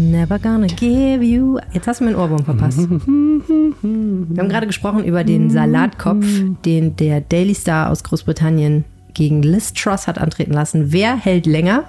Never 0.00 0.38
gonna 0.38 0.66
give 0.66 1.22
you. 1.22 1.58
Jetzt 1.72 1.86
hast 1.86 2.00
du 2.00 2.04
mir 2.04 2.10
einen 2.10 2.18
Ohrwurm 2.18 2.42
verpasst. 2.42 2.78
Wir 2.88 4.42
haben 4.42 4.48
gerade 4.48 4.66
gesprochen 4.66 5.04
über 5.04 5.24
den 5.24 5.50
Salatkopf, 5.50 6.24
den 6.64 6.96
der 6.96 7.20
Daily 7.20 7.54
Star 7.54 7.90
aus 7.90 8.02
Großbritannien 8.02 8.84
gegen 9.12 9.42
Liz 9.42 9.74
Truss 9.74 10.06
hat 10.06 10.18
antreten 10.18 10.52
lassen. 10.52 10.92
Wer 10.92 11.16
hält 11.16 11.44
länger? 11.44 11.84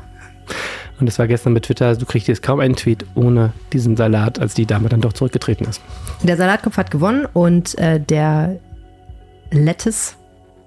Und 0.99 1.05
das 1.05 1.19
war 1.19 1.27
gestern 1.27 1.53
mit 1.53 1.63
Twitter, 1.63 1.95
du 1.95 2.05
kriegst 2.05 2.27
jetzt 2.27 2.43
kaum 2.43 2.59
einen 2.59 2.75
Tweet 2.75 3.05
ohne 3.15 3.53
diesen 3.71 3.95
Salat, 3.95 4.39
als 4.39 4.53
die 4.55 4.65
Dame 4.65 4.89
dann 4.89 5.01
doch 5.01 5.13
zurückgetreten 5.13 5.65
ist. 5.65 5.81
Der 6.21 6.35
Salatkopf 6.35 6.77
hat 6.77 6.91
gewonnen 6.91 7.25
und 7.31 7.77
äh, 7.77 7.99
der 7.99 8.59
Lettuce 9.51 10.15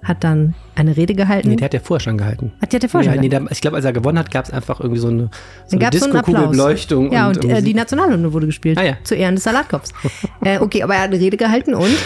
hat 0.05 0.23
dann 0.23 0.53
eine 0.75 0.95
Rede 0.95 1.15
gehalten. 1.15 1.49
Nee, 1.49 1.55
der 1.55 1.65
hat 1.65 1.73
ja 1.73 1.79
vorher 1.79 1.99
schon 2.03 2.17
gehalten. 2.17 2.53
Hat 2.61 2.71
der 2.71 2.77
hat 2.77 2.83
ja 2.83 2.89
vorher 2.89 3.11
schon 3.11 3.21
nee, 3.21 3.27
gehalten. 3.27 3.45
der, 3.47 3.51
ich 3.51 3.61
glaube, 3.61 3.75
als 3.77 3.85
er 3.85 3.93
gewonnen 3.93 4.19
hat, 4.19 4.31
gab 4.31 4.45
es 4.45 4.51
einfach 4.51 4.79
irgendwie 4.79 4.99
so 4.99 5.07
eine, 5.07 5.29
so 5.65 5.75
eine 5.75 5.79
gab's 5.83 5.99
so. 5.99 6.05
Disco-Kugelbeleuchtung. 6.05 7.11
Ja, 7.11 7.27
und, 7.27 7.43
äh, 7.43 7.47
Musik. 7.47 7.65
die 7.65 7.73
Nationalhymne 7.73 8.31
wurde 8.31 8.45
gespielt. 8.45 8.77
Ah, 8.77 8.83
ja. 8.83 8.93
Zu 9.03 9.15
Ehren 9.15 9.35
des 9.35 9.43
Salatkopfs. 9.43 9.91
äh, 10.43 10.59
okay, 10.59 10.83
aber 10.83 10.95
er 10.95 11.01
hat 11.01 11.11
eine 11.11 11.19
Rede 11.19 11.37
gehalten 11.37 11.73
und 11.73 11.97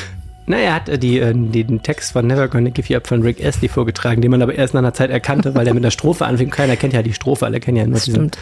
Na, 0.47 0.57
er 0.57 0.75
hat 0.75 0.87
äh, 0.87 0.97
die, 0.97 1.19
äh, 1.19 1.33
den 1.33 1.83
Text 1.83 2.13
von 2.13 2.25
Never 2.25 2.47
Gonna 2.47 2.69
Give 2.69 2.87
You 2.87 2.97
Up 2.97 3.07
von 3.07 3.21
Rick 3.21 3.45
Astley 3.45 3.67
vorgetragen, 3.67 4.21
den 4.21 4.31
man 4.31 4.41
aber 4.41 4.55
erst 4.55 4.73
nach 4.73 4.79
einer 4.79 4.93
Zeit 4.93 5.09
erkannte, 5.09 5.53
weil 5.53 5.67
er 5.67 5.73
mit 5.73 5.83
einer 5.83 5.91
Strophe 5.91 6.25
anfing. 6.25 6.49
Keiner 6.49 6.77
kennt 6.77 6.93
ja 6.93 7.03
die 7.03 7.13
Strophe, 7.13 7.45
alle 7.45 7.59
kennen 7.59 7.77
ja 7.77 7.85
nur 7.85 7.95
diesen 7.95 8.15
stimmt. 8.15 8.37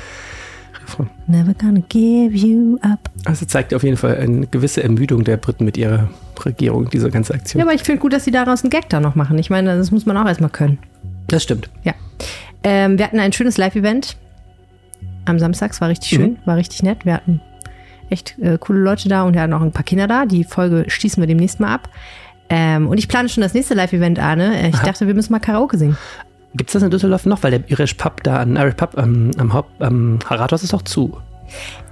Refrain. 0.88 1.09
Never 1.27 1.54
gonna 1.54 1.82
give 1.90 2.34
you 2.36 2.77
up. 2.82 3.09
Also 3.26 3.45
zeigt 3.45 3.73
auf 3.73 3.84
jeden 3.84 3.98
Fall 3.98 4.18
eine 4.18 4.48
gewisse 4.48 4.82
Ermüdung 4.84 5.23
der 5.23 5.38
Briten 5.38 5.66
mit 5.66 5.78
ihrer 5.78 6.09
Regierung, 6.44 6.90
diese 6.90 7.09
ganze 7.12 7.34
Aktion. 7.34 7.59
Ja, 7.59 7.66
aber 7.66 7.73
ich 7.76 7.84
finde 7.84 8.02
gut, 8.02 8.14
dass 8.14 8.23
sie 8.26 8.32
daraus 8.32 8.64
einen 8.64 8.70
Gag 8.70 8.90
da 8.90 9.00
noch 9.00 9.16
machen. 9.16 9.38
Ich 9.38 9.50
meine, 9.50 9.76
das 9.78 9.92
muss 9.92 10.05
man 10.05 10.16
auch 10.18 10.26
erstmal 10.28 10.50
können. 10.50 10.78
das 11.28 11.44
stimmt. 11.44 11.70
Ja. 11.84 11.94
Ähm, 12.64 12.98
wir 12.98 13.05
hatten 13.05 13.20
ein 13.20 13.34
schönes 13.34 13.58
Live-Event 13.58 14.18
am 15.26 15.40
Samstag. 15.40 15.72
Es 15.72 15.81
war 15.81 15.90
richtig 15.90 16.09
schön, 16.09 16.31
Mhm. 16.31 16.38
war 16.45 16.55
richtig 16.58 16.84
nett. 16.84 17.06
Wir 17.06 17.14
hatten 17.16 17.42
echt 18.09 18.40
äh, 18.40 18.58
coole 18.58 18.80
Leute 18.80 19.09
da 19.09 19.23
und 19.23 19.34
wir 19.34 19.42
hatten 19.42 19.53
auch 19.53 19.62
ein 19.62 19.72
paar 19.73 19.84
Kinder 19.84 20.08
da. 20.08 20.25
Die 20.25 20.44
Folge 20.45 20.86
schließen 20.88 21.22
wir 21.22 21.28
demnächst 21.28 21.59
mal 21.59 21.73
ab. 21.73 21.90
Ähm, 22.50 22.88
und 22.88 22.97
ich 22.97 23.09
plane 23.09 23.28
schon 23.28 23.42
das 23.42 23.53
nächste 23.53 23.73
Live-Event, 23.73 24.19
Arne. 24.19 24.69
Ich 24.69 24.75
Aha. 24.75 24.86
dachte, 24.86 25.06
wir 25.08 25.14
müssen 25.14 25.34
mal 25.34 25.40
Karaoke 25.40 25.78
singen. 25.78 25.97
Gibt 26.58 26.69
es 26.69 26.73
das 26.73 26.83
in 26.83 26.89
Düsseldorf 26.89 27.25
noch? 27.25 27.44
Weil 27.44 27.52
der 27.52 27.69
Irish 27.69 27.94
Pub 27.94 28.23
da, 28.23 28.38
ein 28.38 28.55
Irish 28.55 28.75
Pub 28.75 28.95
ähm, 28.97 29.31
am 29.38 29.53
Haupt, 29.53 29.81
am 29.81 30.19
Rathaus 30.27 30.63
ist 30.63 30.73
auch 30.73 30.81
zu. 30.81 31.17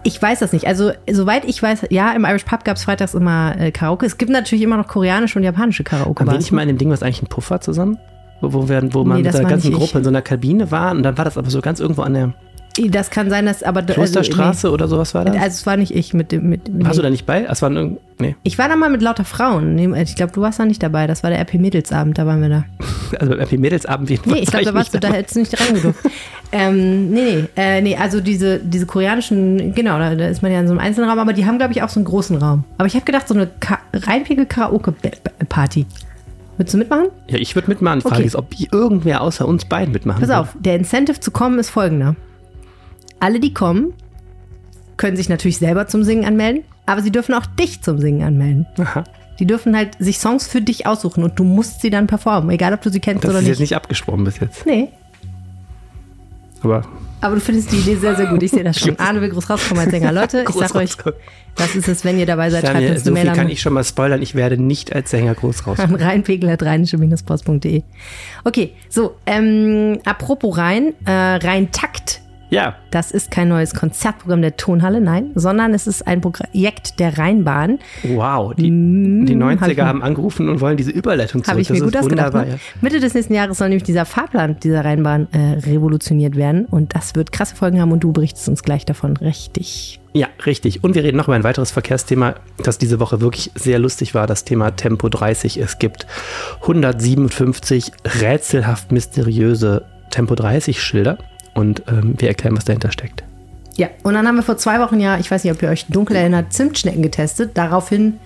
Ich 0.04 0.22
weiß 0.22 0.40
das 0.40 0.52
nicht. 0.52 0.68
Also, 0.68 0.92
soweit 1.10 1.46
ich 1.46 1.62
weiß, 1.62 1.88
ja, 1.90 2.12
im 2.12 2.26
Irish 2.26 2.44
Pub 2.44 2.64
gab 2.66 2.78
es 2.78 2.84
freitags 2.84 3.14
immer 3.14 3.56
äh, 3.58 3.72
Karaoke. 3.72 4.06
Es 4.06 4.18
gibt 4.18 4.32
natürlich 4.32 4.64
immer 4.64 4.78
noch 4.78 4.88
koreanische 4.88 5.40
und 5.40 5.46
japanische 5.46 5.84
Karaoke. 5.84 6.22
Haben 6.22 6.32
wir 6.32 6.38
nicht 6.38 6.52
mal 6.52 6.64
in 6.64 6.68
dem 6.68 6.78
Ding 6.78 6.90
was 6.90 7.04
eigentlich 7.04 7.24
ein 7.24 7.28
Puffer 7.28 7.62
zusammen? 7.62 7.98
Wo, 8.42 8.52
wo, 8.52 8.70
wir, 8.70 8.94
wo 8.94 9.04
man 9.04 9.18
Nee, 9.18 9.24
mit 9.24 9.34
der 9.34 9.44
ganzen 9.44 9.68
nicht 9.70 9.78
ich. 9.78 9.84
Gruppe 9.84 10.00
in 10.00 10.04
so 10.04 10.10
einer 10.10 10.22
Kabine 10.22 10.72
war 10.72 10.92
und 10.92 11.04
dann 11.04 11.18
war 11.18 11.26
das 11.26 11.38
aber 11.38 11.50
so 11.50 11.62
ganz 11.62 11.80
irgendwo 11.80 12.02
an 12.02 12.14
der 12.14 12.34
Das 12.90 13.10
kann 13.10 13.30
sein, 13.30 13.46
dass 13.46 13.64
aber. 13.64 13.82
Klosterstraße 13.84 14.70
oder 14.72 14.88
sowas 14.88 15.14
war 15.14 15.22
Also, 15.22 15.32
das? 15.34 15.38
nee, 15.40 15.44
also, 15.46 15.56
es 15.56 15.66
war 15.66 15.78
nicht 15.78 15.96
ich 15.96 16.14
mit 16.14 16.32
dem. 16.32 16.50
Mit, 16.50 16.62
Warst 16.68 16.78
nee. 16.90 16.96
du 16.98 17.02
da 17.04 17.10
nicht 17.10 17.26
bei? 17.26 17.46
Es 17.50 17.62
waren 17.62 17.98
nee. 18.20 18.36
Ich 18.44 18.58
war 18.58 18.68
da 18.68 18.76
mal 18.76 18.90
mit 18.90 19.02
lauter 19.02 19.24
Frauen. 19.26 19.76
Nee, 19.76 19.90
Ich 20.02 20.16
glaube, 20.16 20.34
du 20.34 20.42
warst 20.42 20.60
da 20.60 20.66
nicht 20.66 20.84
dabei. 20.84 21.08
Das 21.08 21.24
war 21.24 21.30
der 21.30 21.40
RP 21.40 21.54
Mädelsabend, 21.56 22.18
da 22.18 22.26
waren 22.26 22.42
wir 22.42 22.50
da. 22.50 22.66
Also 23.20 23.30
beim 23.32 23.40
Happy 23.40 23.58
Mädelsabend 23.60 24.10
jedenfalls. 24.10 24.36
Nee, 24.36 24.42
ich 24.42 24.50
glaube, 24.50 24.66
war 24.66 24.72
da 24.74 24.78
warst 24.80 24.94
du, 24.96 25.00
da 25.00 25.08
hättest 25.10 25.36
du 25.36 25.40
nicht 25.42 25.62
reingedurft. 25.62 26.00
ähm, 26.52 27.12
nee, 27.12 27.22
nee, 27.22 27.44
äh, 27.56 27.80
nee, 27.80 27.96
also 27.96 28.20
diese, 28.20 28.58
diese 28.60 28.88
koreanischen, 28.88 29.76
genau, 29.76 30.00
da, 30.00 30.16
da 30.16 30.28
ist 30.28 30.42
man 30.42 30.52
ja 30.52 30.60
in 30.60 30.68
so 30.68 30.74
einem 30.74 30.80
einzelnen 30.80 31.10
Raum, 31.10 31.20
aber 31.20 31.32
die 31.32 31.46
haben, 31.46 31.60
glaube 31.60 31.72
ich, 31.72 31.84
auch 31.84 31.88
so 31.90 32.00
einen 32.00 32.06
großen 32.06 32.36
Raum. 32.38 32.64
Aber 32.80 32.88
ich 32.88 32.96
habe 32.96 33.06
gedacht, 33.06 33.28
so 33.28 33.36
eine 33.36 33.48
Ka 33.60 33.78
Reinpegel-Karaoke-Party. 33.94 35.86
Würdest 36.58 36.74
du 36.74 36.78
mitmachen? 36.78 37.08
Ja, 37.28 37.38
ich 37.38 37.54
würde 37.56 37.68
mitmachen. 37.70 38.00
Die 38.00 38.04
Frage 38.04 38.16
Okay. 38.18 38.26
ist, 38.28 38.36
ob 38.36 38.48
irgendwer 38.72 39.22
außer 39.22 39.48
uns 39.48 39.66
beiden 39.66 39.94
mitmachen 39.94 40.22
Pass 40.22 40.30
will. 40.30 40.36
auf, 40.36 40.50
der 40.60 40.76
Incentive 40.76 41.20
zu 41.20 41.32
kommen 41.32 41.60
ist 41.60 41.70
folgender. 41.70 42.16
Alle, 43.20 43.40
die 43.40 43.54
kommen, 43.54 43.94
können 44.98 45.18
sich 45.18 45.30
natürlich 45.30 45.58
selber 45.58 45.88
zum 45.88 46.04
Singen 46.04 46.26
anmelden, 46.26 46.64
aber 46.86 47.02
sie 47.02 47.12
dürfen 47.12 47.34
auch 47.34 47.46
dich 47.46 47.82
zum 47.82 48.00
Singen 48.00 48.24
anmelden. 48.24 48.66
Aha. 48.80 49.04
Die 49.40 49.46
dürfen 49.46 49.76
halt 49.76 49.98
sich 50.00 50.20
Songs 50.20 50.48
für 50.48 50.62
dich 50.62 50.88
aussuchen 50.88 51.24
und 51.24 51.38
du 51.38 51.44
musst 51.44 51.82
sie 51.82 51.90
dann 51.90 52.08
performen, 52.08 52.50
egal 52.52 52.74
ob 52.74 52.82
du 52.82 52.90
sie 52.90 53.00
kennst 53.02 53.24
Das 53.24 53.30
oder 53.32 53.40
ist 53.40 53.44
nicht. 53.46 53.50
jetzt 53.52 53.60
nicht 53.60 53.76
abgesprochen 53.76 54.24
bis 54.24 54.40
jetzt. 54.40 54.66
Nee, 54.66 54.90
Aber 56.62 56.86
aber 57.22 57.36
du 57.36 57.42
findest 57.42 57.72
die 57.72 57.78
Idee 57.78 57.96
sehr, 57.96 58.16
sehr 58.16 58.28
gut. 58.28 58.44
Ich 58.44 58.52
sehe 58.52 58.64
das 58.64 58.80
schon. 58.80 59.00
Arne 59.00 59.20
will 59.20 59.30
groß 59.30 59.50
rauskommen 59.50 59.82
als 59.82 59.90
Sänger. 59.90 60.12
Leute, 60.12 60.46
ich 60.48 60.54
sag 60.54 60.76
euch, 60.76 60.92
rauskommen. 60.92 61.18
das 61.56 61.76
ist 61.76 61.88
es, 61.88 62.06
wenn 62.06 62.20
ihr 62.20 62.28
dabei 62.28 62.52
seid, 62.52 62.68
schreibt 62.68 62.88
uns 62.90 63.04
so 63.04 63.10
eine 63.10 63.24
Mail 63.24 63.34
kann 63.34 63.48
an, 63.48 63.50
ich 63.50 63.62
schon 63.62 63.74
mal 63.74 63.84
spoilern. 63.84 64.22
Ich 64.22 64.36
werde 64.36 64.62
nicht 64.62 64.94
als 64.94 65.10
Sänger 65.10 65.34
groß 65.34 65.66
raus. 65.66 65.80
an 65.80 65.96
reinpegel.rheinische-post.de. 65.96 67.82
Okay, 68.44 68.74
so, 68.90 69.16
ähm, 69.26 70.00
apropos 70.06 70.56
Rhein, 70.58 70.94
äh, 71.06 71.12
Rhein-Takt. 71.12 72.22
Ja, 72.52 72.76
Das 72.92 73.12
ist 73.12 73.32
kein 73.32 73.48
neues 73.50 73.74
Konzertprogramm 73.74 74.42
der 74.42 74.56
Tonhalle, 74.56 75.02
nein, 75.02 75.32
sondern 75.36 75.74
es 75.74 75.88
ist 75.88 76.06
ein 76.08 76.22
Projekt 76.22 77.00
der 77.00 77.18
Rheinbahn. 77.18 77.80
wow. 78.04 78.54
Die, 78.54 78.64
die 78.64 79.36
90er 79.36 79.80
hab- 79.82 79.88
haben 79.88 80.04
angerufen 80.04 80.48
und 80.50 80.62
wollen 80.62 80.78
diese 80.78 80.92
Überleitung 80.92 81.44
zurück. 81.44 81.52
Habe 81.52 81.62
ich 81.62 81.68
das 81.68 81.80
mir 81.80 81.86
gut 81.86 81.98
ausgedacht. 81.98 82.34
Ne? 82.34 82.60
Mitte 82.82 83.00
des 83.00 83.14
nächsten 83.16 83.34
Jahres 83.34 83.58
soll 83.58 83.70
nämlich 83.70 83.84
dieser 83.84 84.06
Fahrplan 84.06 84.58
dieser 84.62 84.86
Rheinbahn 84.86 85.28
äh, 85.34 85.38
revolutioniert 85.68 86.36
werden 86.36 86.66
und 86.66 86.94
das 86.96 87.16
wird 87.16 87.32
krasse 87.32 87.56
Folgen 87.56 87.82
haben 87.82 87.92
und 87.92 88.04
du 88.04 88.14
berichtest 88.14 88.48
uns 88.48 88.62
gleich 88.64 88.86
davon 88.86 89.18
richtig. 89.18 90.00
Ja, 90.14 90.28
richtig. 90.46 90.84
Und 90.84 90.96
wir 90.96 91.04
reden 91.04 91.18
noch 91.18 91.28
über 91.28 91.36
ein 91.36 91.44
weiteres 91.44 91.72
Verkehrsthema, 91.72 92.36
das 92.64 92.78
diese 92.78 93.00
Woche 93.02 93.20
wirklich 93.22 93.52
sehr 93.56 93.80
lustig 93.80 94.14
war, 94.14 94.28
das 94.28 94.46
Thema 94.46 94.72
Tempo 94.72 95.10
30. 95.10 95.58
Es 95.58 95.78
gibt 95.80 96.06
157 96.62 97.92
rätselhaft 98.22 98.92
mysteriöse 98.92 99.86
Tempo 100.12 100.36
30 100.36 100.82
Schilder 100.82 101.18
und 101.56 101.82
ähm, 101.88 102.14
wir 102.18 102.28
erklären, 102.28 102.56
was 102.56 102.66
dahinter 102.66 102.92
steckt. 102.92 103.24
Ja, 103.76 103.90
und 104.04 104.14
dann 104.14 104.28
haben 104.28 104.36
wir 104.36 104.44
vor 104.44 104.58
zwei 104.58 104.80
Wochen 104.80 105.00
ja, 105.00 105.18
ich 105.18 105.30
weiß 105.32 105.44
nicht, 105.44 105.52
ob 105.52 105.62
ihr 105.64 105.70
euch 105.70 105.88
dunkel 105.88 106.16
erinnert, 106.16 106.54
Zimtschnecken 106.54 107.02
getestet. 107.02 107.52
Daraufhin, 107.56 108.20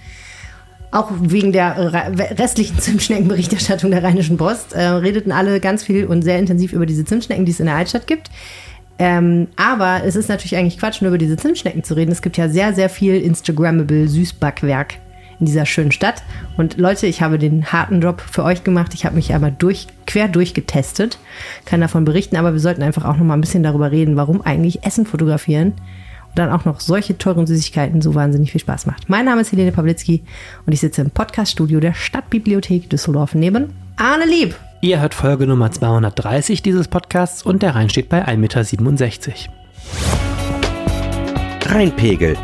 auch 0.92 1.10
wegen 1.22 1.52
der 1.52 1.94
re- 1.94 2.38
restlichen 2.38 2.78
Zimtschneckenberichterstattung 2.80 3.90
der 3.92 4.04
Rheinischen 4.04 4.38
Post, 4.38 4.74
äh, 4.74 4.82
redeten 4.82 5.32
alle 5.32 5.60
ganz 5.60 5.84
viel 5.84 6.06
und 6.06 6.22
sehr 6.24 6.38
intensiv 6.38 6.74
über 6.74 6.86
diese 6.86 7.06
Zimtschnecken, 7.06 7.46
die 7.46 7.52
es 7.52 7.60
in 7.60 7.66
der 7.68 7.76
Altstadt 7.76 8.06
gibt. 8.06 8.30
Ähm, 9.00 9.48
aber 9.56 10.02
es 10.04 10.16
ist 10.18 10.28
natürlich 10.28 10.58
eigentlich 10.58 10.78
Quatsch, 10.78 11.02
nur 11.02 11.10
über 11.10 11.18
diese 11.18 11.38
Zimtschnecken 11.38 11.84
zu 11.84 11.96
reden. 11.96 12.12
Es 12.12 12.22
gibt 12.22 12.36
ja 12.38 12.50
sehr, 12.50 12.74
sehr 12.74 12.90
viel 12.90 13.16
Instagrammable 13.16 14.08
Süßbackwerk 14.10 14.96
in 15.40 15.46
dieser 15.46 15.66
schönen 15.66 15.92
Stadt. 15.92 16.24
Und 16.58 16.78
Leute, 16.78 17.08
ich 17.08 17.22
habe 17.22 17.40
den 17.40 17.72
harten 17.72 18.02
Job 18.02 18.22
für 18.22 18.44
euch 18.44 18.64
gemacht. 18.64 18.94
Ich 18.94 19.06
habe 19.06 19.16
mich 19.16 19.34
einmal 19.34 19.54
durch, 19.58 19.88
quer 20.06 20.28
durchgetestet, 20.28 21.18
kann 21.66 21.82
davon 21.82 22.06
berichten, 22.06 22.36
aber 22.36 22.54
wir 22.54 22.60
sollten 22.60 22.84
einfach 22.84 23.06
auch 23.06 23.18
noch 23.18 23.26
mal 23.26 23.36
ein 23.36 23.42
bisschen 23.42 23.64
darüber 23.64 23.92
reden, 23.92 24.16
warum 24.16 24.42
eigentlich 24.42 24.84
Essen 24.84 25.06
fotografieren 25.06 25.74
und 26.30 26.38
dann 26.38 26.52
auch 26.52 26.66
noch 26.66 26.80
solche 26.80 27.18
teuren 27.18 27.48
Süßigkeiten 27.48 28.02
so 28.02 28.16
wahnsinnig 28.16 28.52
viel 28.52 28.62
Spaß 28.62 28.86
macht. 28.86 29.10
Mein 29.10 29.26
Name 29.26 29.42
ist 29.42 29.52
Helene 29.52 29.72
Pawlitzki 29.72 30.24
und 30.66 30.74
ich 30.74 30.80
sitze 30.80 31.02
im 31.02 31.12
Podcaststudio 31.12 31.80
der 31.80 31.94
Stadtbibliothek 31.94 32.90
Düsseldorf 32.90 33.34
neben 33.34 33.74
Arne 33.98 34.26
Lieb. 34.26 34.56
Ihr 34.82 35.02
hört 35.02 35.14
Folge 35.14 35.46
Nummer 35.46 35.72
230 35.72 36.62
dieses 36.62 36.88
Podcasts 36.88 37.44
und 37.44 37.62
der 37.62 37.76
Rhein 37.76 37.90
steht 37.90 38.08
bei 38.08 38.26
1,67 38.26 38.78
Meter. 38.80 39.34
Rheinpegel. 41.66 42.38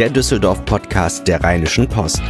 Der 0.00 0.08
Düsseldorf-Podcast 0.08 1.28
der 1.28 1.44
Rheinischen 1.44 1.86
Post. 1.86 2.22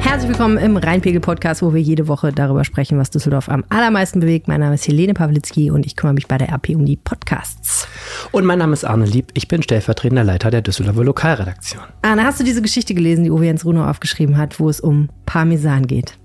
Herzlich 0.00 0.28
willkommen 0.28 0.58
im 0.58 0.76
Rheinpegel-Podcast, 0.76 1.62
wo 1.62 1.72
wir 1.72 1.80
jede 1.80 2.08
Woche 2.08 2.30
darüber 2.30 2.62
sprechen, 2.62 2.98
was 2.98 3.08
Düsseldorf 3.08 3.48
am 3.48 3.64
allermeisten 3.70 4.20
bewegt. 4.20 4.48
Mein 4.48 4.60
Name 4.60 4.74
ist 4.74 4.86
Helene 4.86 5.14
Pawlitzki 5.14 5.70
und 5.70 5.86
ich 5.86 5.96
kümmere 5.96 6.12
mich 6.12 6.28
bei 6.28 6.36
der 6.36 6.50
RP 6.52 6.74
um 6.74 6.84
die 6.84 6.98
Podcasts. 6.98 7.88
Und 8.32 8.44
mein 8.44 8.58
Name 8.58 8.74
ist 8.74 8.84
Arne 8.84 9.06
Lieb, 9.06 9.30
ich 9.32 9.48
bin 9.48 9.62
stellvertretender 9.62 10.24
Leiter 10.24 10.50
der 10.50 10.60
Düsseldorfer 10.60 11.04
Lokalredaktion. 11.04 11.84
Arne, 12.02 12.24
hast 12.24 12.38
du 12.38 12.44
diese 12.44 12.60
Geschichte 12.60 12.92
gelesen, 12.92 13.24
die 13.24 13.30
Uwe 13.30 13.46
Jens 13.46 13.64
Runo 13.64 13.88
aufgeschrieben 13.88 14.36
hat, 14.36 14.60
wo 14.60 14.68
es 14.68 14.78
um 14.78 15.08
Parmesan 15.24 15.86
geht? 15.86 16.18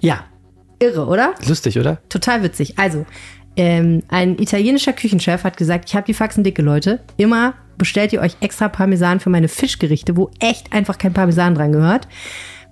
Ja, 0.00 0.20
Irre, 0.80 1.06
oder? 1.06 1.34
lustig, 1.48 1.76
oder? 1.76 1.98
Total 2.08 2.44
witzig. 2.44 2.78
Also, 2.78 3.04
ähm, 3.58 4.02
ein 4.08 4.38
italienischer 4.38 4.92
Küchenchef 4.92 5.44
hat 5.44 5.56
gesagt, 5.56 5.88
ich 5.88 5.94
habe 5.94 6.06
die 6.06 6.14
Faxen 6.14 6.44
dicke, 6.44 6.62
Leute. 6.62 7.00
Immer 7.16 7.54
bestellt 7.76 8.12
ihr 8.12 8.20
euch 8.20 8.36
extra 8.40 8.68
Parmesan 8.68 9.20
für 9.20 9.30
meine 9.30 9.48
Fischgerichte, 9.48 10.16
wo 10.16 10.30
echt 10.40 10.72
einfach 10.72 10.98
kein 10.98 11.12
Parmesan 11.12 11.54
dran 11.54 11.72
gehört. 11.72 12.08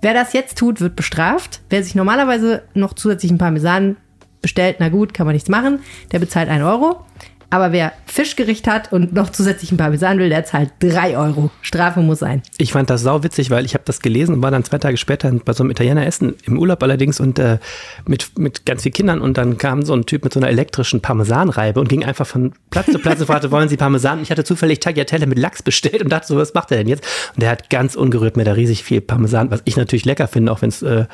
Wer 0.01 0.13
das 0.13 0.33
jetzt 0.33 0.57
tut, 0.57 0.81
wird 0.81 0.95
bestraft. 0.95 1.61
Wer 1.69 1.83
sich 1.83 1.95
normalerweise 1.95 2.63
noch 2.73 2.93
zusätzlichen 2.93 3.37
Parmesan 3.37 3.97
bestellt, 4.41 4.77
na 4.79 4.89
gut, 4.89 5.13
kann 5.13 5.25
man 5.25 5.33
nichts 5.33 5.49
machen. 5.49 5.79
Der 6.11 6.19
bezahlt 6.19 6.49
1 6.49 6.63
Euro. 6.63 7.05
Aber 7.49 7.71
wer 7.71 7.93
Fischgericht 8.05 8.67
hat 8.67 8.91
und 8.91 9.13
noch 9.13 9.29
zusätzlichen 9.29 9.77
Parmesan 9.77 10.19
will, 10.19 10.29
der 10.29 10.43
zahlt 10.43 10.71
3 10.79 11.17
Euro. 11.17 11.49
Strafe 11.61 12.01
muss 12.01 12.19
sein. 12.19 12.41
Ich 12.57 12.73
fand 12.73 12.89
das 12.89 13.01
sau 13.01 13.23
witzig, 13.23 13.49
weil 13.49 13.63
ich 13.63 13.73
habe 13.73 13.83
das 13.85 14.01
gelesen 14.01 14.35
und 14.35 14.41
war 14.41 14.51
dann 14.51 14.65
zwei 14.65 14.79
Tage 14.79 14.97
später 14.97 15.31
bei 15.31 15.53
so 15.53 15.63
einem 15.63 15.71
Italiener 15.71 16.05
essen, 16.05 16.35
im 16.43 16.59
Urlaub 16.59 16.83
allerdings 16.83 17.19
und 17.19 17.39
äh, 17.39 17.59
mit, 18.05 18.37
mit 18.37 18.65
ganz 18.65 18.83
vielen 18.83 18.93
Kindern 18.93 19.21
und 19.21 19.37
dann 19.37 19.57
kam 19.57 19.83
so 19.83 19.93
ein 19.93 20.05
Typ 20.05 20.25
mit 20.25 20.33
so 20.33 20.39
einer 20.39 20.49
elektrischen 20.49 21.01
Parmesanreibe 21.01 21.79
und 21.79 21.87
ging 21.87 22.03
einfach 22.03 22.27
von 22.27 22.53
Platz 22.69 22.91
zu 22.91 22.99
Platz 22.99 23.19
und 23.21 23.27
fragte, 23.27 23.51
wollen 23.51 23.69
Sie 23.69 23.77
Parmesan? 23.77 24.21
Ich 24.21 24.31
hatte 24.31 24.43
zufällig 24.43 24.79
Tagliatelle 24.79 25.25
mit 25.25 25.39
Lachs 25.39 25.63
bestellt 25.63 26.01
und 26.01 26.09
dachte 26.09 26.27
so, 26.27 26.37
was 26.37 26.53
macht 26.53 26.71
er 26.71 26.77
denn 26.77 26.87
jetzt? 26.87 27.05
Und 27.35 27.43
der 27.43 27.49
hat 27.49 27.69
ganz 27.69 27.95
ungerührt 27.95 28.35
mir 28.35 28.43
da 28.43 28.53
riesig 28.53 28.83
viel 28.83 28.99
Parmesan, 28.99 29.51
was 29.51 29.61
ich 29.63 29.77
natürlich 29.77 30.05
lecker 30.05 30.27
finde, 30.27 30.51
auch 30.51 30.61
wenn 30.61 30.69
es 30.69 30.81
äh, 30.81 31.05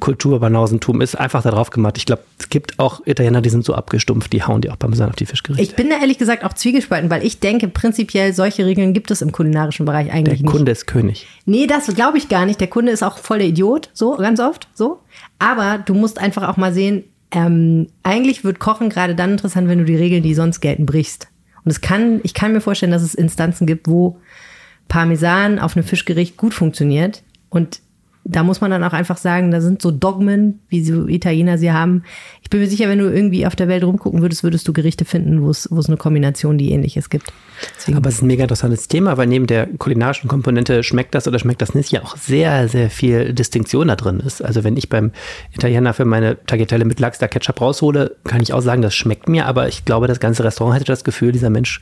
Kulturbanausentum 0.00 1.00
ist, 1.00 1.16
einfach 1.16 1.42
da 1.42 1.50
drauf 1.50 1.70
gemacht. 1.70 1.98
Ich 1.98 2.06
glaube, 2.06 2.22
es 2.38 2.48
gibt 2.48 2.78
auch 2.78 3.04
Italiener, 3.04 3.42
die 3.42 3.50
sind 3.50 3.64
so 3.64 3.74
abgestumpft, 3.74 4.32
die 4.32 4.42
hauen 4.42 4.60
die 4.60 4.70
auch 4.70 4.78
Parmesan 4.78 5.10
auf 5.10 5.16
die 5.16 5.26
Fischgerichte. 5.26 5.62
Ich 5.62 5.65
bin 5.74 5.90
da 5.90 5.98
ehrlich 5.98 6.18
gesagt 6.18 6.44
auch 6.44 6.52
zwiegespalten, 6.52 7.10
weil 7.10 7.24
ich 7.24 7.40
denke, 7.40 7.66
prinzipiell 7.68 8.32
solche 8.32 8.64
Regeln 8.64 8.92
gibt 8.92 9.10
es 9.10 9.22
im 9.22 9.32
kulinarischen 9.32 9.86
Bereich 9.86 10.12
eigentlich 10.12 10.38
Der 10.38 10.46
nicht. 10.46 10.52
Kunde 10.56 10.72
ist 10.72 10.86
König. 10.86 11.26
Nee, 11.46 11.66
das 11.66 11.86
glaube 11.86 12.18
ich 12.18 12.28
gar 12.28 12.46
nicht. 12.46 12.60
Der 12.60 12.68
Kunde 12.68 12.92
ist 12.92 13.02
auch 13.02 13.18
voll 13.18 13.38
der 13.38 13.48
Idiot, 13.48 13.90
so 13.92 14.16
ganz 14.16 14.38
oft, 14.38 14.68
so. 14.74 15.00
Aber 15.38 15.78
du 15.78 15.94
musst 15.94 16.18
einfach 16.18 16.48
auch 16.48 16.56
mal 16.56 16.72
sehen, 16.72 17.04
ähm, 17.30 17.88
eigentlich 18.02 18.44
wird 18.44 18.60
Kochen 18.60 18.88
gerade 18.90 19.14
dann 19.14 19.32
interessant, 19.32 19.68
wenn 19.68 19.78
du 19.78 19.84
die 19.84 19.96
Regeln, 19.96 20.22
die 20.22 20.34
sonst 20.34 20.60
gelten, 20.60 20.86
brichst. 20.86 21.28
Und 21.64 21.70
es 21.70 21.80
kann, 21.80 22.20
ich 22.22 22.34
kann 22.34 22.52
mir 22.52 22.60
vorstellen, 22.60 22.92
dass 22.92 23.02
es 23.02 23.14
Instanzen 23.14 23.66
gibt, 23.66 23.88
wo 23.88 24.18
Parmesan 24.88 25.58
auf 25.58 25.76
einem 25.76 25.84
Fischgericht 25.84 26.36
gut 26.36 26.54
funktioniert. 26.54 27.22
Und 27.48 27.80
da 28.28 28.42
muss 28.42 28.60
man 28.60 28.72
dann 28.72 28.82
auch 28.82 28.92
einfach 28.92 29.16
sagen, 29.16 29.52
da 29.52 29.60
sind 29.60 29.80
so 29.80 29.92
Dogmen, 29.92 30.60
wie 30.68 30.84
so 30.84 31.06
Italiener 31.06 31.58
sie 31.58 31.70
haben. 31.70 32.02
Ich 32.42 32.50
bin 32.50 32.60
mir 32.60 32.66
sicher, 32.66 32.88
wenn 32.88 32.98
du 32.98 33.04
irgendwie 33.06 33.46
auf 33.46 33.54
der 33.54 33.68
Welt 33.68 33.84
rumgucken 33.84 34.20
würdest, 34.20 34.42
würdest 34.42 34.66
du 34.66 34.72
Gerichte 34.72 35.04
finden, 35.04 35.42
wo 35.42 35.50
es, 35.50 35.68
eine 35.70 35.96
Kombination, 35.96 36.58
die 36.58 36.72
ähnliches 36.72 37.08
gibt. 37.08 37.32
Deswegen, 37.76 37.96
Aber 37.96 38.08
es 38.08 38.16
ist 38.16 38.22
ein 38.22 38.26
mega 38.26 38.42
interessantes 38.42 38.88
Thema, 38.88 39.16
weil 39.16 39.28
neben 39.28 39.46
der 39.46 39.68
kulinarischen 39.78 40.28
Komponente 40.28 40.82
schmeckt 40.82 41.14
das 41.14 41.28
oder 41.28 41.38
schmeckt 41.38 41.62
das 41.62 41.74
nicht 41.74 41.92
ja 41.92 42.02
auch 42.02 42.16
sehr, 42.16 42.68
sehr 42.68 42.90
viel 42.90 43.32
Distinktion 43.32 43.88
da 43.88 43.96
drin 43.96 44.18
ist. 44.18 44.44
Also 44.44 44.64
wenn 44.64 44.76
ich 44.76 44.88
beim 44.88 45.12
Italiener 45.52 45.94
für 45.94 46.04
meine 46.04 46.36
Tagliatelle 46.46 46.84
mit 46.84 46.98
Lachs 46.98 47.18
da 47.18 47.28
Ketchup 47.28 47.60
raushole, 47.60 48.16
kann 48.24 48.42
ich 48.42 48.52
auch 48.52 48.60
sagen, 48.60 48.82
das 48.82 48.94
schmeckt 48.94 49.28
mir, 49.28 49.46
aber 49.46 49.68
ich 49.68 49.84
glaube, 49.84 50.08
das 50.08 50.18
ganze 50.18 50.42
Restaurant 50.42 50.74
hätte 50.74 50.86
das 50.86 51.04
Gefühl, 51.04 51.30
dieser 51.30 51.50
Mensch 51.50 51.80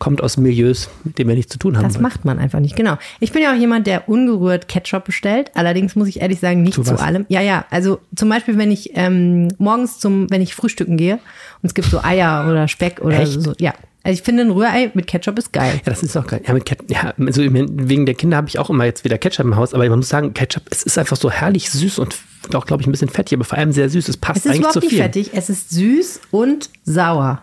kommt 0.00 0.20
aus 0.22 0.36
Milieus, 0.36 0.90
mit 1.04 1.18
denen 1.18 1.28
wir 1.28 1.36
nichts 1.36 1.52
zu 1.52 1.58
tun 1.60 1.76
haben. 1.76 1.84
das 1.84 1.94
wollen. 1.94 2.02
macht 2.02 2.24
man 2.24 2.40
einfach 2.40 2.58
nicht, 2.58 2.74
genau. 2.74 2.96
Ich 3.20 3.30
bin 3.30 3.42
ja 3.42 3.52
auch 3.52 3.56
jemand, 3.56 3.86
der 3.86 4.08
ungerührt 4.08 4.66
Ketchup 4.66 5.04
bestellt. 5.04 5.52
Allerdings 5.54 5.94
muss 5.94 6.08
ich 6.08 6.20
ehrlich 6.20 6.40
sagen, 6.40 6.62
nicht 6.62 6.74
Zu 6.74 6.82
zu, 6.82 6.98
allem. 6.98 7.26
Ja, 7.28 7.40
ja. 7.40 7.64
Also 7.70 8.00
zum 8.16 8.28
Beispiel, 8.28 8.58
wenn 8.58 8.72
ich 8.72 8.90
ähm, 8.94 9.48
morgens 9.58 9.98
zum, 10.00 10.28
wenn 10.30 10.40
ich 10.40 10.54
frühstücken 10.56 10.96
gehe 10.96 11.14
und 11.14 11.66
es 11.68 11.74
gibt 11.74 11.88
so 11.88 12.02
Eier 12.02 12.48
oder 12.50 12.66
Speck 12.66 13.00
oder 13.02 13.20
Echt? 13.20 13.40
so. 13.40 13.52
Ja. 13.58 13.74
Also 14.02 14.14
ich 14.18 14.22
finde, 14.22 14.44
ein 14.44 14.50
Rührei 14.50 14.90
mit 14.94 15.06
Ketchup 15.06 15.38
ist 15.38 15.52
geil. 15.52 15.74
Ja, 15.74 15.80
das 15.92 16.02
ist 16.02 16.16
auch 16.16 16.26
geil. 16.26 16.40
Ja, 16.46 16.54
mit 16.54 16.64
Ketchup, 16.64 16.90
ja, 16.90 17.12
also 17.18 17.42
wegen 17.42 18.06
der 18.06 18.14
Kinder 18.14 18.38
habe 18.38 18.48
ich 18.48 18.58
auch 18.58 18.70
immer 18.70 18.86
jetzt 18.86 19.04
wieder 19.04 19.18
Ketchup 19.18 19.44
im 19.44 19.56
Haus, 19.56 19.74
aber 19.74 19.86
man 19.90 19.98
muss 19.98 20.08
sagen, 20.08 20.32
Ketchup, 20.32 20.62
es 20.70 20.82
ist 20.82 20.96
einfach 20.96 21.18
so 21.18 21.30
herrlich 21.30 21.68
süß 21.70 21.98
und 21.98 22.16
auch, 22.54 22.64
glaube 22.64 22.80
ich, 22.80 22.88
ein 22.88 22.92
bisschen 22.92 23.10
fettig, 23.10 23.36
aber 23.36 23.44
vor 23.44 23.58
allem 23.58 23.72
sehr 23.72 23.90
süß. 23.90 24.08
Es 24.08 24.16
passt 24.16 24.38
Es 24.38 24.44
ist 24.46 24.50
eigentlich 24.52 24.58
überhaupt 24.60 24.72
zu 24.72 24.80
nicht 24.80 24.88
viel. 24.88 25.02
fettig. 25.02 25.30
Es 25.34 25.50
ist 25.50 25.68
süß 25.68 26.20
und 26.30 26.70
sauer. 26.84 27.42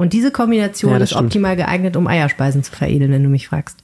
Und 0.00 0.12
diese 0.14 0.30
Kombination 0.30 0.92
Ja, 0.92 0.98
ist 0.98 1.10
stimmt. 1.10 1.26
optimal 1.26 1.56
geeignet, 1.56 1.96
um 1.96 2.06
Eierspeisen 2.06 2.62
zu 2.62 2.72
veredeln, 2.72 3.12
wenn 3.12 3.22
du 3.22 3.28
mich 3.28 3.48
fragst. 3.48 3.78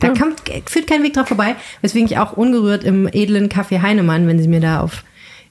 Da 0.00 0.08
Ja. 0.08 0.14
kommt, 0.14 0.42
führt 0.66 0.86
kein 0.86 1.02
Weg 1.02 1.14
dran 1.14 1.26
vorbei, 1.26 1.54
weswegen 1.80 2.06
ich 2.06 2.18
auch 2.18 2.34
ungerührt 2.36 2.84
im 2.84 3.08
edlen 3.10 3.48
Café 3.48 3.80
Heinemann, 3.82 4.26
wenn 4.28 4.38
sie 4.38 4.48
mir 4.48 4.60
da 4.60 4.80
auf 4.80 5.04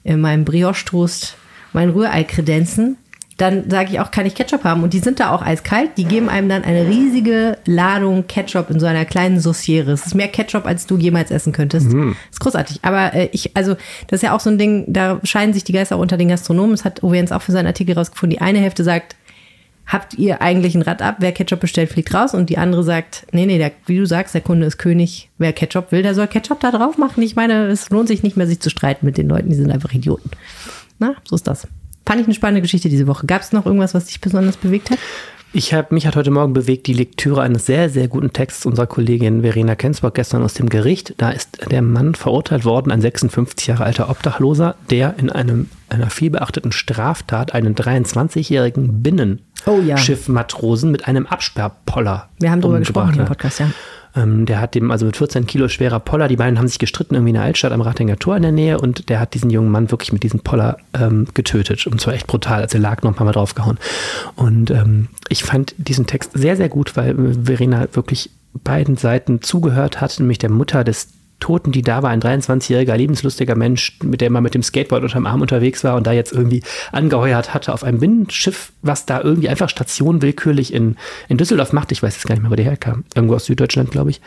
äh, 0.04 0.16
meinem 0.16 0.44
Brioche-Toast 0.44 1.36
mein 1.72 1.90
Rührei 1.90 2.22
kredenzen, 2.24 2.96
dann 3.38 3.70
sage 3.70 3.90
ich 3.92 3.98
auch, 4.00 4.10
kann 4.10 4.26
ich 4.26 4.34
Ketchup 4.34 4.62
haben? 4.62 4.82
Und 4.82 4.92
die 4.92 4.98
sind 4.98 5.18
da 5.18 5.30
auch 5.34 5.42
eiskalt. 5.42 5.90
Die 5.96 6.04
geben 6.04 6.28
einem 6.28 6.48
dann 6.48 6.64
eine 6.64 6.86
riesige 6.86 7.56
Ladung 7.64 8.26
Ketchup 8.28 8.68
in 8.70 8.78
so 8.78 8.86
einer 8.86 9.04
kleinen 9.06 9.40
Sauciere. 9.40 9.90
Es 9.92 10.06
ist 10.06 10.14
mehr 10.14 10.28
Ketchup, 10.28 10.66
als 10.66 10.86
du 10.86 10.98
jemals 10.98 11.30
essen 11.30 11.52
könntest. 11.52 11.86
Ist 12.30 12.40
großartig. 12.40 12.80
Aber 12.82 13.14
äh, 13.14 13.28
ich, 13.32 13.56
also, 13.56 13.74
das 14.08 14.18
ist 14.18 14.22
ja 14.22 14.36
auch 14.36 14.40
so 14.40 14.50
ein 14.50 14.58
Ding, 14.58 14.84
da 14.86 15.18
scheiden 15.24 15.54
sich 15.54 15.64
die 15.64 15.72
Geister 15.72 15.96
auch 15.96 16.00
unter 16.00 16.18
den 16.18 16.28
Gastronomen. 16.28 16.72
Das 16.72 16.84
hat 16.84 17.02
Uwe 17.02 17.16
Jens 17.16 17.32
auch 17.32 17.42
für 17.42 17.52
seinen 17.52 17.66
Artikel 17.66 17.94
rausgefunden. 17.96 18.36
Die 18.38 18.42
eine 18.42 18.58
Hälfte 18.58 18.84
sagt, 18.84 19.16
habt 19.86 20.14
ihr 20.14 20.42
eigentlich 20.42 20.74
ein 20.74 20.82
Rad 20.82 21.02
ab? 21.02 21.16
Wer 21.18 21.32
Ketchup 21.32 21.60
bestellt, 21.60 21.90
fliegt 21.90 22.12
raus. 22.14 22.34
Und 22.34 22.50
die 22.50 22.58
andere 22.58 22.82
sagt, 22.82 23.26
nee, 23.32 23.46
nee, 23.46 23.58
der, 23.58 23.72
wie 23.86 23.98
du 23.98 24.06
sagst, 24.06 24.34
der 24.34 24.40
Kunde 24.40 24.66
ist 24.66 24.78
König. 24.78 25.30
Wer 25.38 25.52
Ketchup 25.52 25.92
will, 25.92 26.02
der 26.02 26.14
soll 26.14 26.26
Ketchup 26.26 26.60
da 26.60 26.70
drauf 26.70 26.98
machen. 26.98 27.22
Ich 27.22 27.36
meine, 27.36 27.66
es 27.66 27.90
lohnt 27.90 28.08
sich 28.08 28.22
nicht 28.22 28.36
mehr, 28.36 28.46
sich 28.46 28.60
zu 28.60 28.70
streiten 28.70 29.06
mit 29.06 29.18
den 29.18 29.28
Leuten. 29.28 29.50
Die 29.50 29.56
sind 29.56 29.70
einfach 29.70 29.92
Idioten. 29.92 30.30
Na, 30.98 31.14
so 31.24 31.36
ist 31.36 31.46
das. 31.46 31.66
Fand 32.06 32.20
ich 32.20 32.26
eine 32.26 32.34
spannende 32.34 32.62
Geschichte 32.62 32.88
diese 32.88 33.06
Woche. 33.06 33.26
Gab 33.26 33.42
es 33.42 33.52
noch 33.52 33.66
irgendwas, 33.66 33.94
was 33.94 34.06
dich 34.06 34.20
besonders 34.20 34.56
bewegt 34.56 34.90
hat? 34.90 34.98
Ich 35.54 35.74
habe 35.74 35.94
mich 35.94 36.06
hat 36.06 36.16
heute 36.16 36.30
Morgen 36.30 36.54
bewegt 36.54 36.86
die 36.86 36.94
Lektüre 36.94 37.42
eines 37.42 37.66
sehr, 37.66 37.90
sehr 37.90 38.08
guten 38.08 38.32
Texts 38.32 38.64
unserer 38.64 38.86
Kollegin 38.86 39.42
Verena 39.42 39.74
Kensburg 39.74 40.14
gestern 40.14 40.42
aus 40.42 40.54
dem 40.54 40.70
Gericht. 40.70 41.12
Da 41.18 41.30
ist 41.30 41.70
der 41.70 41.82
Mann 41.82 42.14
verurteilt 42.14 42.64
worden, 42.64 42.90
ein 42.90 43.02
56 43.02 43.66
Jahre 43.66 43.84
alter 43.84 44.08
Obdachloser, 44.08 44.76
der 44.88 45.14
in 45.18 45.28
einem, 45.28 45.68
einer 45.90 46.08
vielbeachteten 46.08 46.72
Straftat 46.72 47.52
einen 47.52 47.74
23-jährigen 47.74 49.02
Oh 49.66 49.76
ja. 49.76 49.80
Binnenschiffmatrosen 49.80 50.90
mit 50.90 51.06
einem 51.08 51.26
Absperrpoller 51.26 52.28
Wir 52.38 52.50
haben 52.50 52.60
darüber 52.60 52.78
gesprochen 52.78 53.18
im 53.18 53.24
Podcast, 53.26 53.60
ja. 53.60 53.70
Ähm, 54.14 54.44
der 54.44 54.60
hat 54.60 54.74
dem 54.74 54.90
also 54.90 55.06
mit 55.06 55.16
14 55.16 55.46
Kilo 55.46 55.68
schwerer 55.68 55.98
Poller, 55.98 56.28
die 56.28 56.36
beiden 56.36 56.58
haben 56.58 56.68
sich 56.68 56.78
gestritten 56.78 57.14
irgendwie 57.14 57.30
in 57.30 57.34
der 57.34 57.44
Altstadt 57.44 57.72
am 57.72 57.80
Ratinger 57.80 58.18
Tor 58.18 58.36
in 58.36 58.42
der 58.42 58.52
Nähe 58.52 58.78
und 58.78 59.08
der 59.08 59.20
hat 59.20 59.32
diesen 59.34 59.48
jungen 59.48 59.70
Mann 59.70 59.90
wirklich 59.90 60.12
mit 60.12 60.22
diesem 60.22 60.40
Poller 60.40 60.76
ähm, 60.92 61.26
getötet 61.32 61.86
und 61.86 62.00
zwar 62.00 62.14
echt 62.14 62.26
brutal, 62.26 62.60
also 62.60 62.76
er 62.76 62.82
lag 62.82 63.02
noch 63.02 63.12
ein 63.12 63.14
paar 63.14 63.24
Mal 63.24 63.32
draufgehauen. 63.32 63.78
Und 64.36 64.70
ähm, 64.70 65.08
ich 65.28 65.44
fand 65.44 65.74
diesen 65.78 66.06
Text 66.06 66.32
sehr, 66.34 66.56
sehr 66.56 66.68
gut, 66.68 66.96
weil 66.96 67.16
Verena 67.44 67.86
wirklich 67.92 68.30
beiden 68.52 68.96
Seiten 68.96 69.40
zugehört 69.40 70.02
hat, 70.02 70.18
nämlich 70.20 70.38
der 70.38 70.50
Mutter 70.50 70.84
des 70.84 71.08
Toten, 71.42 71.72
die 71.72 71.82
da 71.82 72.02
war, 72.02 72.10
ein 72.10 72.20
23-jähriger, 72.20 72.96
lebenslustiger 72.96 73.56
Mensch, 73.56 73.98
mit 74.02 74.20
dem 74.20 74.32
man 74.32 74.44
mit 74.44 74.54
dem 74.54 74.62
Skateboard 74.62 75.02
unterm 75.02 75.26
Arm 75.26 75.40
unterwegs 75.40 75.82
war 75.82 75.96
und 75.96 76.06
da 76.06 76.12
jetzt 76.12 76.32
irgendwie 76.32 76.62
angeheuert 76.92 77.52
hatte 77.52 77.74
auf 77.74 77.82
einem 77.82 77.98
Binnenschiff, 77.98 78.72
was 78.80 79.06
da 79.06 79.20
irgendwie 79.20 79.48
einfach 79.48 79.68
Station 79.68 80.22
willkürlich 80.22 80.72
in, 80.72 80.96
in 81.28 81.38
Düsseldorf 81.38 81.72
macht. 81.72 81.90
Ich 81.90 82.02
weiß 82.02 82.14
jetzt 82.14 82.26
gar 82.26 82.36
nicht 82.36 82.42
mehr, 82.42 82.50
wo 82.52 82.54
der 82.54 82.64
herkam. 82.64 83.04
Irgendwo 83.14 83.34
aus 83.34 83.46
Süddeutschland, 83.46 83.90
glaube 83.90 84.10
ich. 84.10 84.20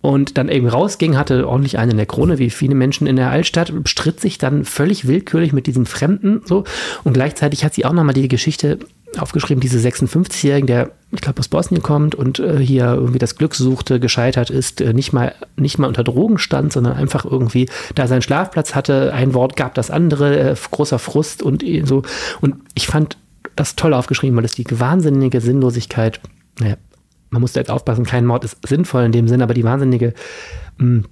Und 0.00 0.36
dann 0.36 0.48
eben 0.48 0.68
rausging, 0.68 1.16
hatte 1.16 1.48
ordentlich 1.48 1.78
einen 1.78 1.92
in 1.92 1.96
der 1.96 2.06
Krone, 2.06 2.38
wie 2.38 2.50
viele 2.50 2.74
Menschen 2.74 3.06
in 3.06 3.16
der 3.16 3.30
Altstadt, 3.30 3.72
stritt 3.86 4.20
sich 4.20 4.38
dann 4.38 4.64
völlig 4.64 5.06
willkürlich 5.06 5.52
mit 5.52 5.66
diesem 5.66 5.86
Fremden 5.86 6.42
so. 6.44 6.64
Und 7.04 7.12
gleichzeitig 7.12 7.64
hat 7.64 7.74
sie 7.74 7.84
auch 7.84 7.92
nochmal 7.92 8.14
die 8.14 8.28
Geschichte 8.28 8.78
aufgeschrieben, 9.18 9.60
diese 9.60 9.78
56-Jährigen, 9.78 10.66
der, 10.66 10.90
ich 11.12 11.20
glaube, 11.20 11.38
aus 11.40 11.48
Bosnien 11.48 11.82
kommt 11.82 12.14
und 12.14 12.38
äh, 12.38 12.58
hier 12.58 12.86
irgendwie 12.94 13.18
das 13.18 13.36
Glück 13.36 13.54
suchte, 13.54 14.00
gescheitert 14.00 14.50
ist, 14.50 14.80
äh, 14.80 14.92
nicht 14.92 15.12
mal, 15.12 15.34
nicht 15.56 15.78
mal 15.78 15.86
unter 15.86 16.04
Drogen 16.04 16.38
stand, 16.38 16.72
sondern 16.72 16.94
einfach 16.94 17.24
irgendwie 17.24 17.68
da 17.94 18.06
seinen 18.06 18.22
Schlafplatz 18.22 18.74
hatte, 18.74 19.12
ein 19.14 19.34
Wort 19.34 19.56
gab 19.56 19.74
das 19.74 19.90
andere, 19.90 20.38
äh, 20.38 20.56
großer 20.70 20.98
Frust 20.98 21.42
und 21.42 21.62
eh 21.62 21.84
so. 21.84 22.02
Und 22.40 22.56
ich 22.74 22.86
fand 22.86 23.16
das 23.54 23.76
toll 23.76 23.94
aufgeschrieben, 23.94 24.36
weil 24.36 24.44
es 24.44 24.54
die 24.54 24.66
wahnsinnige 24.70 25.40
Sinnlosigkeit, 25.40 26.20
naja, 26.58 26.76
man 27.30 27.40
muss 27.40 27.52
da 27.52 27.60
jetzt 27.60 27.70
aufpassen, 27.70 28.04
kein 28.04 28.26
Mord 28.26 28.44
ist 28.44 28.58
sinnvoll 28.66 29.04
in 29.04 29.12
dem 29.12 29.28
Sinn, 29.28 29.42
aber 29.42 29.54
die 29.54 29.64
wahnsinnige 29.64 30.14
mh, 30.78 31.04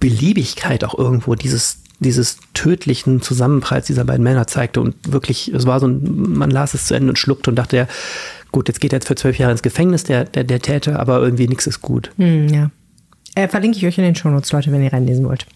Beliebigkeit 0.00 0.84
auch 0.84 0.96
irgendwo 0.96 1.34
dieses, 1.34 1.78
dieses 2.00 2.38
tödlichen 2.54 3.22
Zusammenpralls 3.22 3.86
dieser 3.86 4.04
beiden 4.04 4.22
Männer 4.22 4.46
zeigte 4.46 4.80
und 4.80 4.94
wirklich, 5.10 5.48
es 5.48 5.66
war 5.66 5.80
so 5.80 5.88
ein, 5.88 6.32
man 6.32 6.50
las 6.50 6.74
es 6.74 6.86
zu 6.86 6.94
Ende 6.94 7.10
und 7.10 7.18
schluckte 7.18 7.50
und 7.50 7.56
dachte, 7.56 7.76
ja, 7.76 7.88
gut, 8.52 8.68
jetzt 8.68 8.80
geht 8.80 8.92
er 8.92 8.98
jetzt 8.98 9.08
für 9.08 9.16
zwölf 9.16 9.38
Jahre 9.38 9.52
ins 9.52 9.62
Gefängnis, 9.62 10.04
der, 10.04 10.24
der, 10.24 10.44
der 10.44 10.60
Täter, 10.60 10.98
aber 10.98 11.20
irgendwie 11.20 11.48
nichts 11.48 11.66
ist 11.66 11.80
gut. 11.80 12.10
Hm, 12.16 12.48
ja. 12.48 12.70
Äh, 13.34 13.48
verlinke 13.48 13.78
ich 13.78 13.86
euch 13.86 13.98
in 13.98 14.04
den 14.04 14.14
Shownotes, 14.14 14.52
Leute, 14.52 14.72
wenn 14.72 14.82
ihr 14.82 14.92
reinlesen 14.92 15.24
wollt. 15.24 15.46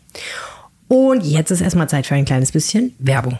Und 0.88 1.24
jetzt 1.24 1.50
ist 1.50 1.60
erstmal 1.60 1.88
Zeit 1.88 2.06
für 2.06 2.14
ein 2.14 2.24
kleines 2.24 2.52
bisschen 2.52 2.94
Werbung. 2.98 3.38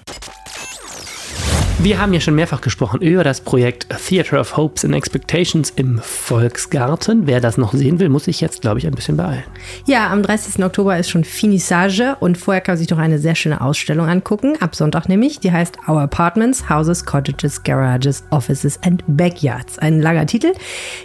Wir 1.79 2.01
haben 2.01 2.13
ja 2.13 2.21
schon 2.21 2.37
mehrfach 2.37 2.61
gesprochen 2.61 3.01
über 3.01 3.25
das 3.25 3.41
Projekt 3.41 3.89
Theater 4.07 4.41
of 4.41 4.57
Hopes 4.57 4.85
and 4.85 4.95
Expectations 4.95 5.71
im 5.71 5.99
Volksgarten. 5.99 7.27
Wer 7.27 7.41
das 7.41 7.59
noch 7.59 7.73
sehen 7.73 7.99
will, 7.99 8.09
muss 8.09 8.25
sich 8.25 8.41
jetzt, 8.41 8.63
glaube 8.63 8.79
ich, 8.79 8.87
ein 8.87 8.95
bisschen 8.95 9.17
beeilen. 9.17 9.43
Ja, 9.87 10.11
am 10.11 10.23
30. 10.23 10.65
Oktober 10.65 10.97
ist 10.97 11.11
schon 11.11 11.25
Finissage 11.25 12.17
und 12.21 12.39
vorher 12.39 12.61
kann 12.61 12.75
man 12.75 12.79
sich 12.79 12.87
doch 12.87 12.99
eine 12.99 13.19
sehr 13.19 13.35
schöne 13.35 13.61
Ausstellung 13.61 14.07
angucken. 14.07 14.55
Ab 14.61 14.77
Sonntag 14.77 15.09
nämlich. 15.09 15.41
Die 15.41 15.51
heißt 15.51 15.77
Our 15.89 16.03
Apartments, 16.03 16.69
Houses, 16.69 17.05
Cottages, 17.05 17.63
Garages, 17.65 18.23
Offices 18.31 18.79
and 18.83 19.03
Backyards. 19.09 19.79
Ein 19.79 20.01
langer 20.01 20.27
Titel. 20.27 20.53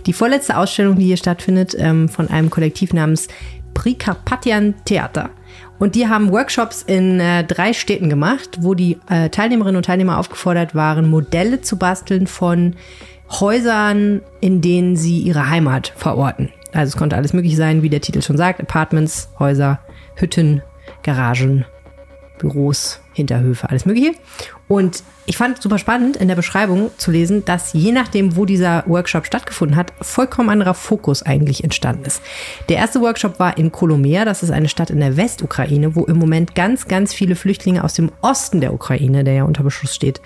Die 0.05 0.13
vorletzte 0.13 0.57
Ausstellung, 0.57 0.97
die 0.97 1.05
hier 1.05 1.17
stattfindet, 1.17 1.75
ähm, 1.79 2.07
von 2.07 2.29
einem 2.29 2.51
Kollektiv 2.51 2.93
namens 2.93 3.29
Prikarpatian 3.73 4.75
Theater. 4.85 5.31
Und 5.79 5.95
die 5.95 6.07
haben 6.07 6.31
Workshops 6.31 6.81
in 6.81 7.19
äh, 7.19 7.43
drei 7.43 7.73
Städten 7.73 8.09
gemacht, 8.09 8.59
wo 8.61 8.73
die 8.73 8.97
äh, 9.09 9.29
Teilnehmerinnen 9.29 9.77
und 9.77 9.85
Teilnehmer 9.85 10.17
aufgefordert 10.17 10.73
waren, 10.73 11.09
Modelle 11.09 11.61
zu 11.61 11.77
basteln 11.77 12.27
von 12.27 12.75
Häusern, 13.29 14.21
in 14.39 14.61
denen 14.61 14.95
sie 14.95 15.19
ihre 15.19 15.49
Heimat 15.49 15.93
verorten. 15.95 16.49
Also 16.73 16.91
es 16.91 16.97
konnte 16.97 17.15
alles 17.15 17.33
möglich 17.33 17.55
sein, 17.55 17.81
wie 17.81 17.89
der 17.89 18.01
Titel 18.01 18.21
schon 18.21 18.37
sagt. 18.37 18.59
Apartments, 18.59 19.29
Häuser, 19.39 19.79
Hütten, 20.15 20.61
Garagen, 21.03 21.65
Büros, 22.39 23.01
Hinterhöfe, 23.13 23.69
alles 23.69 23.85
Mögliche. 23.85 24.13
Und 24.67 25.03
ich 25.29 25.35
fand 25.35 25.61
super 25.61 25.77
spannend 25.77 26.15
in 26.15 26.29
der 26.29 26.35
Beschreibung 26.35 26.89
zu 26.97 27.11
lesen, 27.11 27.43
dass 27.43 27.73
je 27.73 27.91
nachdem, 27.91 28.37
wo 28.37 28.45
dieser 28.45 28.83
Workshop 28.87 29.25
stattgefunden 29.25 29.75
hat, 29.75 29.91
vollkommen 30.01 30.49
anderer 30.49 30.73
Fokus 30.73 31.21
eigentlich 31.21 31.65
entstanden 31.65 32.05
ist. 32.05 32.21
Der 32.69 32.77
erste 32.77 33.01
Workshop 33.01 33.37
war 33.37 33.57
in 33.57 33.73
Kolomea, 33.73 34.23
das 34.23 34.41
ist 34.41 34.51
eine 34.51 34.69
Stadt 34.69 34.89
in 34.89 35.01
der 35.01 35.17
Westukraine, 35.17 35.95
wo 35.95 36.05
im 36.05 36.17
Moment 36.17 36.55
ganz, 36.55 36.87
ganz 36.87 37.13
viele 37.13 37.35
Flüchtlinge 37.35 37.83
aus 37.83 37.93
dem 37.93 38.11
Osten 38.21 38.61
der 38.61 38.73
Ukraine, 38.73 39.25
der 39.25 39.33
ja 39.33 39.43
unter 39.43 39.63
Beschuss 39.63 39.93
steht, 39.93 40.21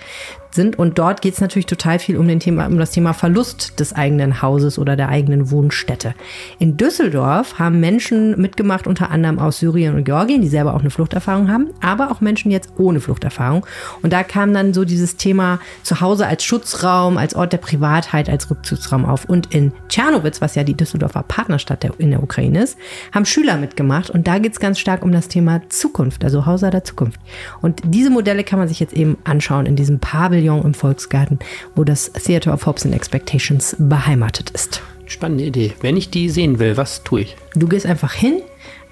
sind. 0.53 0.77
Und 0.77 1.00
dort 1.00 1.21
geht 1.21 1.33
es 1.33 1.41
natürlich 1.41 1.65
total 1.65 2.00
viel 2.00 2.17
um, 2.17 2.27
den 2.27 2.39
Thema, 2.39 2.67
um 2.67 2.77
das 2.77 2.91
Thema 2.91 3.13
Verlust 3.13 3.79
des 3.79 3.93
eigenen 3.93 4.41
Hauses 4.41 4.77
oder 4.77 4.95
der 4.95 5.10
eigenen 5.10 5.51
Wohnstätte. 5.51 6.13
In 6.60 6.77
Düsseldorf 6.77 7.57
haben 7.60 7.79
Menschen 7.79 8.39
mitgemacht, 8.39 8.88
unter 8.88 9.12
anderem 9.12 9.39
aus 9.39 9.60
Syrien 9.60 9.95
und 9.95 10.03
Georgien, 10.03 10.41
die 10.41 10.50
selber 10.50 10.74
auch 10.75 10.81
eine 10.81 10.89
Fluchterfahrung 10.89 11.51
haben, 11.51 11.69
aber 11.81 12.12
auch 12.12 12.21
Menschen 12.21 12.51
jetzt 12.51 12.74
ohne 12.77 13.00
Fluchterfahrung. 13.00 13.65
Und 14.01 14.13
da 14.13 14.24
kam 14.31 14.53
dann 14.53 14.73
so 14.73 14.85
dieses 14.85 15.17
Thema 15.17 15.59
Zuhause 15.83 16.25
als 16.25 16.45
Schutzraum, 16.45 17.17
als 17.17 17.35
Ort 17.35 17.51
der 17.51 17.57
Privatheit, 17.57 18.29
als 18.29 18.50
Rückzugsraum 18.50 19.05
auf. 19.05 19.25
Und 19.25 19.53
in 19.53 19.73
Tschernowitz, 19.89 20.39
was 20.39 20.55
ja 20.55 20.63
die 20.63 20.73
Düsseldorfer 20.73 21.23
Partnerstadt 21.23 21.83
der, 21.83 21.91
in 21.97 22.11
der 22.11 22.23
Ukraine 22.23 22.63
ist, 22.63 22.77
haben 23.11 23.25
Schüler 23.25 23.57
mitgemacht. 23.57 24.09
Und 24.09 24.27
da 24.27 24.39
geht 24.39 24.53
es 24.53 24.61
ganz 24.61 24.79
stark 24.79 25.03
um 25.03 25.11
das 25.11 25.27
Thema 25.27 25.61
Zukunft, 25.67 26.23
also 26.23 26.45
Hauser 26.45 26.71
der 26.71 26.85
Zukunft. 26.85 27.19
Und 27.61 27.81
diese 27.83 28.09
Modelle 28.09 28.45
kann 28.45 28.57
man 28.57 28.69
sich 28.69 28.79
jetzt 28.79 28.93
eben 28.93 29.17
anschauen 29.25 29.65
in 29.65 29.75
diesem 29.75 30.00
Pavillon 30.00 30.63
im 30.63 30.73
Volksgarten, 30.73 31.39
wo 31.75 31.83
das 31.83 32.13
Theater 32.13 32.53
of 32.53 32.65
Hopes 32.65 32.85
and 32.85 32.95
Expectations 32.95 33.75
beheimatet 33.79 34.51
ist. 34.51 34.81
Spannende 35.07 35.43
Idee. 35.43 35.73
Wenn 35.81 35.97
ich 35.97 36.09
die 36.09 36.29
sehen 36.29 36.57
will, 36.59 36.77
was 36.77 37.03
tue 37.03 37.21
ich? 37.21 37.35
Du 37.53 37.67
gehst 37.67 37.85
einfach 37.85 38.13
hin, 38.13 38.41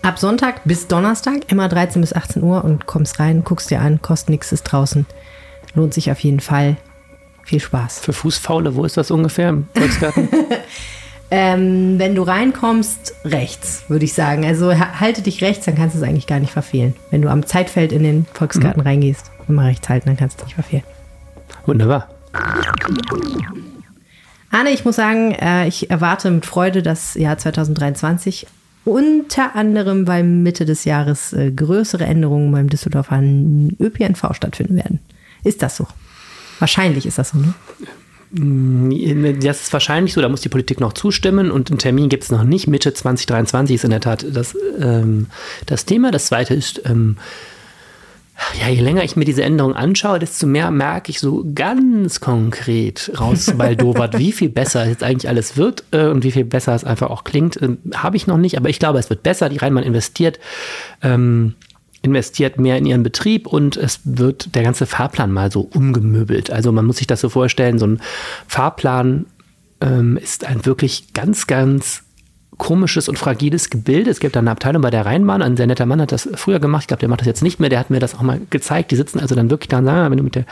ab 0.01 0.19
Sonntag 0.19 0.61
bis 0.65 0.87
Donnerstag, 0.87 1.51
immer 1.51 1.67
13 1.67 2.01
bis 2.01 2.13
18 2.13 2.43
Uhr 2.43 2.63
und 2.63 2.85
kommst 2.85 3.19
rein, 3.19 3.43
guckst 3.43 3.69
dir 3.69 3.81
an, 3.81 4.01
kostet 4.01 4.29
nichts, 4.29 4.51
ist 4.51 4.63
draußen. 4.63 5.05
Lohnt 5.75 5.93
sich 5.93 6.11
auf 6.11 6.19
jeden 6.19 6.39
Fall. 6.39 6.77
Viel 7.43 7.59
Spaß. 7.59 7.99
Für 7.99 8.13
Fußfaule, 8.13 8.75
wo 8.75 8.85
ist 8.85 8.97
das 8.97 9.11
ungefähr 9.11 9.49
im 9.49 9.67
Volksgarten? 9.75 10.29
ähm, 11.31 11.95
wenn 11.97 12.15
du 12.15 12.21
reinkommst, 12.21 13.15
rechts, 13.25 13.83
würde 13.87 14.05
ich 14.05 14.13
sagen. 14.13 14.45
Also 14.45 14.73
halte 14.77 15.21
dich 15.21 15.41
rechts, 15.41 15.65
dann 15.65 15.75
kannst 15.75 15.95
du 15.95 15.99
es 15.99 16.07
eigentlich 16.07 16.27
gar 16.27 16.39
nicht 16.39 16.51
verfehlen. 16.51 16.95
Wenn 17.11 17.21
du 17.21 17.29
am 17.29 17.45
Zeitfeld 17.45 17.91
in 17.91 18.03
den 18.03 18.25
Volksgarten 18.33 18.81
mhm. 18.81 18.87
reingehst, 18.87 19.31
immer 19.47 19.65
rechts 19.65 19.89
halten, 19.89 20.07
dann 20.07 20.17
kannst 20.17 20.37
du 20.37 20.41
es 20.41 20.45
nicht 20.47 20.55
verfehlen. 20.55 20.83
Wunderbar. 21.65 22.07
Anne, 24.51 24.69
ich 24.71 24.85
muss 24.85 24.95
sagen, 24.95 25.31
äh, 25.31 25.67
ich 25.67 25.89
erwarte 25.89 26.31
mit 26.31 26.45
Freude 26.45 26.81
das 26.81 27.15
Jahr 27.15 27.37
2023 27.37 28.47
unter 28.85 29.55
anderem, 29.55 30.07
weil 30.07 30.23
Mitte 30.23 30.65
des 30.65 30.85
Jahres 30.85 31.33
äh, 31.33 31.51
größere 31.51 32.05
Änderungen 32.05 32.51
beim 32.51 32.69
Düsseldorfer 32.69 33.21
ÖPNV 33.79 34.33
stattfinden 34.33 34.75
werden. 34.75 34.99
Ist 35.43 35.61
das 35.61 35.77
so? 35.77 35.87
Wahrscheinlich 36.59 37.05
ist 37.05 37.17
das 37.17 37.29
so, 37.29 37.37
ne? 37.37 37.53
Mm, 38.31 39.39
das 39.41 39.61
ist 39.61 39.73
wahrscheinlich 39.73 40.13
so, 40.13 40.21
da 40.21 40.29
muss 40.29 40.41
die 40.41 40.49
Politik 40.49 40.79
noch 40.79 40.93
zustimmen 40.93 41.49
und 41.49 41.69
einen 41.69 41.79
Termin 41.79 42.09
gibt 42.09 42.23
es 42.23 42.31
noch 42.31 42.43
nicht. 42.43 42.67
Mitte 42.67 42.93
2023 42.93 43.75
ist 43.75 43.83
in 43.83 43.89
der 43.89 44.01
Tat 44.01 44.25
das, 44.31 44.55
ähm, 44.79 45.27
das 45.65 45.85
Thema. 45.85 46.11
Das 46.11 46.25
zweite 46.25 46.53
ist, 46.53 46.81
ähm, 46.85 47.17
ja, 48.59 48.69
je 48.69 48.81
länger 48.81 49.03
ich 49.03 49.15
mir 49.15 49.25
diese 49.25 49.43
Änderung 49.43 49.73
anschaue, 49.75 50.19
desto 50.19 50.47
mehr 50.47 50.71
merke 50.71 51.11
ich 51.11 51.19
so 51.19 51.45
ganz 51.53 52.19
konkret 52.19 53.11
raus 53.19 53.53
Baldowat, 53.57 54.17
wie 54.17 54.31
viel 54.31 54.49
besser 54.49 54.87
jetzt 54.87 55.03
eigentlich 55.03 55.27
alles 55.29 55.57
wird 55.57 55.83
äh, 55.91 56.07
und 56.07 56.23
wie 56.23 56.31
viel 56.31 56.45
besser 56.45 56.73
es 56.73 56.83
einfach 56.83 57.09
auch 57.09 57.23
klingt. 57.23 57.61
Äh, 57.61 57.77
Habe 57.93 58.17
ich 58.17 58.27
noch 58.27 58.37
nicht, 58.37 58.57
aber 58.57 58.69
ich 58.69 58.79
glaube, 58.79 58.99
es 58.99 59.09
wird 59.09 59.23
besser. 59.23 59.49
Die 59.49 59.57
Rheinmann 59.57 59.83
investiert. 59.83 60.39
Ähm, 61.01 61.55
investiert 62.01 62.57
mehr 62.57 62.77
in 62.77 62.85
ihren 62.85 63.03
Betrieb 63.03 63.45
und 63.45 63.75
es 63.75 63.99
wird 64.05 64.55
der 64.55 64.63
ganze 64.63 64.85
Fahrplan 64.85 65.33
mal 65.33 65.51
so 65.51 65.69
umgemöbelt. 65.73 66.49
Also 66.49 66.71
man 66.71 66.85
muss 66.85 66.97
sich 66.97 67.07
das 67.07 67.19
so 67.19 67.27
vorstellen, 67.27 67.77
so 67.77 67.87
ein 67.87 68.01
Fahrplan 68.47 69.25
ähm, 69.81 70.15
ist 70.15 70.45
ein 70.45 70.65
wirklich 70.65 71.13
ganz, 71.13 71.45
ganz 71.45 72.03
komisches 72.59 73.09
und 73.09 73.17
fragiles 73.17 73.71
Gebilde. 73.71 74.11
Es 74.11 74.19
gibt 74.19 74.35
da 74.35 74.41
eine 74.41 74.51
Abteilung 74.51 74.83
bei 74.83 74.91
der 74.91 75.05
Rheinbahn. 75.05 75.41
Ein 75.41 75.57
sehr 75.57 75.65
netter 75.65 75.87
Mann 75.87 76.01
hat 76.01 76.11
das 76.11 76.29
früher 76.35 76.59
gemacht. 76.59 76.83
Ich 76.83 76.87
glaube, 76.87 76.99
der 76.99 77.09
macht 77.09 77.21
das 77.21 77.27
jetzt 77.27 77.41
nicht 77.41 77.59
mehr. 77.59 77.69
Der 77.69 77.79
hat 77.79 77.89
mir 77.89 77.99
das 77.99 78.13
auch 78.13 78.21
mal 78.21 78.39
gezeigt. 78.51 78.91
Die 78.91 78.95
sitzen 78.95 79.19
also 79.19 79.33
dann 79.33 79.49
wirklich 79.49 79.69
da 79.69 79.79
und 79.79 79.85
sagen, 79.85 80.11
wenn 80.11 80.17
du 80.17 80.23
mit 80.23 80.35
der 80.35 80.45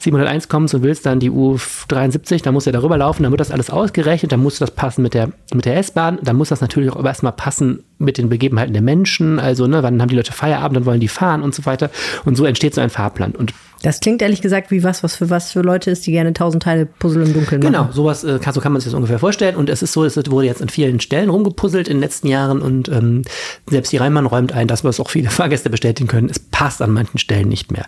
701 0.00 0.48
kommst 0.48 0.74
und 0.74 0.82
willst 0.82 1.06
dann 1.06 1.20
die 1.20 1.30
U73, 1.30 2.42
dann 2.42 2.54
musst 2.54 2.66
du 2.66 2.70
ja 2.70 2.72
darüber 2.72 2.96
laufen. 2.96 3.22
Dann 3.22 3.30
wird 3.30 3.40
das 3.40 3.52
alles 3.52 3.70
ausgerechnet. 3.70 4.32
Dann 4.32 4.42
muss 4.42 4.58
das 4.58 4.72
passen 4.72 5.02
mit 5.02 5.14
der, 5.14 5.30
mit 5.52 5.66
der 5.66 5.76
S-Bahn. 5.76 6.18
Dann 6.22 6.34
muss 6.34 6.48
das 6.48 6.60
natürlich 6.60 6.90
auch 6.90 7.04
erstmal 7.04 7.32
passen 7.32 7.84
mit 7.98 8.18
den 8.18 8.30
Begebenheiten 8.30 8.72
der 8.72 8.82
Menschen. 8.82 9.38
Also, 9.38 9.66
ne, 9.66 9.82
wann 9.82 10.00
haben 10.00 10.08
die 10.08 10.16
Leute 10.16 10.32
Feierabend 10.32 10.78
und 10.78 10.86
wollen 10.86 11.00
die 11.00 11.08
fahren 11.08 11.42
und 11.42 11.54
so 11.54 11.66
weiter. 11.66 11.90
Und 12.24 12.36
so 12.36 12.46
entsteht 12.46 12.74
so 12.74 12.80
ein 12.80 12.90
Fahrplan. 12.90 13.32
Und 13.32 13.52
das 13.84 14.00
klingt 14.00 14.22
ehrlich 14.22 14.40
gesagt 14.40 14.70
wie 14.70 14.82
was, 14.82 15.02
was 15.02 15.14
für 15.14 15.28
was 15.28 15.52
für 15.52 15.60
Leute 15.60 15.90
ist, 15.90 16.06
die 16.06 16.12
gerne 16.12 16.32
tausend 16.32 16.62
Teile 16.62 16.86
Puzzle 16.86 17.22
im 17.22 17.34
Dunkeln 17.34 17.60
machen. 17.60 17.72
Genau, 17.72 17.92
sowas 17.92 18.24
äh, 18.24 18.38
so 18.52 18.60
kann 18.60 18.72
man 18.72 18.80
sich 18.80 18.90
das 18.90 18.94
ungefähr 18.94 19.18
vorstellen. 19.18 19.56
Und 19.56 19.68
es 19.68 19.82
ist 19.82 19.92
so, 19.92 20.04
es 20.04 20.16
wurde 20.16 20.46
jetzt 20.46 20.62
an 20.62 20.70
vielen 20.70 21.00
Stellen 21.00 21.28
rumgepuzzelt 21.28 21.88
in 21.88 21.98
den 21.98 22.00
letzten 22.00 22.28
Jahren 22.28 22.62
und 22.62 22.88
ähm, 22.88 23.22
selbst 23.68 23.92
die 23.92 23.98
Rheinmann 23.98 24.24
räumt 24.24 24.52
ein, 24.52 24.68
dass 24.68 24.84
wir 24.84 24.88
es 24.88 25.00
auch 25.00 25.10
viele 25.10 25.28
Fahrgäste 25.30 25.68
bestätigen 25.68 26.08
können. 26.08 26.30
Es 26.30 26.38
passt 26.38 26.80
an 26.80 26.92
manchen 26.92 27.18
Stellen 27.18 27.48
nicht 27.48 27.72
mehr. 27.72 27.84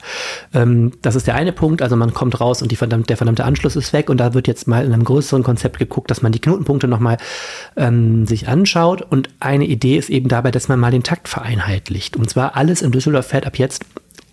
Ähm, 0.52 0.92
das 1.00 1.16
ist 1.16 1.26
der 1.26 1.34
eine 1.34 1.52
Punkt. 1.52 1.80
Also 1.80 1.96
man 1.96 2.12
kommt 2.12 2.40
raus 2.42 2.60
und 2.60 2.76
verdammt, 2.76 3.08
der 3.08 3.16
verdammte 3.16 3.44
Anschluss 3.44 3.74
ist 3.74 3.94
weg 3.94 4.10
und 4.10 4.18
da 4.18 4.34
wird 4.34 4.48
jetzt 4.48 4.68
mal 4.68 4.84
in 4.84 4.92
einem 4.92 5.04
größeren 5.04 5.42
Konzept 5.42 5.78
geguckt, 5.78 6.10
dass 6.10 6.20
man 6.20 6.30
die 6.30 6.40
Knotenpunkte 6.40 6.88
nochmal 6.88 7.16
ähm, 7.76 8.26
sich 8.26 8.48
anschaut. 8.48 9.00
Und 9.00 9.30
eine 9.40 9.64
Idee 9.64 9.96
ist 9.96 10.10
eben 10.10 10.28
dabei, 10.28 10.50
dass 10.50 10.68
man 10.68 10.78
mal 10.78 10.90
den 10.90 11.04
Takt 11.04 11.26
vereinheitlicht. 11.26 12.16
Und 12.18 12.28
zwar 12.28 12.54
alles 12.54 12.82
in 12.82 12.92
Düsseldorf 12.92 13.28
fährt 13.28 13.46
ab 13.46 13.58
jetzt 13.58 13.82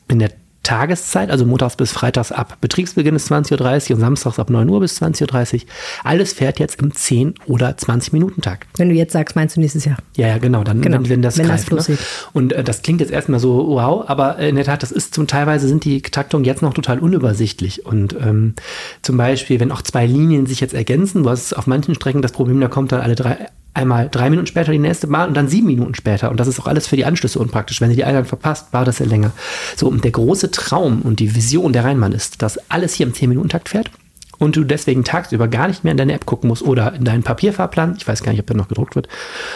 in 0.10 0.20
der 0.20 0.32
Tageszeit, 0.64 1.30
also 1.30 1.46
montags 1.46 1.76
bis 1.76 1.92
freitags 1.92 2.32
ab 2.32 2.58
Betriebsbeginn 2.62 3.16
ist 3.16 3.32
20.30 3.32 3.90
Uhr 3.90 3.96
und 3.96 4.02
samstags 4.02 4.40
ab 4.40 4.50
9 4.50 4.70
Uhr 4.70 4.80
bis 4.80 5.02
20.30 5.02 5.54
Uhr. 5.54 5.62
Alles 6.04 6.34
fährt 6.34 6.60
jetzt 6.60 6.82
im 6.82 6.94
10 6.94 7.36
oder 7.48 7.76
20 7.76 8.14
Minuten 8.14 8.42
Tag. 8.42 8.68
Wenn 8.78 8.90
du 8.90 8.96
jetzt 8.96 9.12
sagst, 9.12 9.36
meinst 9.36 9.58
du 9.58 9.60
nächstes 9.60 9.84
Jahr? 9.86 9.98
Ja, 10.16 10.28
ja, 10.28 10.38
genau, 10.38 10.64
dann 10.64 10.82
genau. 10.82 10.98
Wenn, 10.98 11.10
wenn 11.10 11.22
das 11.22 11.38
wenn 11.38 11.48
greift, 11.48 11.72
das 11.72 11.90
ne? 11.90 11.98
Und 12.32 12.54
äh, 12.54 12.64
das 12.64 12.82
klingt 12.82 13.02
jetzt 13.02 13.12
erstmal 13.12 13.40
so 13.40 13.68
wow, 13.68 14.06
aber 14.08 14.40
in 14.40 14.56
der 14.56 14.66
Tat, 14.66 14.84
das 14.84 14.92
ist 14.92 15.14
zum 15.14 15.28
teilweise 15.28 15.68
sind 15.68 15.84
die 15.84 16.02
Taktungen 16.02 16.46
jetzt 16.46 16.62
noch 16.62 16.74
total 16.74 17.00
unübersichtlich 17.00 17.86
und 17.86 18.14
ähm, 18.14 18.54
zum 19.02 19.18
Beispiel, 19.18 19.60
wenn 19.60 19.72
auch 19.72 19.82
zwei 19.82 20.06
Linien 20.06 20.46
sich 20.46 20.62
jetzt 20.62 20.74
ergänzen, 20.74 21.28
hast 21.28 21.54
auf 21.54 21.68
manchen 21.68 21.94
Strecken 21.96 22.22
das 22.22 22.32
Problem, 22.32 22.62
da 22.62 22.70
kommt 22.70 22.92
dann 22.92 23.02
alle 23.02 23.16
drei 23.16 23.50
einmal 23.74 24.10
drei 24.10 24.30
Minuten 24.30 24.48
später 24.48 24.72
die 24.72 24.80
nächste 24.80 25.08
Bahn 25.08 25.30
und 25.30 25.34
dann 25.36 25.48
sieben 25.48 25.68
Minuten 25.68 25.96
später. 25.96 26.30
Und 26.30 26.40
das 26.40 26.48
ist 26.48 26.60
auch 26.60 26.68
alles 26.68 26.88
für 26.88 26.96
die 26.96 27.06
Anschlüsse 27.06 27.40
unpraktisch. 27.40 27.82
Wenn 27.82 27.90
sie 27.90 27.96
die 27.96 28.04
Eingang 28.04 28.26
verpasst, 28.26 28.68
war 28.72 28.86
das 28.86 29.00
ja 29.00 29.06
länger. 29.06 29.32
So, 29.76 29.88
und 29.88 30.04
der 30.04 30.12
große 30.12 30.52
Traum 30.52 31.02
und 31.02 31.20
die 31.20 31.36
Vision 31.36 31.74
der 31.74 31.84
Rheinmann 31.84 32.12
ist, 32.12 32.42
dass 32.42 32.60
alles 32.70 32.94
hier 32.94 33.08
im 33.08 33.14
10-Minuten-Takt 33.14 33.70
fährt 33.70 33.90
und 34.38 34.56
du 34.56 34.64
deswegen 34.64 35.04
tagsüber 35.04 35.48
gar 35.48 35.68
nicht 35.68 35.84
mehr 35.84 35.92
in 35.92 35.98
deine 35.98 36.14
App 36.14 36.26
gucken 36.26 36.50
musst 36.50 36.64
oder 36.64 36.94
in 36.94 37.04
deinen 37.04 37.24
Papierfahrplan, 37.24 37.96
ich 37.98 38.08
weiß 38.08 38.24
gar 38.24 38.32
nicht, 38.32 38.42
ob 38.42 38.48
der 38.48 38.56
noch 38.56 38.68
gedruckt 38.68 38.96
wird, 38.96 39.08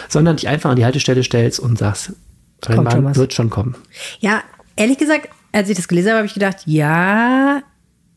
sondern 0.08 0.36
dich 0.36 0.48
einfach 0.48 0.70
an 0.70 0.76
die 0.76 0.84
Haltestelle 0.84 1.22
stellst 1.22 1.60
und 1.60 1.78
sagst, 1.78 2.12
Rheinbahn 2.64 2.92
schon 2.92 3.16
wird 3.16 3.34
schon 3.34 3.50
kommen. 3.50 3.76
Ja, 4.20 4.42
ehrlich 4.76 4.98
gesagt, 4.98 5.28
als 5.52 5.68
ich 5.68 5.76
das 5.76 5.88
gelesen 5.88 6.08
habe, 6.08 6.18
habe 6.18 6.26
ich 6.26 6.34
gedacht, 6.34 6.62
ja, 6.66 7.62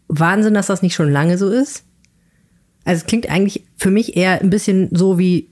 Wahnsinn, 0.08 0.54
dass 0.54 0.68
das 0.68 0.82
nicht 0.82 0.96
schon 0.96 1.12
lange 1.12 1.38
so 1.38 1.50
ist. 1.50 1.84
Also 2.84 3.02
es 3.02 3.06
klingt 3.06 3.30
eigentlich 3.30 3.66
für 3.78 3.92
mich 3.92 4.18
eher 4.18 4.42
ein 4.42 4.50
bisschen 4.50 4.90
so 4.92 5.20
wie 5.20 5.51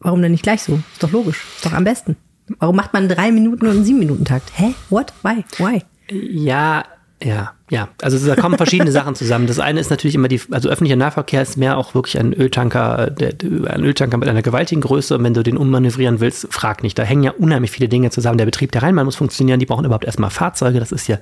Warum 0.00 0.22
denn 0.22 0.32
nicht 0.32 0.42
gleich 0.42 0.62
so? 0.62 0.80
Ist 0.92 1.02
doch 1.02 1.12
logisch. 1.12 1.44
Ist 1.56 1.66
doch 1.66 1.72
am 1.72 1.84
besten. 1.84 2.16
Warum 2.58 2.76
macht 2.76 2.92
man 2.92 3.08
drei 3.08 3.30
Minuten 3.30 3.66
und 3.66 3.72
einen 3.72 3.84
sieben 3.84 3.98
Minuten 4.00 4.24
Takt? 4.24 4.50
Hä? 4.54 4.74
What? 4.88 5.12
Why? 5.22 5.44
Why? 5.58 5.82
Ja, 6.10 6.84
ja, 7.22 7.52
ja. 7.68 7.88
Also 8.00 8.26
da 8.26 8.34
kommen 8.34 8.56
verschiedene 8.56 8.90
Sachen 8.92 9.14
zusammen. 9.14 9.46
Das 9.46 9.58
eine 9.58 9.78
ist 9.78 9.90
natürlich 9.90 10.14
immer 10.14 10.28
die, 10.28 10.40
also 10.50 10.70
öffentlicher 10.70 10.96
Nahverkehr 10.96 11.42
ist 11.42 11.58
mehr 11.58 11.76
auch 11.76 11.94
wirklich 11.94 12.18
ein 12.18 12.32
Öltanker, 12.32 13.10
der, 13.10 13.34
ein 13.68 13.84
Öltanker 13.84 14.16
mit 14.16 14.28
einer 14.28 14.40
gewaltigen 14.40 14.80
Größe. 14.80 15.16
Und 15.16 15.24
wenn 15.24 15.34
du 15.34 15.42
den 15.42 15.58
ummanövrieren 15.58 16.20
willst, 16.20 16.48
frag 16.50 16.82
nicht. 16.82 16.98
Da 16.98 17.02
hängen 17.02 17.22
ja 17.22 17.32
unheimlich 17.32 17.70
viele 17.70 17.90
Dinge 17.90 18.10
zusammen. 18.10 18.38
Der 18.38 18.46
Betrieb 18.46 18.72
der 18.72 18.82
Rheinbahn 18.82 19.04
muss 19.04 19.16
funktionieren. 19.16 19.60
Die 19.60 19.66
brauchen 19.66 19.84
überhaupt 19.84 20.06
erstmal 20.06 20.30
Fahrzeuge. 20.30 20.80
Das 20.80 20.92
ist 20.92 21.08
ja 21.08 21.18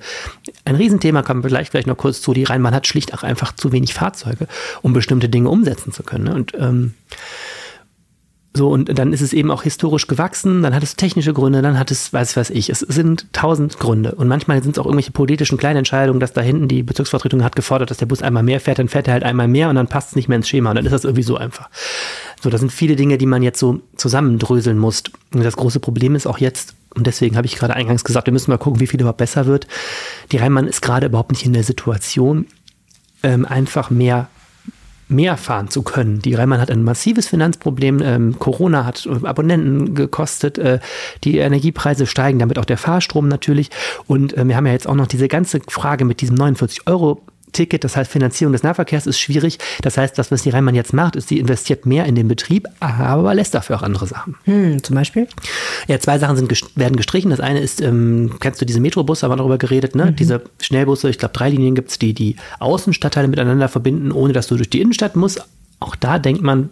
ein 0.63 0.75
Riesenthema. 0.75 1.21
Kommen 1.21 1.43
wir 1.43 1.49
gleich, 1.49 1.69
gleich 1.69 1.85
noch 1.85 1.97
kurz 1.97 2.21
zu. 2.21 2.33
Die 2.33 2.45
Rheinbahn 2.45 2.73
hat 2.73 2.87
schlicht 2.87 3.13
auch 3.13 3.23
einfach 3.23 3.53
zu 3.53 3.73
wenig 3.73 3.93
Fahrzeuge, 3.93 4.47
um 4.81 4.93
bestimmte 4.93 5.27
Dinge 5.27 5.49
umsetzen 5.49 5.91
zu 5.91 6.03
können. 6.03 6.29
Und 6.29 6.53
ähm, 6.57 6.93
so, 8.51 8.69
und 8.69 8.97
dann 8.97 9.13
ist 9.13 9.21
es 9.21 9.31
eben 9.31 9.51
auch 9.51 9.61
historisch 9.61 10.07
gewachsen, 10.07 10.63
dann 10.63 10.73
hat 10.73 10.81
es 10.81 10.95
technische 10.95 11.33
Gründe, 11.33 11.61
dann 11.61 11.77
hat 11.77 11.91
es, 11.91 12.11
weiß 12.11 12.35
was 12.35 12.49
ich, 12.49 12.71
es 12.71 12.79
sind 12.79 13.31
tausend 13.31 13.77
Gründe. 13.77 14.13
Und 14.13 14.27
manchmal 14.27 14.63
sind 14.63 14.71
es 14.71 14.79
auch 14.79 14.85
irgendwelche 14.85 15.11
politischen 15.11 15.57
Kleinentscheidungen, 15.59 16.19
dass 16.19 16.33
da 16.33 16.41
hinten 16.41 16.67
die 16.67 16.81
Bezirksvertretung 16.81 17.43
hat 17.43 17.55
gefordert, 17.55 17.91
dass 17.91 17.97
der 17.97 18.07
Bus 18.07 18.23
einmal 18.23 18.41
mehr 18.41 18.59
fährt, 18.59 18.79
dann 18.79 18.89
fährt 18.89 19.07
er 19.07 19.13
halt 19.13 19.23
einmal 19.23 19.47
mehr 19.47 19.69
und 19.69 19.75
dann 19.75 19.87
passt 19.87 20.09
es 20.09 20.15
nicht 20.15 20.29
mehr 20.29 20.37
ins 20.37 20.49
Schema. 20.49 20.71
Und 20.71 20.77
dann 20.77 20.85
ist 20.85 20.91
das 20.91 21.03
irgendwie 21.03 21.23
so 21.23 21.37
einfach. 21.37 21.69
So, 22.41 22.49
das 22.49 22.59
sind 22.59 22.71
viele 22.71 22.95
Dinge, 22.95 23.19
die 23.19 23.27
man 23.27 23.43
jetzt 23.43 23.59
so 23.59 23.81
zusammendröseln 23.95 24.79
muss. 24.79 25.03
Und 25.31 25.43
das 25.43 25.55
große 25.55 25.79
Problem 25.79 26.15
ist 26.15 26.25
auch 26.25 26.39
jetzt, 26.39 26.73
und 26.95 27.05
deswegen 27.05 27.37
habe 27.37 27.45
ich 27.45 27.55
gerade 27.55 27.75
eingangs 27.75 28.03
gesagt, 28.03 28.25
wir 28.25 28.33
müssen 28.33 28.49
mal 28.49 28.57
gucken, 28.57 28.79
wie 28.79 28.87
viel 28.87 28.99
überhaupt 28.99 29.19
besser 29.19 29.45
wird. 29.45 29.67
Die 30.31 30.37
Rheinmann 30.37 30.67
ist 30.67 30.81
gerade 30.81 31.05
überhaupt 31.05 31.31
nicht 31.31 31.45
in 31.45 31.53
der 31.53 31.63
Situation, 31.63 32.47
ähm, 33.21 33.45
einfach 33.45 33.91
mehr 33.91 34.27
mehr 35.09 35.37
fahren 35.37 35.69
zu 35.69 35.81
können. 35.81 36.19
Die 36.21 36.35
Rheinbahn 36.35 36.61
hat 36.61 36.71
ein 36.71 36.83
massives 36.83 37.27
Finanzproblem. 37.27 38.01
Ähm, 38.01 38.39
Corona 38.39 38.85
hat 38.85 39.07
Abonnenten 39.23 39.95
gekostet. 39.95 40.57
Äh, 40.57 40.79
die 41.23 41.39
Energiepreise 41.39 42.05
steigen, 42.05 42.39
damit 42.39 42.59
auch 42.59 42.65
der 42.65 42.77
Fahrstrom 42.77 43.27
natürlich. 43.27 43.69
Und 44.07 44.37
äh, 44.37 44.47
wir 44.47 44.55
haben 44.55 44.67
ja 44.67 44.73
jetzt 44.73 44.87
auch 44.87 44.95
noch 44.95 45.07
diese 45.07 45.27
ganze 45.27 45.59
Frage 45.67 46.05
mit 46.05 46.21
diesem 46.21 46.35
49 46.35 46.87
Euro 46.87 47.23
Ticket, 47.51 47.83
das 47.83 47.95
heißt 47.95 48.11
Finanzierung 48.11 48.53
des 48.53 48.63
Nahverkehrs 48.63 49.07
ist 49.07 49.19
schwierig. 49.19 49.59
Das 49.81 49.97
heißt, 49.97 50.17
das, 50.17 50.31
was 50.31 50.43
die 50.43 50.49
Rheinbahn 50.49 50.75
jetzt 50.75 50.93
macht, 50.93 51.15
ist, 51.15 51.27
sie 51.27 51.39
investiert 51.39 51.85
mehr 51.85 52.05
in 52.05 52.15
den 52.15 52.27
Betrieb, 52.27 52.67
aber 52.79 53.33
lässt 53.33 53.53
dafür 53.53 53.77
auch 53.77 53.83
andere 53.83 54.07
Sachen. 54.07 54.35
Hm, 54.45 54.83
zum 54.83 54.95
Beispiel? 54.95 55.27
Ja, 55.87 55.99
zwei 55.99 56.19
Sachen 56.19 56.35
sind, 56.35 56.51
werden 56.75 56.95
gestrichen. 56.95 57.31
Das 57.31 57.39
eine 57.39 57.59
ist, 57.59 57.81
ähm, 57.81 58.35
kennst 58.39 58.61
du 58.61 58.65
diese 58.65 58.79
Metrobusse, 58.79 59.23
haben 59.23 59.31
wir 59.31 59.37
darüber 59.37 59.57
geredet, 59.57 59.95
ne? 59.95 60.07
Mhm. 60.07 60.15
Diese 60.15 60.41
Schnellbusse, 60.61 61.09
ich 61.09 61.17
glaube 61.17 61.33
drei 61.33 61.49
Linien 61.49 61.75
gibt 61.75 61.91
es, 61.91 61.99
die 61.99 62.13
die 62.13 62.35
Außenstadtteile 62.59 63.27
miteinander 63.27 63.69
verbinden, 63.69 64.11
ohne 64.11 64.33
dass 64.33 64.47
du 64.47 64.55
durch 64.55 64.69
die 64.69 64.81
Innenstadt 64.81 65.15
musst. 65.15 65.43
Auch 65.79 65.95
da 65.95 66.19
denkt 66.19 66.41
man, 66.41 66.69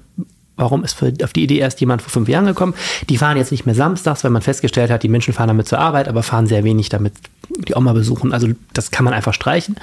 Warum 0.58 0.84
ist 0.84 0.94
für, 0.94 1.14
auf 1.24 1.34
die 1.34 1.44
Idee 1.44 1.60
erst 1.60 1.80
jemand 1.80 2.02
vor 2.02 2.12
fünf 2.12 2.28
Jahren 2.28 2.48
gekommen? 2.48 2.74
Die 3.10 3.18
fahren 3.18 3.38
jetzt 3.38 3.52
nicht 3.52 3.68
mehr 3.68 3.76
samstags, 3.76 4.24
weil 4.24 4.32
man 4.32 4.42
festgestellt 4.42 4.90
hat, 4.90 5.04
die 5.04 5.08
Menschen 5.08 5.34
fahren 5.34 5.50
damit 5.50 5.68
zur 5.68 5.78
Arbeit, 5.78 6.08
aber 6.08 6.24
fahren 6.24 6.48
sehr 6.48 6.64
wenig 6.64 6.90
damit 6.90 7.14
die 7.50 7.76
Oma 7.76 7.94
besuchen. 7.94 8.34
Also 8.34 8.50
das 8.74 8.92
kann 8.92 9.06
man 9.06 9.14
einfach 9.14 9.34
streichen. 9.34 9.76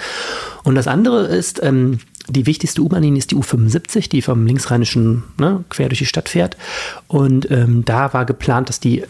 Und 0.62 0.75
das 0.75 0.87
andere 0.87 1.26
ist, 1.26 1.62
ähm, 1.62 2.00
die 2.28 2.47
wichtigste 2.47 2.80
U-Bahn-Linie 2.80 3.18
ist 3.18 3.30
die 3.30 3.37
U75, 3.37 4.09
die 4.09 4.23
vom 4.23 4.47
linksrheinischen 4.47 5.25
ne, 5.38 5.64
quer 5.68 5.88
durch 5.88 5.99
die 5.99 6.06
Stadt 6.06 6.28
fährt. 6.28 6.56
Und 7.06 7.50
ähm, 7.50 7.85
da 7.85 8.12
war 8.12 8.25
geplant, 8.25 8.68
dass 8.68 8.80
die, 8.80 9.04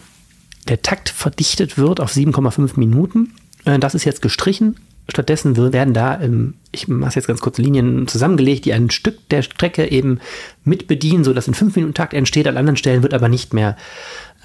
der 0.67 0.81
Takt 0.81 1.09
verdichtet 1.09 1.77
wird 1.77 1.99
auf 1.99 2.11
7,5 2.11 2.71
Minuten. 2.77 3.33
Äh, 3.63 3.79
das 3.79 3.95
ist 3.95 4.03
jetzt 4.03 4.21
gestrichen. 4.21 4.77
Stattdessen 5.07 5.55
werden 5.71 5.93
da, 5.93 6.19
ähm, 6.19 6.55
ich 6.71 6.87
mache 6.87 7.15
jetzt 7.15 7.27
ganz 7.27 7.39
kurz 7.39 7.57
Linien 7.57 8.07
zusammengelegt, 8.07 8.65
die 8.65 8.73
ein 8.73 8.89
Stück 8.89 9.29
der 9.29 9.43
Strecke 9.43 9.91
eben 9.91 10.19
mit 10.63 10.87
bedienen, 10.87 11.23
sodass 11.23 11.47
in 11.47 11.53
5 11.53 11.75
Minuten 11.75 11.93
Takt 11.93 12.13
entsteht. 12.13 12.47
An 12.47 12.57
anderen 12.57 12.77
Stellen 12.77 13.03
wird 13.03 13.13
aber 13.13 13.29
nicht 13.29 13.53
mehr 13.53 13.77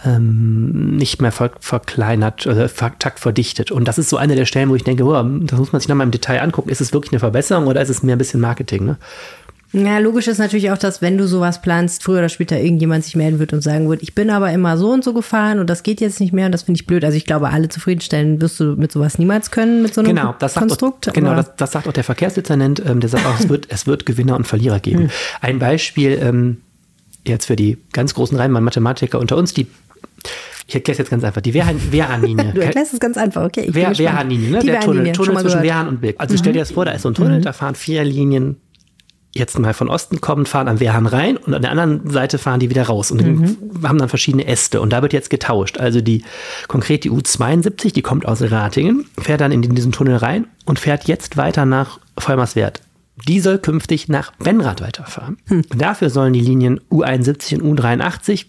ähm, 0.05 0.97
nicht 0.97 1.21
mehr 1.21 1.33
ver 1.33 1.51
verkleinert 1.61 2.47
oder 2.47 2.69
ver 2.69 2.99
Takt 2.99 3.21
verdichtet. 3.21 3.71
Und 3.71 3.87
das 3.87 3.99
ist 3.99 4.09
so 4.09 4.17
eine 4.17 4.35
der 4.35 4.47
Stellen, 4.47 4.71
wo 4.71 4.75
ich 4.75 4.85
denke, 4.85 5.05
oh, 5.05 5.23
das 5.41 5.59
muss 5.59 5.73
man 5.73 5.81
sich 5.81 5.89
nochmal 5.89 6.07
im 6.07 6.11
Detail 6.11 6.41
angucken. 6.41 6.71
Ist 6.71 6.81
es 6.81 6.93
wirklich 6.93 7.13
eine 7.13 7.21
Verbesserung 7.21 7.67
oder 7.67 7.83
ist 7.83 7.91
es 7.91 8.03
mehr 8.03 8.17
ein 8.17 8.19
bisschen 8.19 8.41
Marketing? 8.41 8.85
Ne? 8.85 8.97
Ja, 9.73 9.99
logisch 9.99 10.27
ist 10.27 10.39
natürlich 10.39 10.73
auch, 10.73 10.79
dass 10.79 11.01
wenn 11.01 11.17
du 11.17 11.29
sowas 11.29 11.63
planst, 11.63 12.03
früher 12.03 12.19
oder 12.19 12.29
später 12.29 12.59
irgendjemand 12.59 13.05
sich 13.05 13.15
melden 13.15 13.39
wird 13.39 13.53
und 13.53 13.61
sagen 13.61 13.89
wird, 13.89 14.03
ich 14.03 14.17
bin 14.17 14.31
aber 14.31 14.51
immer 14.51 14.77
so 14.77 14.91
und 14.91 15.05
so 15.05 15.13
gefahren 15.13 15.61
und 15.61 15.71
das 15.71 15.85
geht 15.85 16.01
jetzt 16.01 16.19
nicht 16.19 16.33
mehr 16.33 16.47
und 16.47 16.53
das 16.53 16.65
finde 16.65 16.81
ich 16.81 16.87
blöd. 16.87 17.05
Also 17.05 17.17
ich 17.17 17.25
glaube, 17.25 17.51
alle 17.51 17.69
zufriedenstellen 17.69 18.41
wirst 18.41 18.59
du 18.59 18.75
mit 18.77 18.91
sowas 18.91 19.19
niemals 19.19 19.53
können, 19.53 19.83
mit 19.83 19.95
so 19.95 20.01
einem 20.01 20.17
genau, 20.17 20.35
das 20.39 20.55
Konstrukt. 20.55 21.05
Sagt 21.05 21.17
auch, 21.17 21.21
genau, 21.21 21.37
das, 21.37 21.55
das, 21.57 21.71
sagt 21.71 21.87
auch 21.87 21.93
der 21.93 22.03
Verkehrsdezernent, 22.03 22.83
ähm, 22.85 22.99
der 22.99 23.11
sagt 23.11 23.27
auch, 23.27 23.39
es 23.39 23.49
wird, 23.49 23.67
es 23.69 23.87
wird 23.87 24.07
Gewinner 24.07 24.35
und 24.35 24.47
Verlierer 24.47 24.81
geben. 24.81 25.03
Hm. 25.03 25.11
Ein 25.41 25.59
Beispiel 25.61 26.19
ähm, 26.21 26.63
jetzt 27.25 27.47
für 27.47 27.57
die 27.57 27.79
ganz 27.93 28.15
großen 28.15 28.37
Rheinmann-Mathematiker 28.37 29.21
unter 29.21 29.37
uns, 29.37 29.55
die 29.55 29.69
ich 30.67 30.75
erkläre 30.75 30.93
es 30.93 30.99
jetzt 30.99 31.11
ganz 31.11 31.25
einfach. 31.25 31.41
Die 31.41 31.53
Wehrhahn-Linie. 31.55 32.53
du 32.55 32.61
erklärst 32.61 32.95
es 32.95 33.01
ganz 33.01 33.17
einfach, 33.17 33.45
okay. 33.45 33.69
Wehr, 33.73 33.97
Wehrhahn-Linie, 33.97 34.51
ne? 34.51 34.59
Die 34.61 34.67
der 34.67 34.81
Tunnel, 34.81 35.13
Tunnel 35.13 35.39
zwischen. 35.39 35.63
Wehrhahn 35.63 35.89
und 35.89 36.01
Birk. 36.01 36.17
Also 36.19 36.35
mhm. 36.35 36.39
stell 36.39 36.53
dir 36.53 36.61
das 36.61 36.73
vor, 36.73 36.85
da 36.85 36.93
ist 36.93 37.03
so 37.03 37.09
ein 37.09 37.15
Tunnel, 37.15 37.39
mhm. 37.39 37.43
da 37.43 37.53
fahren 37.53 37.75
vier 37.75 38.05
Linien 38.05 38.57
jetzt 39.33 39.59
mal 39.59 39.75
von 39.75 39.89
Osten 39.89 40.21
kommen, 40.21 40.47
fahren 40.47 40.69
am 40.69 40.81
Wehrhahn 40.81 41.07
rein 41.07 41.37
und 41.37 41.55
an 41.55 41.63
der 41.63 41.71
anderen 41.71 42.11
Seite 42.11 42.39
fahren 42.39 42.59
die 42.61 42.69
wieder 42.69 42.85
raus 42.85 43.11
und 43.11 43.23
mhm. 43.23 43.57
haben 43.85 43.99
dann 43.99 44.09
verschiedene 44.09 44.47
Äste 44.47 44.81
und 44.81 44.93
da 44.93 45.03
wird 45.03 45.13
jetzt 45.13 45.31
getauscht. 45.31 45.79
Also 45.79 46.01
die 46.01 46.25
konkret 46.69 47.05
die 47.05 47.11
U72, 47.11 47.93
die 47.93 48.03
kommt 48.03 48.27
aus 48.27 48.43
Ratingen, 48.43 49.07
fährt 49.19 49.41
dann 49.41 49.53
in 49.53 49.63
diesen 49.63 49.93
Tunnel 49.93 50.17
rein 50.17 50.47
und 50.65 50.79
fährt 50.79 51.07
jetzt 51.07 51.37
weiter 51.37 51.65
nach 51.65 52.01
Vollmerswert. 52.19 52.83
Die 53.29 53.41
soll 53.41 53.59
künftig 53.59 54.09
nach 54.09 54.33
Benrath 54.39 54.81
weiterfahren. 54.81 55.37
Hm. 55.47 55.63
Dafür 55.77 56.11
sollen 56.11 56.33
die 56.33 56.41
Linien 56.41 56.81
U71 56.91 57.61
und 57.61 57.79
U83, 57.79 58.47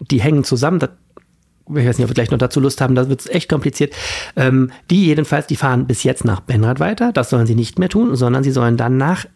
die 0.00 0.20
hängen 0.20 0.44
zusammen, 0.44 0.78
das 0.78 0.90
ich 1.68 1.84
weiß 1.84 1.98
nicht, 1.98 2.04
ob 2.04 2.10
wir 2.10 2.14
gleich 2.14 2.30
noch 2.30 2.38
dazu 2.38 2.60
Lust 2.60 2.80
haben, 2.80 2.94
da 2.94 3.08
wird 3.08 3.20
es 3.20 3.26
echt 3.26 3.48
kompliziert. 3.48 3.92
Ähm, 4.36 4.70
die 4.88 5.06
jedenfalls, 5.06 5.48
die 5.48 5.56
fahren 5.56 5.86
bis 5.86 6.04
jetzt 6.04 6.24
nach 6.24 6.38
Benrad 6.38 6.78
weiter. 6.78 7.12
Das 7.12 7.30
sollen 7.30 7.46
sie 7.46 7.56
nicht 7.56 7.78
mehr 7.78 7.88
tun, 7.88 8.14
sondern 8.14 8.44
sie 8.44 8.52
sollen 8.52 8.76
dann 8.76 8.96
nach 8.96 9.26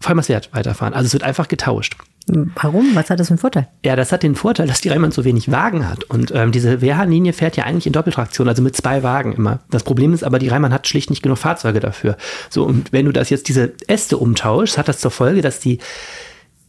Vollmerswert 0.00 0.52
weiterfahren. 0.52 0.94
Also 0.94 1.06
es 1.06 1.12
wird 1.12 1.22
einfach 1.22 1.46
getauscht. 1.46 1.96
Warum? 2.26 2.94
Was 2.94 3.10
hat 3.10 3.18
das 3.18 3.28
für 3.28 3.32
einen 3.32 3.38
Vorteil? 3.38 3.68
Ja, 3.84 3.96
das 3.96 4.12
hat 4.12 4.22
den 4.22 4.34
Vorteil, 4.34 4.66
dass 4.66 4.80
die 4.80 4.88
Rheinbahn 4.88 5.10
so 5.10 5.24
wenig 5.24 5.50
Wagen 5.50 5.88
hat. 5.88 6.04
Und 6.04 6.32
ähm, 6.34 6.52
diese 6.52 6.80
Wehrhahn-Linie 6.80 7.32
fährt 7.32 7.56
ja 7.56 7.64
eigentlich 7.64 7.86
in 7.86 7.92
Doppeltraktion, 7.92 8.48
also 8.48 8.62
mit 8.62 8.76
zwei 8.76 9.02
Wagen 9.02 9.32
immer. 9.32 9.60
Das 9.70 9.82
Problem 9.82 10.12
ist 10.12 10.22
aber, 10.22 10.38
die 10.38 10.48
Rheinbahn 10.48 10.72
hat 10.72 10.86
schlicht 10.86 11.10
nicht 11.10 11.22
genug 11.22 11.38
Fahrzeuge 11.38 11.80
dafür. 11.80 12.16
So, 12.48 12.64
und 12.64 12.92
wenn 12.92 13.06
du 13.06 13.12
das 13.12 13.30
jetzt 13.30 13.48
diese 13.48 13.72
Äste 13.88 14.16
umtauschst, 14.16 14.78
hat 14.78 14.88
das 14.88 14.98
zur 14.98 15.10
Folge, 15.10 15.42
dass 15.42 15.60
die 15.60 15.78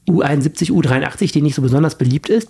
U71, 0.10 0.72
U83, 0.72 1.32
die 1.32 1.42
nicht 1.42 1.56
so 1.56 1.62
besonders 1.62 1.96
beliebt 1.96 2.30
ist, 2.30 2.50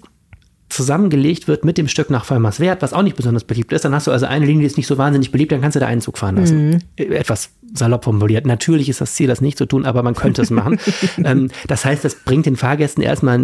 zusammengelegt 0.72 1.48
wird 1.48 1.66
mit 1.66 1.78
dem 1.78 1.88
Stück 1.88 2.10
nach 2.10 2.26
Vollmerswert, 2.26 2.82
was 2.82 2.94
auch 2.94 3.02
nicht 3.02 3.16
besonders 3.16 3.44
beliebt 3.44 3.74
ist, 3.74 3.86
dann 3.86 3.94
hast 3.94 4.08
du 4.08 4.12
also 4.12 4.26
eine 4.26 4.46
Linie, 4.46 4.62
die 4.62 4.68
ist 4.68 4.78
nicht 4.78 4.88
so 4.88 4.98
wahnsinnig 4.98 5.32
beliebt, 5.32 5.52
dann 5.52 5.62
kannst 5.62 5.76
du 5.76 5.80
da 5.80 5.88
einen 5.88 6.02
Zug 6.02 6.18
fahren 6.18 6.38
lassen. 6.38 6.70
Mhm. 6.70 6.80
Etwas 6.96 7.52
salopp 7.74 8.04
formuliert. 8.04 8.46
Natürlich 8.46 8.90
ist 8.90 9.02
das 9.02 9.16
Ziel, 9.16 9.28
das 9.28 9.42
nicht 9.42 9.58
zu 9.58 9.66
tun, 9.66 9.86
aber 9.86 10.04
man 10.04 10.16
könnte 10.16 10.42
es 10.42 10.50
machen. 10.50 10.80
ähm, 11.24 11.50
das 11.68 11.86
heißt, 11.86 12.04
das 12.04 12.16
bringt 12.16 12.46
den 12.46 12.56
Fahrgästen 12.56 13.04
erstmal 13.04 13.40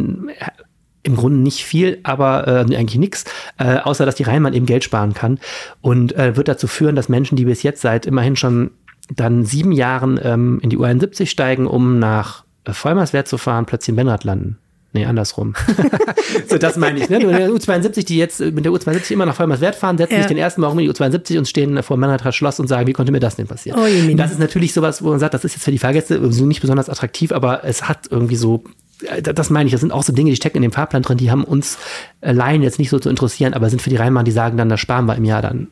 im 1.03 1.15
Grunde 1.15 1.39
nicht 1.39 1.63
viel, 1.63 1.99
aber 2.03 2.47
äh, 2.47 2.75
eigentlich 2.75 2.99
nichts, 2.99 3.25
äh, 3.57 3.77
außer 3.77 4.05
dass 4.05 4.15
die 4.15 4.23
Rheinbahn 4.23 4.53
eben 4.53 4.65
Geld 4.65 4.83
sparen 4.83 5.13
kann 5.13 5.39
und 5.81 6.15
äh, 6.15 6.35
wird 6.35 6.47
dazu 6.47 6.67
führen, 6.67 6.95
dass 6.95 7.09
Menschen, 7.09 7.35
die 7.35 7.45
bis 7.45 7.63
jetzt 7.63 7.81
seit 7.81 8.05
immerhin 8.05 8.35
schon 8.35 8.71
dann 9.15 9.45
sieben 9.45 9.71
Jahren 9.71 10.19
ähm, 10.21 10.59
in 10.61 10.69
die 10.69 10.77
U71 10.77 11.27
steigen, 11.27 11.65
um 11.65 11.99
nach 11.99 12.43
äh, 12.65 12.73
Vollmerswert 12.73 13.27
zu 13.27 13.37
fahren, 13.37 13.65
plötzlich 13.65 13.89
in 13.89 13.95
Benrad 13.95 14.23
landen. 14.25 14.57
Nee, 14.97 15.05
andersrum. 15.05 15.53
so, 16.49 16.57
das 16.57 16.75
meine 16.75 16.99
ich. 16.99 17.07
Ne? 17.07 17.19
Der 17.19 17.49
U72, 17.51 18.03
die 18.03 18.17
jetzt 18.17 18.39
mit 18.39 18.65
der 18.65 18.71
U72 18.71 19.11
immer 19.11 19.27
nach 19.27 19.35
Vollmerswert 19.35 19.75
fahren, 19.75 19.97
setzen 19.99 20.13
ja. 20.13 20.19
sich 20.19 20.27
den 20.27 20.37
ersten 20.37 20.61
Morgen 20.61 20.79
in 20.79 20.85
die 20.85 20.91
U72 20.91 21.37
und 21.37 21.47
stehen 21.47 21.83
vor 21.83 21.97
Mannheim 21.97 22.31
Schloss 22.31 22.59
und 22.59 22.67
sagen, 22.67 22.87
wie 22.87 22.93
konnte 22.93 23.11
mir 23.11 23.19
das 23.19 23.35
denn 23.35 23.45
passieren? 23.45 23.79
Oh, 23.79 24.15
das 24.15 24.31
ist 24.31 24.39
natürlich 24.39 24.73
sowas, 24.73 25.03
wo 25.03 25.09
man 25.09 25.19
sagt, 25.19 25.35
das 25.35 25.45
ist 25.45 25.53
jetzt 25.53 25.63
für 25.63 25.71
die 25.71 25.77
Fahrgäste 25.77 26.19
nicht 26.19 26.61
besonders 26.61 26.89
attraktiv, 26.89 27.31
aber 27.31 27.63
es 27.63 27.87
hat 27.87 28.07
irgendwie 28.09 28.35
so 28.35 28.63
äh, 29.03 29.21
das 29.21 29.51
meine 29.51 29.67
ich, 29.67 29.71
das 29.71 29.81
sind 29.81 29.91
auch 29.91 30.01
so 30.01 30.13
Dinge, 30.13 30.31
die 30.31 30.35
stecken 30.35 30.57
in 30.57 30.63
dem 30.63 30.71
Fahrplan 30.71 31.03
drin, 31.03 31.17
die 31.17 31.29
haben 31.29 31.43
uns 31.43 31.77
allein 32.21 32.63
jetzt 32.63 32.79
nicht 32.79 32.89
so 32.89 32.97
zu 32.97 33.09
interessieren, 33.09 33.53
aber 33.53 33.69
sind 33.69 33.83
für 33.83 33.91
die 33.91 33.97
Rheinbahn, 33.97 34.25
die 34.25 34.31
sagen 34.31 34.57
dann, 34.57 34.69
da 34.69 34.77
sparen 34.77 35.05
wir 35.05 35.15
im 35.15 35.25
Jahr 35.25 35.43
dann 35.43 35.67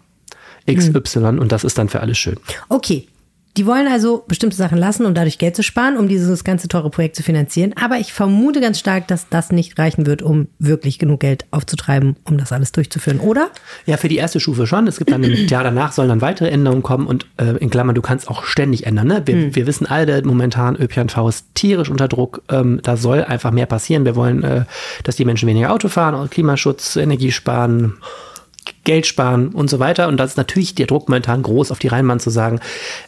XY 0.72 1.20
mhm. 1.20 1.40
und 1.40 1.52
das 1.52 1.64
ist 1.64 1.80
dann 1.80 1.90
für 1.90 2.02
alle 2.02 2.14
schön. 2.14 2.38
Okay, 2.70 3.08
die 3.58 3.66
wollen 3.66 3.88
also 3.88 4.24
bestimmte 4.28 4.58
Sachen 4.58 4.78
lassen, 4.78 5.06
um 5.06 5.14
dadurch 5.14 5.38
Geld 5.38 5.56
zu 5.56 5.64
sparen, 5.64 5.98
um 5.98 6.08
dieses 6.08 6.44
ganze 6.44 6.68
teure 6.68 6.90
Projekt 6.90 7.16
zu 7.16 7.24
finanzieren. 7.24 7.74
Aber 7.82 7.98
ich 7.98 8.12
vermute 8.12 8.60
ganz 8.60 8.80
stark, 8.80 9.08
dass 9.08 9.30
das 9.30 9.52
nicht 9.52 9.80
reichen 9.80 10.06
wird, 10.06 10.22
um 10.22 10.48
wirklich 10.60 11.00
genug 11.00 11.22
Geld 11.22 11.46
aufzutreiben, 11.52 12.18
um 12.26 12.38
das 12.38 12.52
alles 12.52 12.74
durchzuführen, 12.74 13.20
oder? 13.20 13.50
Ja, 13.86 13.96
für 13.98 14.10
die 14.10 14.18
erste 14.18 14.40
Stufe 14.40 14.68
schon. 14.68 14.88
Es 14.88 14.98
gibt 14.98 15.12
dann 15.12 15.24
im 15.24 15.48
Jahr 15.48 15.64
danach 15.64 15.94
sollen 15.94 16.10
dann 16.10 16.22
weitere 16.22 16.50
Änderungen 16.50 16.84
kommen 16.84 17.08
und 17.08 17.28
äh, 17.38 17.58
in 17.58 17.70
Klammern, 17.70 17.96
du 17.96 18.02
kannst 18.02 18.28
auch 18.30 18.44
ständig 18.44 18.86
ändern. 18.86 19.08
Ne? 19.08 19.22
Wir, 19.26 19.36
hm. 19.36 19.56
wir 19.56 19.68
wissen 19.68 19.86
alle, 19.86 20.22
momentan 20.24 20.76
ÖPNV 20.76 21.30
ist 21.30 21.48
tierisch 21.54 21.90
unter 21.90 22.08
Druck. 22.08 22.42
Ähm, 22.50 22.82
da 22.84 22.98
soll 22.98 23.24
einfach 23.24 23.52
mehr 23.52 23.68
passieren. 23.68 24.04
Wir 24.04 24.16
wollen, 24.16 24.44
äh, 24.44 24.66
dass 25.04 25.16
die 25.16 25.26
Menschen 25.26 25.48
weniger 25.48 25.72
Auto 25.72 25.88
fahren, 25.88 26.30
Klimaschutz, 26.30 26.98
Energie 26.98 27.32
sparen. 27.32 27.94
Geld 28.84 29.06
sparen 29.06 29.50
und 29.50 29.70
so 29.70 29.80
weiter. 29.80 30.08
Und 30.08 30.18
das 30.18 30.32
ist 30.32 30.38
natürlich 30.38 30.76
der 30.76 30.88
Druck 30.88 31.10
momentan 31.10 31.42
groß, 31.42 31.72
auf 31.72 31.80
die 31.80 31.88
Rheinbahn 31.88 32.20
zu 32.20 32.30
sagen, 32.30 32.60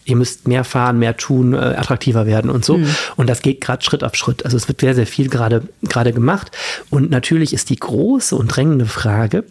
ihr 0.05 0.15
müsst 0.15 0.47
mehr 0.47 0.63
fahren, 0.63 0.99
mehr 0.99 1.17
tun, 1.17 1.53
äh, 1.53 1.57
attraktiver 1.57 2.25
werden 2.25 2.49
und 2.49 2.65
so. 2.65 2.77
Mhm. 2.77 2.95
Und 3.15 3.29
das 3.29 3.41
geht 3.41 3.61
gerade 3.61 3.83
Schritt 3.83 4.03
auf 4.03 4.15
Schritt. 4.15 4.45
Also 4.45 4.57
es 4.57 4.67
wird 4.67 4.81
sehr, 4.81 4.95
sehr 4.95 5.07
viel 5.07 5.29
gerade 5.29 5.63
gerade 5.83 6.13
gemacht. 6.13 6.51
Und 6.89 7.09
natürlich 7.09 7.53
ist 7.53 7.69
die 7.69 7.77
große 7.77 8.35
und 8.35 8.47
drängende 8.47 8.85
Frage, 8.85 9.43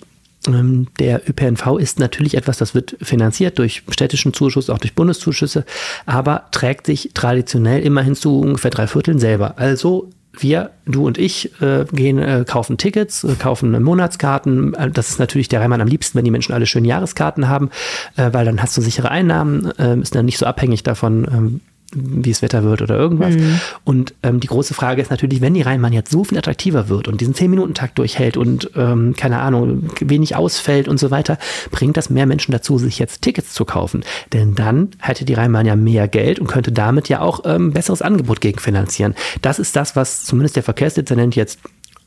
ähm, 0.47 0.88
der 0.99 1.29
ÖPNV 1.29 1.79
ist 1.79 1.99
natürlich 1.99 2.37
etwas, 2.37 2.59
das 2.59 2.75
wird 2.75 2.97
finanziert 3.01 3.59
durch 3.59 3.83
städtischen 3.88 4.33
Zuschuss, 4.33 4.71
auch 4.71 4.79
durch 4.79 4.95
Bundeszuschüsse, 4.95 5.64
aber 6.05 6.47
trägt 6.53 6.87
sich 6.87 7.11
traditionell 7.14 7.83
immerhin 7.83 8.14
zu 8.14 8.40
ungefähr 8.40 8.71
drei 8.71 8.87
Vierteln 8.87 9.19
selber. 9.19 9.59
Also 9.59 10.11
wir, 10.42 10.70
du 10.87 11.07
und 11.07 11.18
ich, 11.18 11.61
äh, 11.61 11.85
gehen, 11.92 12.18
äh, 12.18 12.44
kaufen 12.46 12.79
Tickets, 12.79 13.25
äh, 13.25 13.35
kaufen 13.35 13.83
Monatskarten. 13.83 14.75
Äh, 14.75 14.90
das 14.90 15.11
ist 15.11 15.18
natürlich 15.18 15.49
der 15.49 15.61
Reimann 15.61 15.81
am 15.81 15.88
liebsten, 15.88 16.16
wenn 16.16 16.25
die 16.25 16.31
Menschen 16.31 16.53
alle 16.53 16.66
schön 16.66 16.85
Jahreskarten 16.85 17.49
haben, 17.49 17.70
äh, 18.16 18.33
weil 18.33 18.44
dann 18.44 18.61
hast 18.62 18.77
du 18.77 18.81
sichere 18.81 19.11
Einnahmen, 19.11 19.70
äh, 19.79 19.99
ist 19.99 20.14
dann 20.14 20.27
nicht 20.27 20.38
so 20.38 20.46
abhängig 20.46 20.83
davon, 20.83 21.27
ähm, 21.31 21.61
wie 21.94 22.31
es 22.31 22.42
Wetter 22.42 22.64
wird 22.64 22.83
oder 22.83 22.96
irgendwas. 22.96 23.35
Mhm. 23.35 23.61
Und 23.85 24.14
ähm, 24.22 24.40
die 24.40 24.49
große 24.49 24.75
Frage 24.75 25.01
ist 25.01 25.11
natürlich, 25.11 25.40
wenn 25.40 25.55
die 25.55 25.62
Rheinbahn 25.62 25.92
jetzt 25.92 26.11
so 26.11 26.25
viel 26.25 26.38
attraktiver 26.38 26.88
wird 26.88 27.09
und 27.09 27.20
diesen 27.20 27.35
10-Minuten-Takt 27.35 27.99
durchhält 27.99 28.37
und, 28.37 28.70
ähm, 28.77 29.14
keine 29.16 29.38
Ahnung, 29.38 29.90
wenig 30.01 30.37
ausfällt 30.37 30.88
und 30.88 30.99
so 30.99 31.11
weiter, 31.11 31.38
bringt 31.70 31.96
das 31.96 32.11
mehr 32.11 32.27
Menschen 32.27 32.53
dazu, 32.53 32.79
sich 32.79 32.99
jetzt 32.99 33.22
Tickets 33.22 33.53
zu 33.55 33.64
kaufen. 33.64 34.05
Denn 34.33 34.55
dann 34.55 34.90
hätte 34.99 35.25
die 35.25 35.35
Rheinbahn 35.35 35.66
ja 35.66 35.77
mehr 35.77 36.09
Geld 36.09 36.38
und 36.38 36.46
könnte 36.46 36.72
damit 36.72 37.09
ja 37.09 37.20
auch 37.20 37.40
ähm, 37.44 37.72
besseres 37.72 38.03
Angebot 38.03 38.40
gegenfinanzieren. 38.40 39.14
Das 39.42 39.59
ist 39.59 39.77
das, 39.77 39.96
was 39.96 40.25
zumindest 40.25 40.57
der 40.57 40.62
Verkehrsdezernent 40.62 41.37
jetzt 41.37 41.61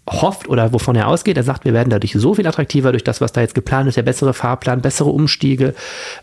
hofft 0.10 0.50
oder 0.50 0.74
wovon 0.74 0.96
er 0.96 1.08
ausgeht. 1.08 1.38
Er 1.38 1.44
sagt, 1.44 1.66
wir 1.66 1.74
werden 1.74 1.90
dadurch 1.90 2.14
so 2.14 2.34
viel 2.34 2.48
attraktiver 2.48 2.92
durch 2.92 3.04
das, 3.04 3.22
was 3.22 3.32
da 3.32 3.42
jetzt 3.42 3.56
geplant 3.56 3.88
ist, 3.88 3.96
der 3.96 4.04
bessere 4.04 4.34
Fahrplan, 4.34 4.82
bessere 4.82 5.10
Umstiege, 5.10 5.74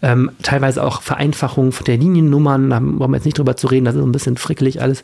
ähm, 0.02 0.30
teilweise 0.42 0.82
auch 0.82 1.02
Vereinfachung 1.02 1.72
der 1.86 1.96
Liniennummern, 1.96 2.70
da 2.70 2.80
wollen 2.80 3.10
wir 3.10 3.16
jetzt 3.16 3.24
nicht 3.24 3.38
drüber 3.38 3.56
zu 3.56 3.68
reden, 3.68 3.84
das 3.84 3.94
ist 3.94 4.00
so 4.00 4.06
ein 4.06 4.12
bisschen 4.12 4.36
frickelig 4.36 4.82
alles, 4.82 5.02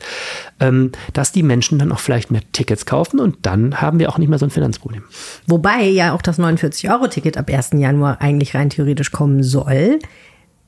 ähm, 0.61 0.93
dass 1.13 1.33
die 1.33 1.43
Menschen 1.43 1.79
dann 1.79 1.93
auch 1.93 2.01
vielleicht 2.01 2.31
mehr 2.31 2.43
Tickets 2.53 2.87
kaufen 2.87 3.21
und 3.21 3.37
dann 3.43 3.81
haben 3.81 3.99
wir 3.99 4.09
auch 4.09 4.19
nicht 4.19 4.29
mehr 4.29 4.39
so 4.39 4.47
ein 4.47 4.51
Finanzproblem. 4.51 5.03
Wobei 5.47 5.85
ja 5.85 6.15
auch 6.15 6.23
das 6.23 6.39
49-Euro-Ticket 6.39 7.37
ab 7.37 7.51
1. 7.51 7.71
Januar 7.75 8.21
eigentlich 8.21 8.55
rein 8.55 8.71
theoretisch 8.71 9.13
kommen 9.13 9.43
soll. 9.43 9.99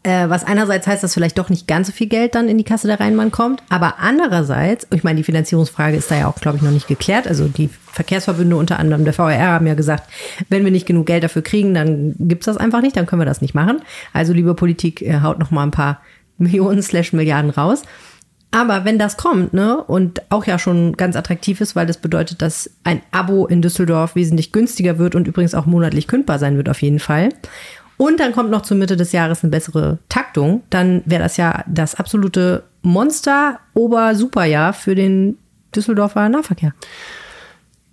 Äh, 0.07 0.29
was 0.29 0.45
einerseits 0.45 0.87
heißt, 0.87 1.03
dass 1.03 1.15
vielleicht 1.15 1.39
doch 1.39 1.49
nicht 1.49 1.67
ganz 1.67 1.87
so 1.87 1.93
viel 1.95 2.09
Geld 2.09 2.35
dann 2.35 2.51
in 2.51 2.59
die 2.59 2.65
Kasse 2.65 2.87
der 2.87 3.01
Rheinbahn 3.01 3.33
kommt, 3.33 3.63
aber 3.71 3.95
andererseits, 4.01 4.87
ich 4.93 5.03
meine, 5.03 5.17
die 5.17 5.25
Finanzierungsfrage 5.25 5.97
ist 5.97 6.11
da 6.11 6.17
ja 6.17 6.29
auch, 6.29 6.35
glaube 6.35 6.59
ich, 6.59 6.63
noch 6.63 6.73
nicht 6.73 6.87
geklärt. 6.87 7.27
Also 7.27 7.49
die 7.49 7.71
Verkehrsverbünde, 7.91 8.55
unter 8.55 8.79
anderem 8.79 9.05
der 9.05 9.15
VR, 9.15 9.53
haben 9.53 9.67
ja 9.67 9.73
gesagt, 9.73 10.11
wenn 10.51 10.63
wir 10.63 10.71
nicht 10.71 10.85
genug 10.85 11.07
Geld 11.07 11.25
dafür 11.25 11.41
kriegen, 11.41 11.73
dann 11.73 12.15
gibt's 12.19 12.45
das 12.45 12.59
einfach 12.59 12.83
nicht, 12.83 12.99
dann 12.99 13.07
können 13.07 13.23
wir 13.23 13.27
das 13.27 13.41
nicht 13.41 13.55
machen. 13.55 13.81
Also 14.13 14.35
liebe 14.35 14.55
Politik, 14.55 15.01
äh, 15.01 15.23
haut 15.23 15.39
noch 15.39 15.51
mal 15.51 15.63
ein 15.63 15.71
paar 15.71 16.03
Millionen 16.37 16.83
slash 16.83 17.15
Milliarden 17.15 17.51
raus. 17.51 17.83
Aber 18.51 18.85
wenn 18.85 18.99
das 18.99 19.17
kommt, 19.17 19.55
ne, 19.55 19.83
und 19.83 20.21
auch 20.31 20.45
ja 20.45 20.59
schon 20.59 20.99
ganz 20.99 21.17
attraktiv 21.17 21.63
ist, 21.63 21.75
weil 21.77 21.87
das 21.87 21.97
bedeutet, 21.97 22.43
dass 22.43 22.71
ein 22.85 23.01
Abo 23.11 23.47
in 23.47 23.63
Düsseldorf 23.63 24.17
wesentlich 24.17 24.53
günstiger 24.53 24.99
wird 24.99 25.15
und 25.15 25.27
übrigens 25.27 25.55
auch 25.55 25.65
monatlich 25.65 26.07
kündbar 26.07 26.39
sein 26.39 26.59
wird 26.59 26.69
auf 26.69 26.83
jeden 26.83 27.01
Fall 27.01 27.31
und 27.97 28.21
dann 28.21 28.33
kommt 28.33 28.51
noch 28.51 28.63
zur 28.63 28.77
Mitte 28.77 28.97
des 28.97 29.13
Jahres 29.13 29.43
eine 29.43 29.51
bessere 29.51 29.99
Taktung, 30.09 30.63
dann 30.71 31.03
wäre 31.07 31.23
das 31.23 31.37
ja 31.37 31.65
das 31.67 31.95
absolute 31.95 32.65
Monster-Ober-Superjahr 32.83 34.73
für 34.73 34.95
den 34.95 35.39
Düsseldorfer 35.75 36.29
Nahverkehr. 36.29 36.75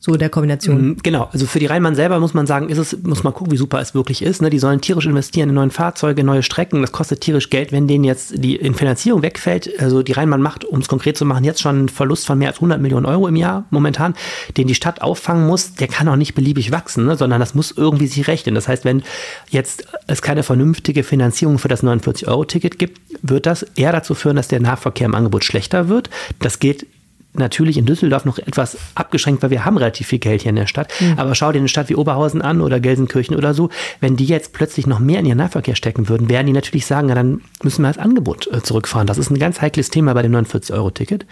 So 0.04 0.16
der 0.16 0.30
Kombination. 0.30 0.82
Mhm, 0.82 0.98
Genau, 1.04 1.30
also 1.32 1.46
für 1.46 1.60
die 1.60 1.68
Rheinbahn 1.68 1.94
selber 1.94 2.20
muss 2.20 2.34
man 2.34 2.48
sagen, 2.48 2.70
ist 2.70 2.80
es, 2.80 2.98
muss 3.04 3.24
man 3.24 3.36
gucken, 3.36 3.54
wie 3.54 3.58
super 3.58 3.80
es 3.80 3.94
wirklich 3.94 4.24
ist. 4.24 4.42
Ne? 4.42 4.50
Die 4.50 4.58
sollen 4.58 4.82
tierisch 4.82 5.06
investieren 5.06 5.50
in 5.50 5.54
neue 5.54 5.70
Fahrzeuge, 5.70 6.24
neue 6.24 6.42
Strecken. 6.42 6.82
Das 6.82 6.92
kostet 6.92 7.22
tierisch 7.22 7.52
Geld, 7.52 7.72
wenn 7.72 7.88
denen 7.88 8.04
jetzt 8.04 8.44
die 8.44 8.56
in 8.56 8.74
Finanzierung 8.74 9.22
wegfällt. 9.22 9.80
Also 9.80 10.02
die 10.02 10.14
Rheinbahn 10.14 10.42
macht, 10.42 10.66
um 10.66 10.80
es 10.80 10.88
konkret 10.88 11.18
zu 11.18 11.26
machen, 11.26 11.44
jetzt 11.44 11.62
schon 11.62 11.76
einen 11.78 11.90
Verlust 11.90 12.26
von 12.26 12.40
mehr 12.40 12.48
als 12.48 12.58
100 12.58 12.82
Millionen 12.82 13.06
Euro 13.06 13.28
im 13.28 13.36
Jahr 13.36 13.66
momentan, 13.70 14.16
den 14.58 14.66
die 14.66 14.74
Stadt 14.74 15.04
auffangen 15.04 15.46
muss. 15.46 15.76
Der 15.76 15.88
kann 15.88 16.08
auch 16.08 16.16
nicht 16.16 16.34
beliebig 16.34 16.72
wachsen, 16.72 17.06
ne? 17.06 17.16
sondern 17.16 17.40
das 17.40 17.54
muss 17.54 17.70
irgendwie 17.70 18.08
sich 18.08 18.28
rechnen. 18.28 18.56
Das 18.56 18.68
heißt, 18.68 18.86
wenn 18.86 19.04
jetzt 19.52 19.86
es 20.08 20.24
keine 20.24 20.42
vernünftige 20.42 21.04
Finanzierung 21.04 21.60
für 21.60 21.68
das 21.68 21.84
49-Euro-Ticket 21.84 22.80
gibt, 22.80 23.00
wird 23.22 23.46
das 23.46 23.62
eher 23.76 23.92
dazu 23.92 24.16
führen, 24.16 24.36
dass 24.36 24.48
der 24.48 24.62
Nahverkehr 24.62 25.06
im 25.06 25.14
Angebot 25.14 25.44
schlechter 25.44 25.90
wird. 25.90 26.10
Das 26.40 26.58
geht 26.58 26.88
natürlich 27.34 27.78
in 27.78 27.86
Düsseldorf 27.86 28.26
noch 28.26 28.38
etwas 28.38 28.78
abgeschränkt, 28.96 29.42
weil 29.44 29.50
wir 29.50 29.66
haben 29.66 29.78
relativ 29.78 30.08
viel 30.08 30.20
Geld 30.20 30.42
hier 30.42 30.50
in 30.50 30.56
der 30.56 30.68
Stadt. 30.68 30.92
Aber 31.18 31.36
schau 31.36 31.52
dir 31.52 31.60
eine 31.60 31.68
Stadt 31.68 31.90
wie 31.90 31.96
Oberhausen 31.96 32.42
an 32.42 32.62
oder 32.62 32.80
Gelsenkirchen 32.80 33.36
oder 33.36 33.54
so. 33.54 33.70
Wenn 34.00 34.16
die 34.16 34.26
jetzt 34.26 34.54
plötzlich 34.54 34.88
noch 34.88 35.00
mehr 35.00 35.20
in 35.20 35.26
ihren 35.26 35.38
Nahverkehr 35.38 35.76
stecken 35.76 36.10
würden, 36.10 36.30
werden 36.30 36.48
die 36.48 36.54
natürlich 36.54 36.86
sagen, 36.86 37.10
ja, 37.10 37.16
dann 37.16 37.42
müssen 37.64 37.84
wir 37.84 37.88
das 37.88 37.98
Angebot 37.98 38.48
äh, 38.48 38.62
zurückfahren. 38.62 39.08
Das 39.08 39.18
ist 39.18 39.30
ein 39.30 39.40
ganz 39.40 39.62
heikles 39.62 39.90
Thema 39.90 40.14
bei 40.14 40.22
dem 40.22 40.34
49-Euro-Ticket. 40.36 41.26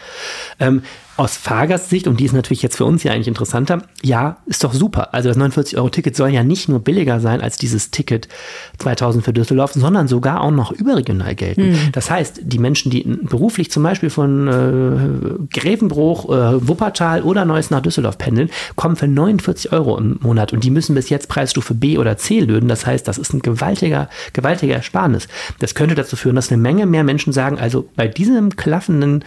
Ähm, 0.59 0.83
aus 1.19 1.36
Fahrgastsicht, 1.36 2.08
und 2.08 2.19
die 2.19 2.25
ist 2.25 2.32
natürlich 2.32 2.63
jetzt 2.63 2.77
für 2.77 2.86
uns 2.86 3.03
ja 3.03 3.12
eigentlich 3.12 3.27
interessanter, 3.27 3.84
ja, 4.01 4.38
ist 4.45 4.63
doch 4.63 4.73
super. 4.73 5.13
Also 5.13 5.27
das 5.27 5.38
49-Euro-Ticket 5.38 6.15
soll 6.15 6.29
ja 6.29 6.43
nicht 6.43 6.69
nur 6.69 6.79
billiger 6.79 7.19
sein 7.19 7.41
als 7.41 7.58
dieses 7.58 7.91
Ticket 7.91 8.29
2000 8.77 9.25
für 9.25 9.34
Düsseldorf, 9.34 9.73
sondern 9.73 10.08
sogar 10.08 10.41
auch 10.41 10.51
noch 10.51 10.71
überregional 10.71 11.36
gelten. 11.36 11.62
Das 11.91 12.10
heißt, 12.10 12.41
die 12.43 12.58
Menschen, 12.58 12.89
die 12.89 13.03
beruflich 13.03 13.69
zum 13.69 13.84
Beispiel 13.84 14.10
von 14.10 14.47
äh, 14.47 15.60
Grevenbruch, 15.60 16.29
äh, 16.29 16.67
Wuppertal 16.67 17.23
oder 17.23 17.43
Neuss 17.43 17.69
nach 17.69 17.82
Düsseldorf 17.82 18.17
pendeln, 18.17 18.49
kommen 18.77 18.95
für 18.95 19.08
49 19.08 19.73
Euro 19.73 19.97
im 19.97 20.19
Monat 20.21 20.53
und 20.53 20.63
die 20.63 20.71
müssen 20.71 20.95
bis 20.95 21.10
jetzt 21.10 21.27
Preisstufe 21.27 21.73
B 21.73 21.97
oder 21.97 22.15
C 22.17 22.39
lösen. 22.39 22.69
Das 22.69 22.86
heißt, 22.86 23.05
das 23.05 23.17
ist 23.17 23.34
ein 23.34 23.41
gewaltiger, 23.41 24.10
gewaltiger 24.32 24.75
Ersparnis. 24.75 25.27
Das 25.60 25.75
könnte 25.75 25.95
dazu 25.95 26.15
führen, 26.15 26.38
dass 26.38 26.49
eine 26.49 26.62
Menge 26.62 26.86
mehr 26.86 27.03
Menschen 27.03 27.34
sagen, 27.34 27.60
also 27.60 27.89
bei 27.97 28.08
diesem 28.08 28.55
klaffenden 28.55 29.25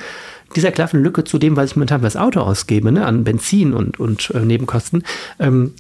dieser 0.55 0.73
klaffenden 0.73 1.05
Lücke 1.05 1.25
zu 1.25 1.39
dem, 1.39 1.57
was 1.57 1.71
ich 1.71 1.77
momentan 1.77 2.01
für 2.01 2.07
das 2.07 2.17
Auto 2.17 2.41
ausgebe, 2.41 2.93
ne, 2.93 3.05
an 3.05 3.25
Benzin 3.25 3.73
und, 3.73 3.99
und 3.99 4.31
äh, 4.35 4.41
Nebenkosten, 4.41 5.05
ähm, 5.39 5.73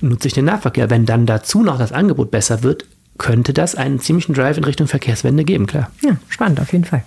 nutze 0.00 0.28
ich 0.28 0.34
den 0.34 0.46
Nahverkehr. 0.46 0.90
Wenn 0.90 1.06
dann 1.06 1.26
dazu 1.26 1.62
noch 1.62 1.78
das 1.78 1.92
Angebot 1.92 2.30
besser 2.30 2.62
wird, 2.62 2.86
könnte 3.18 3.52
das 3.52 3.74
einen 3.74 4.00
ziemlichen 4.00 4.34
Drive 4.34 4.56
in 4.56 4.64
Richtung 4.64 4.86
Verkehrswende 4.86 5.44
geben, 5.44 5.66
klar. 5.66 5.90
Ja, 6.02 6.16
spannend, 6.28 6.60
auf 6.60 6.72
jeden 6.72 6.84
Fall. 6.84 7.02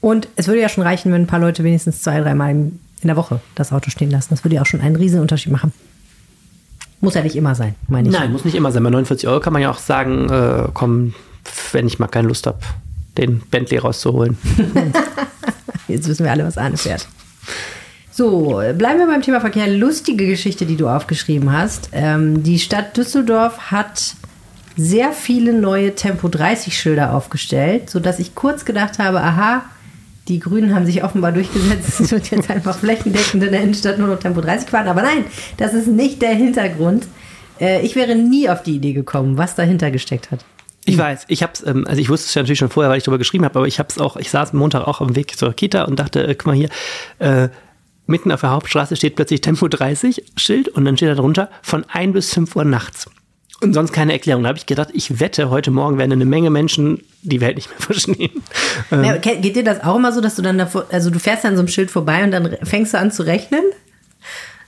Und 0.00 0.28
es 0.36 0.46
würde 0.48 0.60
ja 0.60 0.68
schon 0.68 0.84
reichen, 0.84 1.10
wenn 1.12 1.22
ein 1.22 1.26
paar 1.26 1.40
Leute 1.40 1.64
wenigstens 1.64 2.02
zwei, 2.02 2.20
dreimal 2.20 2.50
in 2.50 2.72
der 3.02 3.16
Woche 3.16 3.40
das 3.54 3.72
Auto 3.72 3.90
stehen 3.90 4.10
lassen. 4.10 4.28
Das 4.30 4.44
würde 4.44 4.56
ja 4.56 4.62
auch 4.62 4.66
schon 4.66 4.80
einen 4.80 4.96
riesen 4.96 5.20
Unterschied 5.20 5.52
machen. 5.52 5.72
Muss 7.00 7.14
ja 7.14 7.22
nicht 7.22 7.36
immer 7.36 7.54
sein, 7.54 7.74
meine 7.88 8.08
ich. 8.08 8.14
Nein, 8.14 8.32
muss 8.32 8.44
nicht 8.44 8.54
immer 8.54 8.72
sein. 8.72 8.82
Bei 8.82 8.90
49 8.90 9.28
Euro 9.28 9.40
kann 9.40 9.52
man 9.52 9.62
ja 9.62 9.70
auch 9.70 9.78
sagen, 9.78 10.28
äh, 10.30 10.68
komm, 10.74 11.14
wenn 11.72 11.86
ich 11.86 11.98
mal 11.98 12.08
keine 12.08 12.28
Lust 12.28 12.46
habe, 12.46 12.58
den 13.16 13.40
Bentley 13.40 13.78
rauszuholen. 13.78 14.36
Jetzt 15.88 16.08
wissen 16.08 16.24
wir 16.24 16.32
alle, 16.32 16.44
was 16.44 16.58
Arne 16.58 16.76
fährt. 16.76 17.06
So, 18.10 18.62
bleiben 18.78 19.00
wir 19.00 19.06
beim 19.06 19.22
Thema 19.22 19.40
Verkehr. 19.40 19.66
Lustige 19.66 20.26
Geschichte, 20.26 20.66
die 20.66 20.76
du 20.76 20.88
aufgeschrieben 20.88 21.52
hast. 21.52 21.90
Ähm, 21.92 22.44
die 22.44 22.60
Stadt 22.60 22.96
Düsseldorf 22.96 23.72
hat 23.72 24.14
sehr 24.76 25.12
viele 25.12 25.52
neue 25.52 25.94
Tempo 25.94 26.28
30 26.28 26.76
Schilder 26.78 27.12
aufgestellt, 27.12 27.90
sodass 27.90 28.18
ich 28.18 28.34
kurz 28.34 28.64
gedacht 28.64 28.98
habe, 28.98 29.20
aha, 29.20 29.64
die 30.28 30.40
Grünen 30.40 30.74
haben 30.74 30.86
sich 30.86 31.04
offenbar 31.04 31.32
durchgesetzt, 31.32 32.00
es 32.00 32.10
wird 32.10 32.30
jetzt 32.30 32.50
einfach 32.50 32.78
flächendeckend 32.78 33.42
in 33.42 33.52
der 33.52 33.60
Innenstadt 33.62 33.98
nur 33.98 34.08
noch 34.08 34.18
Tempo 34.18 34.40
30 34.40 34.70
fahren. 34.70 34.88
Aber 34.88 35.02
nein, 35.02 35.24
das 35.56 35.74
ist 35.74 35.88
nicht 35.88 36.22
der 36.22 36.34
Hintergrund. 36.34 37.06
Äh, 37.60 37.82
ich 37.82 37.94
wäre 37.94 38.14
nie 38.14 38.48
auf 38.48 38.62
die 38.62 38.76
Idee 38.76 38.92
gekommen, 38.92 39.36
was 39.36 39.54
dahinter 39.54 39.90
gesteckt 39.90 40.30
hat. 40.30 40.44
Ich 40.86 40.98
weiß, 40.98 41.24
ich 41.28 41.42
hab's, 41.42 41.62
ähm, 41.66 41.86
also 41.86 42.00
ich 42.00 42.08
wusste 42.10 42.26
es 42.28 42.34
ja 42.34 42.42
natürlich 42.42 42.58
schon 42.58 42.68
vorher, 42.70 42.90
weil 42.90 42.98
ich 42.98 43.04
darüber 43.04 43.18
geschrieben 43.18 43.44
habe, 43.44 43.58
aber 43.58 43.66
ich 43.68 43.78
hab's 43.78 43.98
auch, 43.98 44.16
ich 44.16 44.30
saß 44.30 44.52
Montag 44.52 44.86
auch 44.86 45.00
am 45.00 45.16
Weg 45.16 45.36
zur 45.38 45.52
Kita 45.54 45.84
und 45.84 45.98
dachte, 45.98 46.26
äh, 46.26 46.34
guck 46.34 46.46
mal 46.46 46.54
hier, 46.56 46.68
äh, 47.20 47.48
mitten 48.06 48.30
auf 48.32 48.40
der 48.42 48.50
Hauptstraße 48.50 48.96
steht 48.96 49.16
plötzlich 49.16 49.40
Tempo 49.40 49.66
30 49.68 50.24
Schild 50.36 50.68
und 50.68 50.84
dann 50.84 50.96
steht 50.96 51.08
da 51.08 51.14
drunter 51.14 51.48
von 51.62 51.84
1 51.88 52.12
bis 52.12 52.34
5 52.34 52.54
Uhr 52.54 52.64
nachts. 52.64 53.06
Und 53.62 53.72
sonst 53.72 53.92
keine 53.92 54.12
Erklärung. 54.12 54.42
Da 54.42 54.48
habe 54.50 54.58
ich 54.58 54.66
gedacht, 54.66 54.88
ich 54.92 55.20
wette, 55.20 55.48
heute 55.48 55.70
Morgen 55.70 55.96
werden 55.96 56.12
eine 56.12 56.26
Menge 56.26 56.50
Menschen 56.50 57.02
die 57.22 57.40
Welt 57.40 57.56
nicht 57.56 57.70
mehr 57.70 57.78
verstehen. 57.80 58.42
Ähm, 58.92 59.04
Ja, 59.04 59.16
ke- 59.16 59.38
geht 59.38 59.56
dir 59.56 59.64
das 59.64 59.82
auch 59.82 59.96
immer 59.96 60.12
so, 60.12 60.20
dass 60.20 60.34
du 60.34 60.42
dann 60.42 60.58
davor, 60.58 60.84
also 60.90 61.08
du 61.08 61.18
fährst 61.18 61.46
an 61.46 61.54
so 61.56 61.60
einem 61.60 61.68
Schild 61.68 61.90
vorbei 61.90 62.24
und 62.24 62.30
dann 62.32 62.56
fängst 62.62 62.92
du 62.92 62.98
an 62.98 63.10
zu 63.10 63.22
rechnen? 63.22 63.62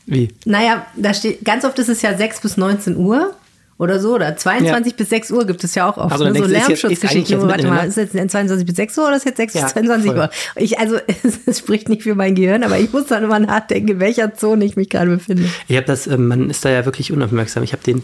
wie? 0.07 0.29
Naja, 0.47 0.87
da 0.97 1.13
steht, 1.13 1.45
ganz 1.45 1.65
oft 1.65 1.79
ist 1.79 1.89
es 1.89 2.01
ja 2.01 2.17
6 2.17 2.41
bis 2.41 2.57
19 2.57 2.97
Uhr 2.97 3.35
oder 3.79 4.01
so, 4.01 4.15
oder 4.15 4.37
22 4.37 4.97
bis 4.97 5.11
6 5.11 5.31
Uhr 5.33 5.47
gibt 5.47 5.63
es 5.63 5.75
ja 5.75 5.89
auch 5.89 5.99
oft. 5.99 6.13
Also 6.13 6.25
ne? 6.25 6.39
So 6.39 6.47
Lärmschutzgeschichten. 6.47 7.43
Warte 7.43 7.63
der 7.63 7.71
mal, 7.71 7.87
ist 7.87 7.97
jetzt 7.97 8.13
22 8.13 8.65
bis 8.65 8.77
6 8.77 8.99
Uhr 8.99 9.07
oder 9.07 9.17
ist 9.17 9.27
jetzt 9.27 9.37
6 9.37 9.55
Ja, 9.55 9.63
bis 9.63 9.73
22 9.73 10.11
voll. 10.11 10.19
Uhr? 10.19 10.31
Ich, 10.57 10.79
also, 10.79 10.97
es, 11.47 11.59
spricht 11.59 11.89
nicht 11.89 12.03
für 12.03 12.15
mein 12.15 12.35
Gehirn, 12.35 12.65
aber 12.65 12.79
ich 12.79 12.93
muss 12.93 13.07
dann 13.07 13.25
immer 13.25 13.39
nachdenken, 13.39 13.89
in 13.89 14.01
welcher 14.01 14.35
Zone 14.35 14.65
ich 14.65 14.77
mich 14.77 14.89
gerade 14.89 15.11
befinde. 15.11 15.45
Ich 15.69 15.77
habe 15.77 15.87
das, 15.87 16.07
ähm, 16.07 16.27
man 16.29 16.49
ist 16.49 16.65
da 16.65 16.71
ja 16.71 16.85
wirklich 16.87 17.13
unaufmerksam. 17.13 17.63
Ich 17.65 17.73
habe 17.73 17.83
den, 17.83 18.03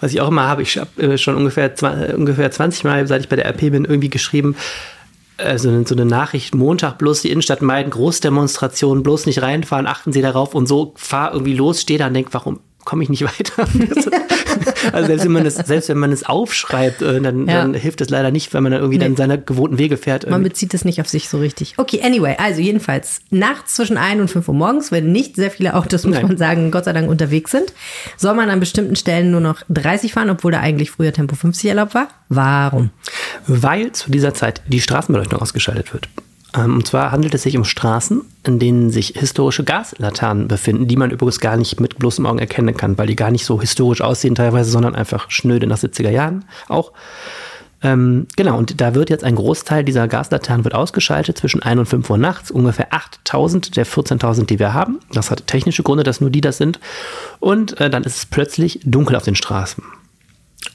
was 0.00 0.12
ich 0.12 0.20
auch 0.20 0.28
immer 0.28 0.46
habe, 0.46 0.60
ich 0.60 0.76
habe 0.76 1.02
äh, 1.02 1.16
schon 1.16 1.36
ungefähr, 1.36 1.72
äh, 1.82 2.12
ungefähr 2.12 2.50
20 2.50 2.84
Mal, 2.84 3.06
seit 3.06 3.22
ich 3.22 3.28
bei 3.30 3.36
der 3.36 3.46
RP 3.46 3.70
bin, 3.70 3.86
irgendwie 3.86 4.10
geschrieben, 4.10 4.56
also 5.38 5.84
so 5.84 5.94
eine 5.94 6.04
Nachricht, 6.04 6.54
Montag 6.54 6.98
bloß 6.98 7.22
die 7.22 7.30
Innenstadt 7.30 7.62
meiden, 7.62 7.90
Großdemonstration, 7.90 9.02
bloß 9.02 9.26
nicht 9.26 9.42
reinfahren, 9.42 9.86
achten 9.86 10.12
Sie 10.12 10.22
darauf 10.22 10.54
und 10.54 10.66
so, 10.66 10.92
fahr 10.96 11.32
irgendwie 11.32 11.54
los, 11.54 11.80
stehe 11.80 11.98
da 11.98 12.06
und 12.06 12.14
denk, 12.14 12.28
warum 12.32 12.60
komme 12.84 13.02
ich 13.02 13.08
nicht 13.08 13.24
weiter? 13.38 13.66
also 14.92 15.06
selbst 15.06 15.24
wenn 15.24 15.32
man 15.32 15.46
es, 15.46 15.54
selbst 15.56 15.88
wenn 15.88 15.98
man 15.98 16.12
es 16.12 16.24
aufschreibt, 16.24 17.02
äh, 17.02 17.20
dann, 17.20 17.46
Ja. 17.46 17.62
dann 17.62 17.74
hilft 17.74 18.00
es 18.00 18.10
leider 18.10 18.30
nicht, 18.30 18.52
wenn 18.54 18.62
man 18.62 18.72
dann 18.72 18.80
irgendwie 18.80 18.98
Nee. 18.98 19.04
dann 19.04 19.16
seine 19.16 19.40
gewohnten 19.40 19.78
Wege 19.78 19.96
fährt. 19.96 20.24
Man 20.24 20.32
Irgendwie. 20.34 20.50
bezieht 20.50 20.74
es 20.74 20.84
nicht 20.84 21.00
auf 21.00 21.08
sich 21.08 21.28
so 21.28 21.38
richtig. 21.38 21.74
Okay, 21.76 22.00
anyway, 22.02 22.36
also 22.38 22.60
jedenfalls 22.60 23.20
nachts 23.30 23.74
zwischen 23.74 23.96
1 23.96 24.20
und 24.20 24.28
5 24.28 24.48
Uhr 24.48 24.54
morgens, 24.54 24.92
wenn 24.92 25.12
nicht 25.12 25.36
sehr 25.36 25.50
viele 25.50 25.74
Autos, 25.74 26.04
muss 26.04 26.14
Nein. 26.16 26.26
man 26.26 26.36
sagen, 26.38 26.70
Gott 26.70 26.84
sei 26.84 26.92
Dank 26.92 27.08
unterwegs 27.08 27.50
sind, 27.50 27.72
soll 28.16 28.34
man 28.34 28.50
an 28.50 28.60
bestimmten 28.60 28.96
Stellen 28.96 29.30
nur 29.30 29.40
noch 29.40 29.62
30 29.68 30.12
fahren, 30.12 30.30
obwohl 30.30 30.52
da 30.52 30.60
eigentlich 30.60 30.90
früher 30.90 31.12
Tempo 31.12 31.34
50 31.36 31.68
erlaubt 31.70 31.94
war. 31.94 32.08
Warum? 32.28 32.90
weil 33.46 33.92
zu 33.92 34.10
dieser 34.10 34.34
Zeit 34.34 34.62
die 34.68 34.80
Straßenbeleuchtung 34.80 35.40
ausgeschaltet 35.40 35.92
wird. 35.92 36.08
Ähm, 36.54 36.76
Und 36.76 36.86
zwar 36.86 37.12
handelt 37.12 37.34
es 37.34 37.42
sich 37.42 37.56
um 37.56 37.64
Straßen, 37.64 38.22
in 38.46 38.58
denen 38.58 38.90
sich 38.90 39.14
historische 39.16 39.64
Gaslaternen 39.64 40.48
befinden, 40.48 40.86
die 40.86 40.96
man 40.96 41.10
übrigens 41.10 41.40
gar 41.40 41.56
nicht 41.56 41.80
mit 41.80 41.98
bloßem 41.98 42.24
Augen 42.26 42.38
erkennen 42.38 42.76
kann, 42.76 42.96
weil 42.96 43.08
die 43.08 43.16
gar 43.16 43.30
nicht 43.30 43.44
so 43.44 43.60
historisch 43.60 44.00
aussehen 44.00 44.34
teilweise, 44.34 44.70
sondern 44.70 44.94
einfach 44.94 45.30
schnöde 45.30 45.66
nach 45.66 45.78
70er 45.78 46.10
Jahren 46.10 46.44
auch. 46.68 46.92
Ähm, 47.82 48.26
genau, 48.36 48.56
und 48.56 48.80
da 48.80 48.94
wird 48.94 49.10
jetzt 49.10 49.24
ein 49.24 49.34
Großteil 49.34 49.84
dieser 49.84 50.08
Gaslaternen 50.08 50.64
wird 50.64 50.74
ausgeschaltet 50.74 51.36
zwischen 51.36 51.62
1 51.62 51.80
und 51.80 51.86
5 51.86 52.08
Uhr 52.10 52.16
nachts, 52.16 52.50
ungefähr 52.50 52.94
8000 52.94 53.76
der 53.76 53.86
14.000, 53.86 54.46
die 54.46 54.58
wir 54.58 54.72
haben. 54.72 55.00
Das 55.12 55.30
hat 55.30 55.46
technische 55.46 55.82
Gründe, 55.82 56.02
dass 56.02 56.22
nur 56.22 56.30
die 56.30 56.40
das 56.40 56.56
sind. 56.56 56.80
Und 57.40 57.78
äh, 57.80 57.90
dann 57.90 58.04
ist 58.04 58.16
es 58.16 58.26
plötzlich 58.26 58.80
dunkel 58.84 59.16
auf 59.16 59.24
den 59.24 59.34
Straßen. 59.34 59.84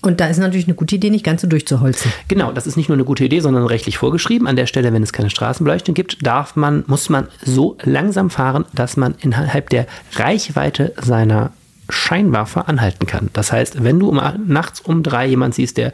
Und 0.02 0.22
da 0.22 0.28
ist 0.28 0.38
natürlich 0.38 0.68
eine 0.68 0.76
gute 0.76 0.96
Idee, 0.96 1.10
nicht 1.10 1.26
ganz 1.26 1.42
so 1.42 1.48
durchzuholzen. 1.48 2.12
Genau, 2.30 2.52
das 2.52 2.68
ist 2.68 2.78
nicht 2.78 2.88
nur 2.88 2.96
eine 2.96 3.04
gute 3.04 3.26
Idee, 3.26 3.42
sondern 3.42 3.66
rechtlich 3.66 3.98
vorgeschrieben. 3.98 4.48
An 4.48 4.56
der 4.56 4.66
Stelle, 4.66 4.94
wenn 4.94 5.04
es 5.04 5.12
keine 5.12 5.30
Straßenbeleuchtung 5.30 5.94
gibt, 5.94 6.26
darf 6.26 6.56
man, 6.56 6.84
muss 6.88 7.10
man 7.10 7.28
so 7.44 7.78
langsam 7.84 8.30
fahren, 8.30 8.66
dass 8.74 8.96
man 8.96 9.16
innerhalb 9.20 9.70
der 9.70 9.88
Reichweite 10.16 10.94
seiner 11.02 11.52
Scheinwerfer 11.90 12.70
anhalten 12.70 13.08
kann. 13.08 13.30
Das 13.34 13.52
heißt, 13.52 13.84
wenn 13.84 14.00
du 14.00 14.10
um, 14.10 14.22
nachts 14.48 14.80
um 14.80 15.04
drei 15.04 15.28
jemand 15.28 15.56
siehst, 15.56 15.78
der 15.78 15.92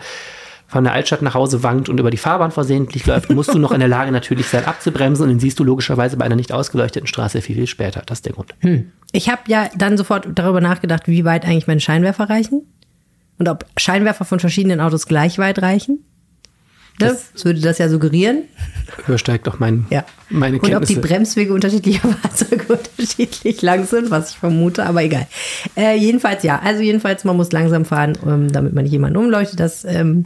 von 0.68 0.84
der 0.84 0.94
Altstadt 0.94 1.22
nach 1.22 1.36
Hause 1.36 1.64
wankt 1.64 1.90
und 1.90 2.00
über 2.00 2.12
die 2.12 2.18
Fahrbahn 2.18 2.52
versehentlich 2.52 3.06
läuft, 3.06 3.30
musst 3.30 3.54
du 3.54 3.60
noch 3.60 3.72
in 3.72 3.80
der 3.80 3.88
Lage 3.88 4.12
natürlich 4.12 4.48
sein 4.48 4.66
abzubremsen 4.66 5.24
und 5.24 5.30
den 5.30 5.40
siehst 5.40 5.60
du 5.60 5.64
logischerweise 5.64 6.18
bei 6.18 6.26
einer 6.26 6.36
nicht 6.36 6.52
ausgeleuchteten 6.52 7.08
Straße 7.08 7.42
viel, 7.42 7.56
viel 7.56 7.68
später. 7.68 8.02
Das 8.06 8.20
ist 8.20 8.26
der 8.26 8.34
Grund. 8.34 8.54
Ich 9.12 9.30
habe 9.30 9.42
ja 9.48 9.70
dann 9.78 9.98
sofort 9.98 10.28
darüber 10.34 10.62
nachgedacht, 10.62 11.08
wie 11.08 11.24
weit 11.24 11.46
eigentlich 11.46 11.68
meine 11.68 11.80
Scheinwerfer 11.80 12.30
reichen. 12.30 12.64
Und 13.38 13.50
ob 13.50 13.66
Scheinwerfer 13.78 14.26
von 14.26 14.40
verschiedenen 14.40 14.80
Autos 14.80 15.08
gleich 15.08 15.38
weit 15.38 15.62
reichen. 15.62 16.00
Ne? 17.02 17.08
Das, 17.34 17.44
würde 17.44 17.60
das 17.60 17.78
ja 17.78 17.90
suggerieren. 17.90 18.44
Übersteigt 19.06 19.48
doch 19.48 19.60
mein, 19.60 19.86
Ja. 19.90 20.06
meine 20.30 20.56
Und 20.60 20.64
ob 20.64 20.86
die 20.86 20.94
Kenntnisse. 20.94 21.02
Bremswege 21.02 21.54
unterschiedlicher 21.54 22.08
Fahrzeuge 22.22 22.66
unterschiedlich 22.72 23.62
lang 23.62 23.86
sind, 23.86 24.12
was 24.12 24.30
ich 24.32 24.38
vermute, 24.38 24.86
aber 24.86 25.04
egal. 25.04 25.28
Äh, 25.76 25.98
jedenfalls 25.98 26.44
ja, 26.44 26.62
also 26.64 26.82
jedenfalls, 26.82 27.26
man 27.26 27.36
muss 27.36 27.52
langsam 27.52 27.84
fahren, 27.84 28.18
ähm, 28.26 28.50
damit 28.50 28.72
man 28.74 28.84
nicht 28.86 28.94
jemanden 28.94 29.18
umleuchtet. 29.18 29.60
Das 29.60 29.84
ähm, 29.84 30.26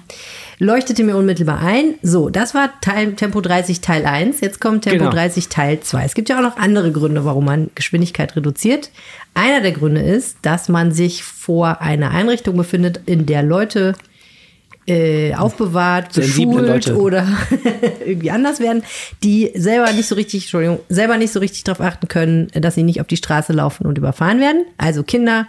leuchtete 0.60 1.04
mir 1.04 1.16
unmittelbar 1.18 1.60
ein. 1.60 1.96
So, 2.04 2.30
das 2.30 2.54
war 2.54 2.70
Teil, 2.82 3.14
Tempo 3.16 3.42
30 3.42 3.82
Teil 3.82 4.06
1. 4.06 4.40
Jetzt 4.42 4.62
kommt 4.62 4.84
Tempo 4.84 5.00
Genau. 5.00 5.10
30 5.12 5.50
Teil 5.50 5.80
2. 5.80 6.06
Es 6.06 6.14
gibt 6.14 6.30
ja 6.30 6.38
auch 6.38 6.44
noch 6.44 6.58
andere 6.58 6.92
Gründe, 6.92 7.26
warum 7.26 7.46
man 7.46 7.72
Geschwindigkeit 7.74 8.36
reduziert. 8.36 8.92
Einer 9.34 9.62
der 9.62 9.72
Gründe 9.72 10.02
ist, 10.02 10.38
dass 10.42 10.70
man 10.70 10.92
sich 10.92 11.24
vor 11.24 11.82
einer 11.82 12.12
Einrichtung 12.12 12.58
befindet, 12.58 13.02
in 13.06 13.26
der 13.26 13.44
Leute 13.44 13.94
äh, 14.90 15.36
aufbewahrt, 15.36 16.14
Sensible 16.14 16.62
beschult 16.62 16.88
Leute. 16.88 16.98
oder 16.98 17.28
irgendwie 18.06 18.32
anders 18.32 18.60
werden, 18.60 18.84
die 19.24 19.52
selber 19.56 19.92
nicht 19.94 20.08
so 20.08 20.16
richtig, 20.16 20.44
Entschuldigung, 20.44 20.80
selber 20.90 21.18
nicht 21.18 21.32
so 21.32 21.40
richtig 21.40 21.64
darauf 21.64 21.86
achten 21.86 22.08
können, 22.08 22.48
dass 22.54 22.76
sie 22.76 22.84
nicht 22.84 23.00
auf 23.00 23.08
die 23.08 23.18
Straße 23.18 23.54
laufen 23.54 23.86
und 23.86 23.98
überfahren 23.98 24.40
werden. 24.40 24.66
Also 24.78 25.04
Kinder 25.04 25.48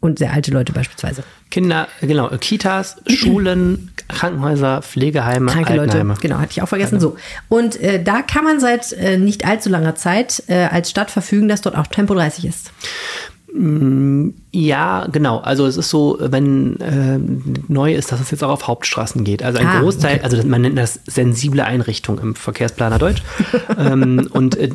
und 0.00 0.18
sehr 0.18 0.32
alte 0.32 0.52
Leute 0.52 0.72
beispielsweise. 0.72 1.24
Kinder, 1.50 1.88
genau, 2.00 2.28
Kitas, 2.40 2.96
Schulen, 3.08 3.90
Krankenhäuser, 4.08 4.82
Pflegeheime, 4.82 5.50
Kranke 5.50 5.72
Altenheime. 5.72 6.10
Leute, 6.10 6.20
genau, 6.20 6.38
hatte 6.38 6.52
ich 6.52 6.62
auch 6.62 6.68
vergessen. 6.68 7.00
So. 7.00 7.16
Und 7.48 7.80
äh, 7.80 8.02
da 8.02 8.22
kann 8.22 8.44
man 8.44 8.60
seit 8.60 8.92
äh, 8.92 9.18
nicht 9.18 9.44
allzu 9.46 9.68
langer 9.68 9.94
Zeit 9.94 10.42
äh, 10.48 10.64
als 10.64 10.90
Stadt 10.90 11.10
verfügen, 11.10 11.48
dass 11.48 11.60
dort 11.60 11.76
auch 11.76 11.86
Tempo 11.86 12.14
30 12.14 12.44
ist. 12.44 12.70
Ja, 14.52 15.06
genau. 15.10 15.38
Also 15.38 15.66
es 15.66 15.78
ist 15.78 15.88
so, 15.88 16.18
wenn 16.20 16.78
äh, 16.80 17.18
neu 17.68 17.94
ist, 17.94 18.12
dass 18.12 18.20
es 18.20 18.30
jetzt 18.30 18.44
auch 18.44 18.50
auf 18.50 18.66
Hauptstraßen 18.66 19.24
geht. 19.24 19.42
Also 19.42 19.58
ein 19.58 19.66
Ah, 19.66 19.80
Großteil, 19.80 20.20
also 20.22 20.46
man 20.46 20.60
nennt 20.60 20.76
das 20.76 21.00
sensible 21.06 21.64
Einrichtung 21.64 22.18
im 22.18 22.34
Verkehrsplaner 22.34 22.98
Deutsch. 22.98 23.22
ähm, 23.78 24.28
und 24.30 24.58
äh, 24.58 24.70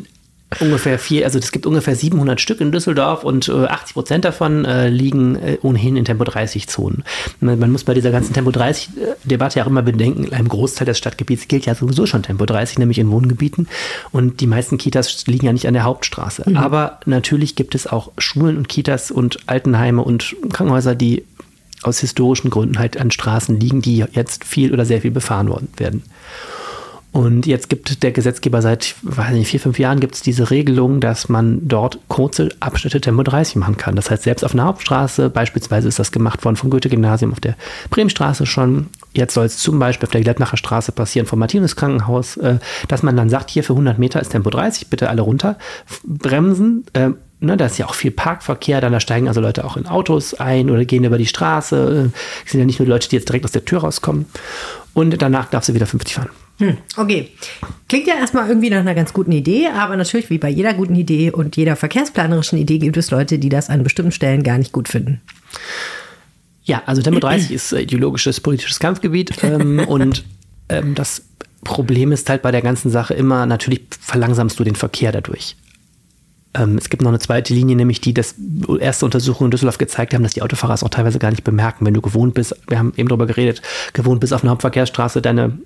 ungefähr 0.60 1.00
vier, 1.00 1.26
also 1.26 1.40
es 1.40 1.52
gibt 1.52 1.66
ungefähr 1.66 1.96
700 1.96 2.42
Stück 2.42 2.62
in 2.62 2.72
Düsseldorf 2.72 3.24
und 3.24 3.48
äh, 3.48 3.66
80 3.66 3.94
Prozent 3.94 4.26
davon 4.26 4.66
äh, 4.66 4.90
liegen 4.90 5.36
äh, 5.36 5.58
ohnehin 5.62 5.96
in 5.96 6.06
Tempo 6.06 6.24
30 6.24 6.68
Zonen. 6.68 7.04
Man, 7.40 7.58
man 7.60 7.72
muss 7.72 7.84
bei 7.84 7.94
dieser 7.94 8.12
ganzen 8.12 8.34
Tempo 8.34 8.52
30 8.52 8.90
Debatte 9.24 9.60
ja 9.60 9.64
auch 9.64 9.70
immer 9.70 9.82
bedenken, 9.82 10.26
in 10.26 10.34
einem 10.34 10.50
Großteil 10.50 10.86
des 10.86 10.98
Stadtgebiets 10.98 11.48
gilt 11.48 11.66
ja 11.66 11.76
sowieso 11.76 12.06
schon 12.06 12.24
Tempo 12.24 12.46
30, 12.46 12.80
nämlich 12.80 13.00
in 13.00 13.10
Wohngebieten 13.12 13.68
und 14.12 14.42
die 14.42 14.48
meisten 14.48 14.78
Kitas 14.78 15.26
liegen 15.28 15.46
ja 15.46 15.54
nicht 15.54 15.68
an 15.68 15.74
der 15.74 15.84
Hauptstraße. 15.84 16.46
Aber 16.56 17.00
natürlich 17.06 17.56
gibt 17.56 17.76
es 17.76 17.88
auch 17.88 18.12
Schulen 18.18 18.58
und 18.58 18.68
Kitas 18.68 19.12
und 19.12 19.40
Altenheime 19.48 20.02
und 20.02 20.36
Krankenhäuser, 20.52 20.96
die 20.96 21.24
aus 21.84 22.00
historischen 22.00 22.50
Gründen 22.50 22.78
halt 22.78 23.00
an 23.00 23.12
Straßen 23.12 23.60
liegen, 23.60 23.82
die 23.82 24.06
jetzt 24.12 24.44
viel 24.44 24.74
oder 24.74 24.86
sehr 24.86 25.02
viel 25.02 25.12
befahren 25.12 25.50
worden 25.50 25.70
werden. 25.78 26.04
Und 27.14 27.46
jetzt 27.46 27.68
gibt 27.68 28.04
der 28.04 28.12
Gesetzgeber 28.14 28.62
seit, 28.62 28.96
weiß 29.02 29.34
nicht, 29.34 29.50
vier, 29.50 29.60
fünf 29.60 29.78
Jahren 29.80 30.00
gibt 30.00 30.16
es 30.16 30.22
diese 30.22 30.50
Regelung, 30.50 31.02
dass 31.02 31.28
man 31.28 31.68
dort 31.68 32.00
kurze 32.08 32.50
Abschnitte 32.62 33.02
Tempo 33.02 33.24
30 33.24 33.58
machen 33.58 33.76
kann. 33.76 33.98
Das 33.98 34.10
heißt, 34.10 34.24
selbst 34.24 34.44
auf 34.46 34.54
einer 34.54 34.64
Hauptstraße, 34.64 35.30
beispielsweise 35.30 35.90
ist 35.90 36.00
das 36.00 36.14
gemacht 36.14 36.46
worden 36.46 36.56
vom 36.56 36.70
Goethe-Gymnasium 36.70 37.34
auf 37.34 37.42
der 37.42 37.56
Bremenstraße 37.90 38.46
schon. 38.46 38.88
Jetzt 39.12 39.34
soll 39.34 39.46
es 39.46 39.58
zum 39.58 39.78
Beispiel 39.78 40.08
auf 40.08 40.12
der 40.12 40.22
Glettmacher 40.22 40.56
Straße 40.56 40.94
passieren 40.94 41.28
vom 41.28 41.40
Martinus 41.40 41.76
Krankenhaus, 41.76 42.38
äh, 42.38 42.60
dass 42.88 43.04
man 43.04 43.18
dann 43.18 43.30
sagt, 43.30 43.50
hier 43.50 43.66
für 43.66 43.74
100 43.74 44.00
Meter 44.00 44.22
ist 44.22 44.30
Tempo 44.30 44.50
30, 44.50 44.88
bitte 44.88 45.10
alle 45.10 45.22
runter, 45.22 45.58
bremsen. 46.06 46.86
Äh, 46.94 47.10
ne, 47.42 47.58
da 47.58 47.66
ist 47.66 47.78
ja 47.78 47.88
auch 47.88 47.94
viel 47.96 48.12
Parkverkehr, 48.12 48.80
dann 48.80 48.94
da 48.94 49.02
steigen 49.02 49.28
also 49.28 49.42
Leute 49.42 49.66
auch 49.66 49.76
in 49.76 49.86
Autos 49.86 50.36
ein 50.36 50.70
oder 50.70 50.86
gehen 50.86 51.04
über 51.04 51.18
die 51.18 51.28
Straße. 51.28 52.10
Äh, 52.14 52.18
Es 52.46 52.52
sind 52.52 52.62
ja 52.62 52.66
nicht 52.66 52.80
nur 52.80 52.88
Leute, 52.88 53.10
die 53.10 53.18
jetzt 53.18 53.28
direkt 53.28 53.44
aus 53.44 53.52
der 53.52 53.66
Tür 53.66 53.82
rauskommen. 53.82 54.28
Und 54.94 55.22
danach 55.22 55.50
darfst 55.50 55.68
du 55.68 55.74
wieder 55.74 55.88
50 55.88 56.16
fahren. 56.16 56.30
Okay. 56.98 57.30
Klingt 57.88 58.08
ja 58.08 58.16
erstmal 58.16 58.48
irgendwie 58.48 58.70
nach 58.70 58.80
einer 58.80 58.96
ganz 58.96 59.14
guten 59.14 59.32
Idee, 59.32 59.68
aber 59.68 59.96
natürlich 59.96 60.30
wie 60.30 60.38
bei 60.38 60.50
jeder 60.50 60.74
guten 60.74 60.96
Idee 60.96 61.32
und 61.32 61.58
jeder 61.58 61.76
verkehrsplanerischen 61.76 62.58
Idee 62.58 62.78
gibt 62.78 62.98
es 62.98 63.12
Leute, 63.12 63.40
die 63.40 63.50
das 63.50 63.70
an 63.70 63.84
bestimmten 63.84 64.12
Stellen 64.12 64.44
gar 64.44 64.58
nicht 64.58 64.72
gut 64.72 64.88
finden. 64.88 65.22
Ja, 66.64 66.84
also 66.86 67.02
Tempo 67.02 67.20
30 67.20 67.52
ist 67.52 67.74
äh, 67.74 67.82
ideologisches 67.82 68.40
politisches 68.40 68.80
Kampfgebiet 68.80 69.44
ähm, 69.44 69.80
und 69.88 70.24
ähm, 70.70 70.96
das 70.96 71.24
Problem 71.64 72.12
ist 72.12 72.30
halt 72.30 72.42
bei 72.42 72.52
der 72.52 72.62
ganzen 72.62 72.90
Sache 72.90 73.14
immer, 73.14 73.46
natürlich 73.46 73.82
verlangsamst 74.00 74.60
du 74.60 74.64
den 74.64 74.76
Verkehr 74.76 75.12
dadurch. 75.12 75.56
Ähm, 76.54 76.78
es 76.78 76.90
gibt 76.90 77.02
noch 77.02 77.10
eine 77.10 77.20
zweite 77.20 77.54
Linie, 77.54 77.76
nämlich 77.76 78.02
die, 78.02 78.14
dass 78.14 78.36
erste 78.80 79.06
Untersuchungen 79.06 79.48
in 79.48 79.52
Düsseldorf 79.52 79.78
gezeigt 79.78 80.14
haben, 80.14 80.24
dass 80.24 80.34
die 80.34 80.42
Autofahrer 80.42 80.74
es 80.74 80.84
auch 80.84 80.90
teilweise 80.90 81.20
gar 81.20 81.32
nicht 81.32 81.44
bemerken, 81.44 81.86
wenn 81.86 81.94
du 81.94 82.02
gewohnt 82.02 82.34
bist, 82.34 82.56
wir 82.68 82.80
haben 82.80 82.94
eben 82.98 83.10
darüber 83.10 83.28
geredet, 83.28 83.62
gewohnt 83.94 84.20
bist 84.20 84.34
auf 84.34 84.44
einer 84.44 84.52
Hauptverkehrsstraße, 84.52 85.22
deine 85.22 85.60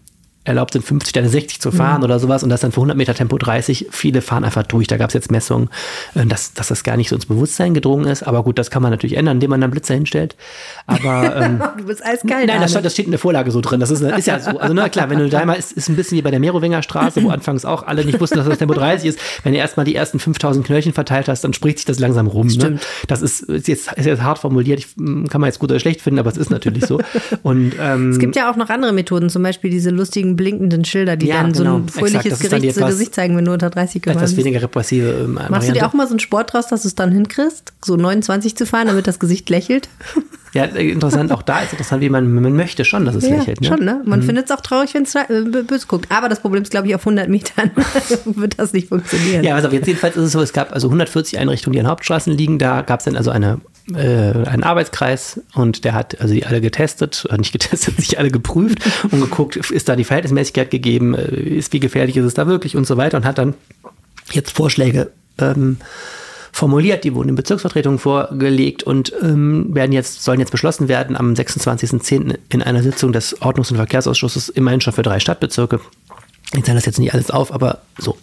erlaubt 0.45 0.73
sind 0.73 0.85
50, 0.85 1.11
deine 1.13 1.27
60 1.29 1.59
zu 1.59 1.71
fahren 1.71 2.03
oder 2.03 2.19
sowas 2.19 2.43
und 2.43 2.49
das 2.49 2.61
dann 2.61 2.71
für 2.71 2.77
100 2.77 2.95
Meter 2.95 3.13
Tempo 3.13 3.37
30. 3.37 3.87
Viele 3.91 4.21
fahren 4.21 4.43
einfach 4.43 4.63
durch. 4.63 4.87
Da 4.87 4.97
gab 4.97 5.09
es 5.09 5.13
jetzt 5.13 5.31
Messungen, 5.31 5.69
äh, 6.13 6.25
dass, 6.25 6.53
dass 6.53 6.67
das 6.69 6.83
gar 6.83 6.95
nicht 6.97 7.09
so 7.09 7.15
ins 7.15 7.25
Bewusstsein 7.25 7.73
gedrungen 7.73 8.05
ist. 8.07 8.23
Aber 8.23 8.43
gut, 8.43 8.57
das 8.57 8.71
kann 8.71 8.81
man 8.81 8.91
natürlich 8.91 9.17
ändern, 9.17 9.37
indem 9.37 9.49
man 9.49 9.59
dann 9.61 9.71
Blitzer 9.71 9.95
hinstellt. 9.95 10.35
Aber 10.87 11.35
ähm, 11.35 11.61
Du 11.77 11.85
bist 11.85 12.05
eiskalt. 12.05 12.47
Nein, 12.47 12.61
das, 12.61 12.71
steht- 12.71 12.85
das 12.85 12.93
steht 12.93 13.05
in 13.05 13.11
der 13.11 13.19
Vorlage 13.19 13.51
so 13.51 13.59
drin. 13.61 13.79
Das 13.79 13.89
ist, 13.91 14.01
ist 14.01 14.27
ja 14.27 14.39
so. 14.39 14.57
Also 14.59 14.73
na 14.73 14.87
klar, 14.89 15.09
wenn 15.09 15.19
du 15.19 15.29
da 15.29 15.43
mal 15.45 15.53
ist, 15.53 15.71
ist 15.73 15.89
ein 15.89 15.95
bisschen 15.95 16.17
wie 16.17 16.21
bei 16.21 16.31
der 16.31 16.39
Merowinger 16.39 16.81
Straße, 16.83 17.23
wo 17.23 17.29
anfangs 17.35 17.65
auch 17.65 17.83
alle 17.83 18.05
nicht 18.05 18.19
wussten, 18.19 18.37
dass 18.37 18.47
das 18.47 18.57
Tempo 18.59 18.73
30 18.73 19.09
ist. 19.09 19.19
Wenn 19.43 19.53
du 19.53 19.59
erstmal 19.59 19.85
die 19.85 19.95
ersten 19.95 20.19
5000 20.19 20.65
Knöllchen 20.65 20.93
verteilt 20.93 21.27
hast, 21.27 21.43
dann 21.43 21.53
spricht 21.53 21.79
sich 21.79 21.85
das 21.85 21.99
langsam 21.99 22.27
rum. 22.27 22.47
Ne? 22.47 22.53
Stimmt. 22.53 22.81
Das 23.07 23.21
ist, 23.21 23.41
ist, 23.41 23.67
jetzt, 23.67 23.91
ist 23.93 24.05
jetzt 24.05 24.21
hart 24.21 24.39
formuliert. 24.39 24.79
Ich, 24.79 24.87
mm, 24.95 25.25
kann 25.25 25.41
man 25.41 25.47
jetzt 25.47 25.59
gut 25.59 25.71
oder 25.71 25.79
schlecht 25.79 26.01
finden, 26.01 26.19
aber 26.19 26.29
es 26.29 26.37
ist 26.37 26.49
natürlich 26.51 26.85
so. 26.85 26.99
Und 27.43 27.73
ähm, 27.81 28.11
Es 28.11 28.19
gibt 28.19 28.35
ja 28.35 28.51
auch 28.51 28.55
noch 28.55 28.69
andere 28.69 28.93
Methoden, 28.93 29.29
zum 29.29 29.41
Beispiel 29.43 29.69
diese 29.71 29.89
lustigen 29.89 30.34
blinkenden 30.35 30.85
Schilder, 30.85 31.15
die 31.17 31.27
Ja, 31.27 31.41
dann 31.41 31.53
so 31.53 31.63
genau. 31.63 31.75
ein 31.77 31.83
Exakt, 31.87 31.99
fröhliches 32.07 32.39
Gericht, 32.39 32.75
so 32.75 32.81
etwas- 32.81 32.91
Gesicht 32.91 33.15
zeigen, 33.15 33.35
wenn 33.37 33.45
du 33.45 33.53
unter 33.53 33.69
30 33.69 34.01
gefahren 34.01 34.17
etwas 34.23 34.37
weniger 34.37 34.61
repressive 34.61 35.07
ähm, 35.07 35.33
Machst 35.33 35.47
du 35.47 35.51
Variante. 35.53 35.73
dir 35.79 35.87
auch 35.87 35.93
mal 35.93 36.07
so 36.07 36.13
einen 36.13 36.19
Sport 36.19 36.53
draus, 36.53 36.67
dass 36.67 36.83
du 36.83 36.87
es 36.87 36.95
dann 36.95 37.11
hinkriegst, 37.11 37.73
so 37.83 37.95
29 37.95 38.55
zu 38.55 38.65
fahren, 38.65 38.87
damit 38.87 39.07
das 39.07 39.19
Gesicht 39.19 39.49
lächelt? 39.49 39.89
Ja, 40.55 40.63
äh, 40.63 40.89
interessant. 40.89 41.33
Auch 41.33 41.41
da 41.41 41.59
ist 41.59 41.73
interessant, 41.73 42.01
wie 42.01 42.09
man, 42.09 42.33
man 42.33 42.55
möchte 42.55 42.85
schon, 42.85 43.03
dass 43.03 43.15
es 43.15 43.27
lächelt. 43.27 43.59
Ne? 43.59 43.67
schon, 43.67 43.83
ne? 43.83 44.01
Man 44.05 44.23
findet 44.23 44.45
es 44.45 44.51
auch 44.51 44.61
traurig, 44.61 44.93
wenn 44.93 45.03
es 45.03 45.13
äh, 45.13 45.25
böse 45.67 45.85
guckt. 45.85 46.09
Aber 46.09 46.29
das 46.29 46.39
Problem 46.39 46.63
ist, 46.63 46.71
glaube 46.71 46.87
ich, 46.87 46.95
auf 46.95 47.01
100 47.01 47.27
Metern 47.27 47.71
wird 48.25 48.57
das 48.57 48.71
nicht 48.71 48.87
funktionieren. 48.87 49.43
Ja, 49.43 49.55
also 49.55 49.67
jetzt 49.67 49.85
jedenfalls 49.85 50.15
ist 50.15 50.23
es 50.23 50.31
so, 50.31 50.39
es 50.39 50.53
gab 50.53 50.71
also 50.71 50.87
140 50.87 51.37
Einrichtungen, 51.39 51.73
die 51.73 51.81
an 51.81 51.87
Hauptstraßen 51.87 52.31
liegen. 52.31 52.57
Da 52.57 52.83
gab 52.83 52.99
es 52.99 53.05
dann 53.05 53.17
also 53.17 53.31
eine, 53.31 53.59
äh, 53.93 53.97
einen 54.47 54.63
Arbeitskreis 54.63 55.41
und 55.55 55.83
der 55.83 55.93
hat 55.93 56.21
also 56.21 56.33
die 56.33 56.45
alle 56.45 56.61
getestet, 56.61 57.27
äh, 57.29 57.37
nicht 57.37 57.51
getestet, 57.51 57.97
sich 57.97 58.17
alle 58.17 58.31
geprüft 58.31 58.79
und 59.11 59.19
geguckt, 59.19 59.57
ist 59.57 59.89
da 59.89 59.97
die 59.97 60.05
Verhältnismäßigkeit 60.05 60.71
gegeben, 60.71 61.15
äh, 61.15 61.35
ist, 61.35 61.73
wie 61.73 61.81
gefährlich 61.81 62.15
ist 62.15 62.25
es 62.25 62.33
da 62.33 62.47
wirklich 62.47 62.77
und 62.77 62.87
so 62.87 62.95
weiter 62.95 63.17
und 63.17 63.25
hat 63.25 63.37
dann 63.37 63.55
jetzt 64.31 64.51
Vorschläge 64.51 65.11
ähm, 65.37 65.77
formuliert, 66.55 67.03
die 67.03 67.13
wurden 67.13 67.29
in 67.29 67.35
Bezirksvertretungen 67.35 67.99
vorgelegt 67.99 68.83
und 68.83 69.11
ähm, 69.21 69.75
werden 69.75 69.91
jetzt, 69.91 70.23
sollen 70.23 70.39
jetzt 70.39 70.51
beschlossen 70.51 70.87
werden 70.87 71.17
am 71.17 71.33
26.10. 71.33 72.37
in 72.47 72.63
einer 72.63 72.81
Sitzung 72.81 73.11
des 73.11 73.41
Ordnungs- 73.41 73.71
und 73.71 73.75
Verkehrsausschusses, 73.75 74.47
immerhin 74.47 74.79
schon 74.79 74.93
für 74.93 75.01
drei 75.01 75.19
Stadtbezirke. 75.19 75.81
Ich 76.53 76.63
zähle 76.63 76.75
das 76.75 76.85
jetzt 76.85 76.97
nicht 76.99 77.13
alles 77.13 77.29
auf, 77.29 77.53
aber 77.53 77.79
so. 77.97 78.17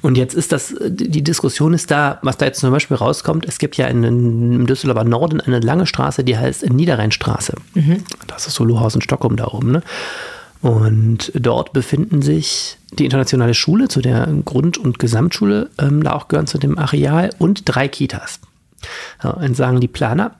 Und 0.00 0.16
jetzt 0.16 0.32
ist 0.32 0.52
das, 0.52 0.74
die 0.80 1.22
Diskussion 1.22 1.74
ist 1.74 1.90
da, 1.90 2.20
was 2.22 2.38
da 2.38 2.46
jetzt 2.46 2.60
zum 2.60 2.70
Beispiel 2.70 2.96
rauskommt. 2.96 3.44
Es 3.44 3.58
gibt 3.58 3.76
ja 3.76 3.86
in, 3.88 4.02
im 4.02 4.66
Düsseldorfer 4.66 5.04
Norden 5.04 5.42
eine 5.42 5.60
lange 5.60 5.86
Straße, 5.86 6.24
die 6.24 6.38
heißt 6.38 6.70
Niederrheinstraße. 6.70 7.54
Das 8.26 8.46
ist 8.46 8.54
so 8.54 8.64
Lohausen, 8.64 9.02
Stockholm 9.02 9.36
da 9.36 9.48
oben. 9.48 9.72
Ne? 9.72 9.82
Und 10.64 11.30
dort 11.34 11.74
befinden 11.74 12.22
sich 12.22 12.78
die 12.92 13.04
internationale 13.04 13.52
Schule, 13.52 13.88
zu 13.88 14.00
der 14.00 14.26
Grund- 14.46 14.78
und 14.78 14.98
Gesamtschule, 14.98 15.68
ähm, 15.78 16.02
da 16.02 16.14
auch 16.14 16.26
gehören 16.26 16.46
zu 16.46 16.56
dem 16.56 16.78
Areal 16.78 17.28
und 17.38 17.64
drei 17.66 17.86
Kitas. 17.86 18.40
Ja, 19.22 19.32
und 19.32 19.54
sagen 19.54 19.80
die 19.80 19.88
Planer, 19.88 20.36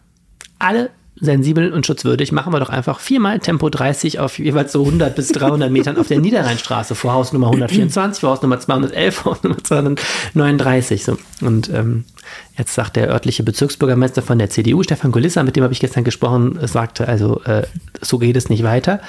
alle 0.58 0.88
sensibel 1.16 1.72
und 1.72 1.86
schutzwürdig, 1.86 2.32
machen 2.32 2.52
wir 2.52 2.60
doch 2.60 2.70
einfach 2.70 2.98
viermal 2.98 3.38
Tempo 3.38 3.70
30 3.70 4.18
auf 4.18 4.38
jeweils 4.38 4.72
so 4.72 4.84
100 4.84 5.14
bis 5.14 5.28
300 5.28 5.70
Metern 5.70 5.96
auf 5.96 6.08
der 6.08 6.18
Niederrheinstraße, 6.18 6.94
vor 6.94 7.12
Hausnummer 7.12 7.46
124, 7.46 8.20
vor 8.20 8.30
Hausnummer 8.30 8.58
211, 8.58 9.14
vor 9.14 9.32
Hausnummer 9.32 9.62
239. 9.62 11.04
So. 11.04 11.18
Und 11.40 11.70
ähm, 11.70 12.04
jetzt 12.58 12.74
sagt 12.74 12.96
der 12.96 13.08
örtliche 13.08 13.42
Bezirksbürgermeister 13.42 14.22
von 14.22 14.38
der 14.38 14.50
CDU, 14.50 14.82
Stefan 14.82 15.12
Kulissa, 15.12 15.42
mit 15.42 15.56
dem 15.56 15.62
habe 15.62 15.72
ich 15.72 15.80
gestern 15.80 16.04
gesprochen, 16.04 16.58
äh, 16.58 16.66
sagte 16.66 17.06
also, 17.06 17.42
äh, 17.44 17.62
so 18.00 18.18
geht 18.18 18.36
es 18.36 18.48
nicht 18.48 18.64
weiter. 18.64 19.00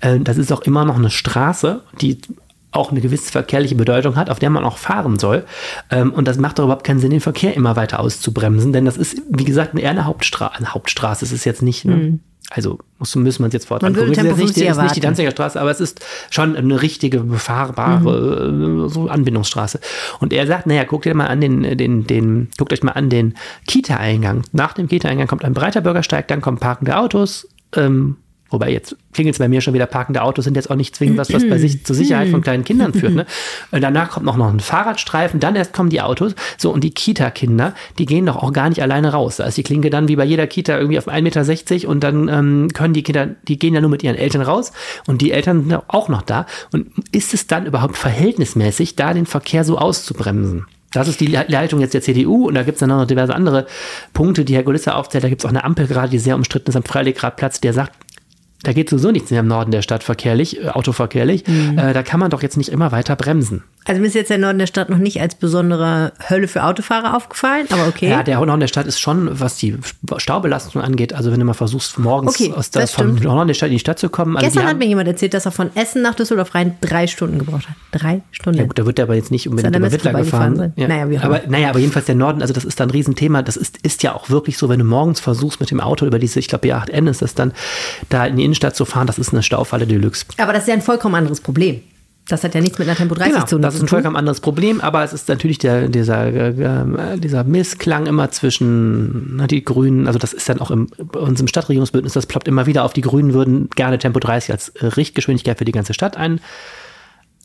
Äh, 0.00 0.18
das 0.20 0.38
ist 0.38 0.52
auch 0.52 0.62
immer 0.62 0.84
noch 0.84 0.96
eine 0.96 1.10
Straße, 1.10 1.82
die 2.00 2.18
auch 2.72 2.90
eine 2.90 3.00
gewisse 3.00 3.30
verkehrliche 3.30 3.74
Bedeutung 3.74 4.16
hat, 4.16 4.30
auf 4.30 4.38
der 4.38 4.50
man 4.50 4.64
auch 4.64 4.78
fahren 4.78 5.18
soll. 5.18 5.44
Ähm, 5.90 6.12
und 6.12 6.26
das 6.26 6.38
macht 6.38 6.58
doch 6.58 6.64
überhaupt 6.64 6.84
keinen 6.84 6.98
Sinn, 6.98 7.10
den 7.10 7.20
Verkehr 7.20 7.54
immer 7.54 7.76
weiter 7.76 8.00
auszubremsen, 8.00 8.72
denn 8.72 8.84
das 8.84 8.96
ist, 8.96 9.22
wie 9.28 9.44
gesagt, 9.44 9.78
eher 9.78 9.90
eine 9.90 10.06
Hauptstraße. 10.06 10.56
Eine 10.56 10.74
Hauptstraße 10.74 11.24
ist 11.24 11.32
es 11.32 11.44
jetzt 11.44 11.62
nicht. 11.62 11.84
Ne? 11.84 12.18
Also 12.54 12.78
muss, 12.98 13.14
müssen 13.16 13.40
wir 13.40 13.46
uns 13.46 13.54
jetzt 13.54 13.66
fortran 13.66 13.92
Man. 13.92 14.02
Es 14.02 14.18
ist 14.18 14.22
nicht, 14.22 14.36
50 14.36 14.68
ist 14.68 14.82
nicht 14.82 14.96
die. 14.96 15.00
Danziger 15.00 15.30
Straße, 15.30 15.60
aber 15.60 15.70
es 15.70 15.80
ist 15.80 16.04
schon 16.30 16.56
eine 16.56 16.82
richtige, 16.82 17.20
befahrbare 17.20 18.86
äh, 18.86 18.88
so 18.88 19.08
Anbindungsstraße. 19.08 19.80
Und 20.20 20.32
er 20.32 20.46
sagt, 20.46 20.66
naja, 20.66 20.84
guckt 20.84 21.12
mal 21.14 21.26
an 21.26 21.40
den, 21.40 21.76
den, 21.76 22.06
den, 22.06 22.48
guckt 22.58 22.72
euch 22.72 22.82
mal 22.82 22.92
an 22.92 23.08
den 23.08 23.34
Kita-Eingang. 23.66 24.42
Nach 24.52 24.74
dem 24.74 24.88
Kita-Eingang 24.88 25.28
kommt 25.28 25.44
ein 25.44 25.54
breiter 25.54 25.80
Bürgersteig, 25.80 26.28
dann 26.28 26.40
kommen 26.40 26.58
parkende 26.58 26.96
Autos, 26.96 27.48
ähm, 27.74 28.16
Wobei 28.52 28.70
jetzt 28.70 28.96
klingelt 29.12 29.34
es 29.34 29.38
bei 29.38 29.48
mir 29.48 29.60
schon 29.60 29.74
wieder, 29.74 29.86
parkende 29.86 30.22
Autos 30.22 30.44
sind 30.44 30.56
jetzt 30.56 30.70
auch 30.70 30.76
nicht 30.76 30.94
zwingend 30.94 31.18
was, 31.18 31.32
was 31.32 31.48
bei 31.48 31.58
sich 31.58 31.84
zur 31.84 31.96
Sicherheit 31.96 32.28
von 32.28 32.42
kleinen 32.42 32.64
Kindern 32.64 32.92
führt. 32.92 33.14
Ne? 33.14 33.26
Und 33.70 33.80
danach 33.80 34.10
kommt 34.10 34.26
noch, 34.26 34.36
noch 34.36 34.52
ein 34.52 34.60
Fahrradstreifen, 34.60 35.40
dann 35.40 35.56
erst 35.56 35.72
kommen 35.72 35.88
die 35.90 36.00
Autos. 36.00 36.34
So, 36.58 36.70
und 36.70 36.84
die 36.84 36.90
Kita-Kinder, 36.90 37.74
die 37.98 38.06
gehen 38.06 38.26
doch 38.26 38.36
auch 38.36 38.52
gar 38.52 38.68
nicht 38.68 38.82
alleine 38.82 39.12
raus. 39.12 39.36
Da 39.36 39.44
ist 39.44 39.56
die 39.56 39.62
Klinke 39.62 39.90
dann 39.90 40.08
wie 40.08 40.16
bei 40.16 40.24
jeder 40.24 40.46
Kita 40.46 40.76
irgendwie 40.76 40.98
auf 40.98 41.08
1,60 41.08 41.72
Meter 41.72 41.88
und 41.88 42.04
dann 42.04 42.28
ähm, 42.28 42.68
können 42.72 42.94
die 42.94 43.02
Kinder, 43.02 43.28
die 43.48 43.58
gehen 43.58 43.74
ja 43.74 43.80
nur 43.80 43.90
mit 43.90 44.02
ihren 44.02 44.16
Eltern 44.16 44.42
raus 44.42 44.72
und 45.06 45.22
die 45.22 45.32
Eltern 45.32 45.68
sind 45.68 45.82
auch 45.88 46.08
noch 46.08 46.22
da. 46.22 46.46
Und 46.72 46.88
ist 47.10 47.34
es 47.34 47.46
dann 47.46 47.66
überhaupt 47.66 47.96
verhältnismäßig, 47.96 48.96
da 48.96 49.14
den 49.14 49.26
Verkehr 49.26 49.64
so 49.64 49.78
auszubremsen? 49.78 50.66
Das 50.92 51.08
ist 51.08 51.20
die 51.20 51.26
Le- 51.26 51.46
Leitung 51.48 51.80
jetzt 51.80 51.94
der 51.94 52.02
CDU 52.02 52.48
und 52.48 52.54
da 52.54 52.62
gibt 52.62 52.76
es 52.76 52.80
dann 52.80 52.90
noch 52.90 53.06
diverse 53.06 53.34
andere 53.34 53.66
Punkte, 54.12 54.44
die 54.44 54.54
Herr 54.54 54.62
Golissa 54.62 54.92
aufzählt. 54.92 55.24
Da 55.24 55.28
gibt 55.28 55.40
es 55.40 55.46
auch 55.46 55.50
eine 55.50 55.64
Ampel 55.64 55.86
gerade, 55.86 56.10
die 56.10 56.18
sehr 56.18 56.34
umstritten 56.36 56.68
ist 56.70 56.76
am 56.76 56.82
Freilegradplatz, 56.82 57.60
der 57.60 57.72
sagt, 57.72 57.92
da 58.62 58.72
geht 58.72 58.90
sowieso 58.90 59.10
nichts 59.10 59.30
mehr 59.30 59.40
im 59.40 59.48
Norden 59.48 59.70
der 59.70 59.82
Stadt 59.82 60.02
verkehrlich, 60.04 60.62
äh, 60.62 60.68
autoverkehrlich. 60.68 61.46
Mhm. 61.46 61.78
Äh, 61.78 61.92
da 61.92 62.02
kann 62.02 62.20
man 62.20 62.30
doch 62.30 62.42
jetzt 62.42 62.56
nicht 62.56 62.70
immer 62.70 62.92
weiter 62.92 63.16
bremsen. 63.16 63.64
Also 63.84 64.00
mir 64.00 64.06
ist 64.06 64.14
jetzt 64.14 64.30
der 64.30 64.38
Norden 64.38 64.58
der 64.58 64.66
Stadt 64.66 64.90
noch 64.90 64.98
nicht 64.98 65.20
als 65.20 65.34
besondere 65.34 66.12
Hölle 66.30 66.46
für 66.46 66.62
Autofahrer 66.62 67.16
aufgefallen, 67.16 67.66
aber 67.70 67.88
okay. 67.88 68.10
Ja, 68.10 68.22
der 68.22 68.36
Norden 68.44 68.60
der 68.60 68.68
Stadt 68.68 68.86
ist 68.86 69.00
schon, 69.00 69.40
was 69.40 69.56
die 69.56 69.76
Staubelastung 70.18 70.82
angeht, 70.82 71.12
also 71.12 71.32
wenn 71.32 71.40
du 71.40 71.44
mal 71.44 71.52
versuchst, 71.54 71.98
morgens 71.98 72.34
Okay, 72.40 72.52
aus 72.52 72.70
der, 72.70 72.86
vom. 72.86 73.16
Norden 73.16 73.48
der 73.48 73.54
Stadt 73.54 73.68
in 73.68 73.74
die 73.74 73.78
Stadt 73.80 73.98
zu 73.98 74.08
kommen. 74.08 74.36
Also 74.36 74.46
Gestern 74.46 74.66
hat 74.66 74.78
mir 74.78 74.86
jemand 74.86 75.08
erzählt, 75.08 75.34
dass 75.34 75.46
er 75.46 75.52
von 75.52 75.70
Essen 75.74 76.02
nach 76.02 76.14
Düsseldorf 76.14 76.54
rein 76.54 76.76
drei 76.80 77.06
Stunden 77.06 77.38
gebraucht 77.38 77.68
hat. 77.68 77.76
Drei 77.90 78.22
Stunden. 78.30 78.58
ja 78.60 78.66
gut, 78.66 78.78
da 78.78 78.86
wird 78.86 78.98
der 78.98 79.06
aber 79.06 79.14
jetzt 79.14 79.30
nicht 79.30 79.48
unbedingt 79.48 79.74
über 79.74 79.90
Wittler 79.90 80.12
gefahren. 80.12 80.56
sein. 80.56 80.72
Naja, 80.76 81.10
wie 81.10 81.18
aber, 81.18 81.40
naja, 81.48 81.70
aber 81.70 81.78
jedenfalls 81.80 82.06
der 82.06 82.14
Norden, 82.14 82.40
also 82.40 82.54
das 82.54 82.64
ist 82.64 82.78
dann 82.78 82.88
ein 82.88 82.92
Riesenthema. 82.92 83.42
Das 83.42 83.56
ist, 83.56 83.78
ist 83.82 84.02
ja 84.02 84.14
auch 84.14 84.30
wirklich 84.30 84.58
so, 84.58 84.68
wenn 84.68 84.78
du 84.78 84.84
morgens 84.84 85.20
versuchst, 85.20 85.60
mit 85.60 85.70
dem 85.70 85.80
Auto 85.80 86.06
über 86.06 86.18
diese, 86.18 86.38
ich 86.38 86.48
glaube, 86.48 86.68
B8N 86.68 87.08
ist 87.10 87.22
das 87.22 87.34
dann, 87.34 87.52
da 88.08 88.26
in 88.26 88.36
die 88.36 88.44
Innenstadt 88.44 88.76
zu 88.76 88.84
fahren, 88.84 89.06
das 89.06 89.18
ist 89.18 89.32
eine 89.32 89.42
Staufalle 89.42 89.86
Deluxe. 89.86 90.26
Aber 90.38 90.52
das 90.52 90.62
ist 90.62 90.68
ja 90.68 90.74
ein 90.74 90.82
vollkommen 90.82 91.14
anderes 91.14 91.40
Problem. 91.40 91.80
Das 92.28 92.44
hat 92.44 92.54
ja 92.54 92.60
nichts 92.60 92.78
mit 92.78 92.86
einer 92.88 92.96
Tempo 92.96 93.14
30 93.16 93.32
Genau, 93.32 93.46
zu 93.46 93.58
das 93.58 93.74
ist 93.74 93.80
ein 93.80 93.86
tun. 93.86 93.88
vollkommen 93.88 94.16
anderes 94.16 94.40
Problem, 94.40 94.80
aber 94.80 95.02
es 95.02 95.12
ist 95.12 95.28
natürlich 95.28 95.58
der, 95.58 95.88
dieser, 95.88 96.26
äh, 96.28 97.18
dieser 97.18 97.42
Missklang 97.42 98.06
immer 98.06 98.30
zwischen 98.30 99.36
na, 99.36 99.48
die 99.48 99.64
Grünen, 99.64 100.06
also 100.06 100.18
das 100.20 100.32
ist 100.32 100.48
dann 100.48 100.60
auch 100.60 100.70
im, 100.70 100.86
bei 100.98 101.18
uns 101.18 101.40
im 101.40 101.48
Stadtregierungsbündnis, 101.48 102.12
das 102.12 102.26
ploppt 102.26 102.46
immer 102.46 102.66
wieder 102.66 102.84
auf, 102.84 102.92
die 102.92 103.00
Grünen 103.00 103.34
würden 103.34 103.68
gerne 103.74 103.98
Tempo 103.98 104.20
30 104.20 104.52
als 104.52 104.68
äh, 104.70 104.86
Richtgeschwindigkeit 104.86 105.58
für 105.58 105.64
die 105.64 105.72
ganze 105.72 105.94
Stadt 105.94 106.16
ein, 106.16 106.40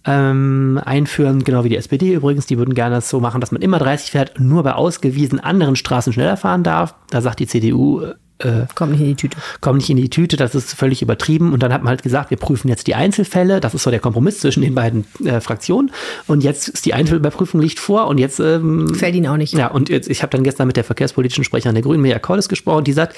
ähm, 0.05 0.79
einführen, 0.85 1.43
genau 1.43 1.63
wie 1.63 1.69
die 1.69 1.75
SPD 1.77 2.13
übrigens, 2.13 2.45
die 2.45 2.57
würden 2.59 2.75
gerne 2.75 2.95
das 2.95 3.09
so 3.09 3.19
machen, 3.19 3.41
dass 3.41 3.51
man 3.51 3.61
immer 3.63 3.79
30 3.79 4.11
fährt, 4.11 4.39
nur 4.39 4.61
bei 4.63 4.73
ausgewiesenen 4.73 5.43
anderen 5.43 5.75
Straßen 5.75 6.13
schneller 6.13 6.37
fahren 6.37 6.63
darf. 6.63 6.93
Da 7.09 7.21
sagt 7.21 7.39
die 7.39 7.47
CDU, 7.47 8.03
äh, 8.39 8.65
Kommt 8.75 8.91
nicht 8.91 9.01
in 9.01 9.07
die 9.07 9.15
Tüte. 9.15 9.37
komm 9.61 9.77
nicht 9.77 9.89
in 9.89 9.97
die 9.97 10.09
Tüte, 10.09 10.37
das 10.37 10.55
ist 10.55 10.73
völlig 10.73 11.01
übertrieben. 11.01 11.53
Und 11.53 11.63
dann 11.63 11.73
hat 11.73 11.83
man 11.83 11.89
halt 11.89 12.03
gesagt, 12.03 12.29
wir 12.29 12.37
prüfen 12.37 12.67
jetzt 12.67 12.87
die 12.87 12.95
Einzelfälle. 12.95 13.59
Das 13.59 13.73
ist 13.73 13.83
so 13.83 13.91
der 13.91 13.99
Kompromiss 13.99 14.39
zwischen 14.39 14.61
den 14.61 14.75
beiden 14.75 15.05
äh, 15.25 15.41
Fraktionen. 15.41 15.91
Und 16.27 16.43
jetzt 16.43 16.67
ist 16.69 16.85
die 16.85 16.93
Einzelüberprüfung 16.93 17.59
liegt 17.61 17.79
vor 17.79 18.07
und 18.07 18.17
jetzt 18.17 18.39
ähm, 18.39 18.93
Fällt 18.93 19.15
Ihnen 19.15 19.27
auch 19.27 19.37
nicht. 19.37 19.53
ja, 19.53 19.67
und 19.67 19.89
jetzt, 19.89 20.09
ich 20.09 20.21
habe 20.21 20.31
dann 20.31 20.43
gestern 20.43 20.67
mit 20.67 20.77
der 20.77 20.83
verkehrspolitischen 20.83 21.43
Sprecherin 21.43 21.75
der 21.75 21.83
Grünen, 21.83 22.01
Mia 22.01 22.19
Collis, 22.19 22.47
gesprochen, 22.49 22.83
die 22.83 22.93
sagt, 22.93 23.15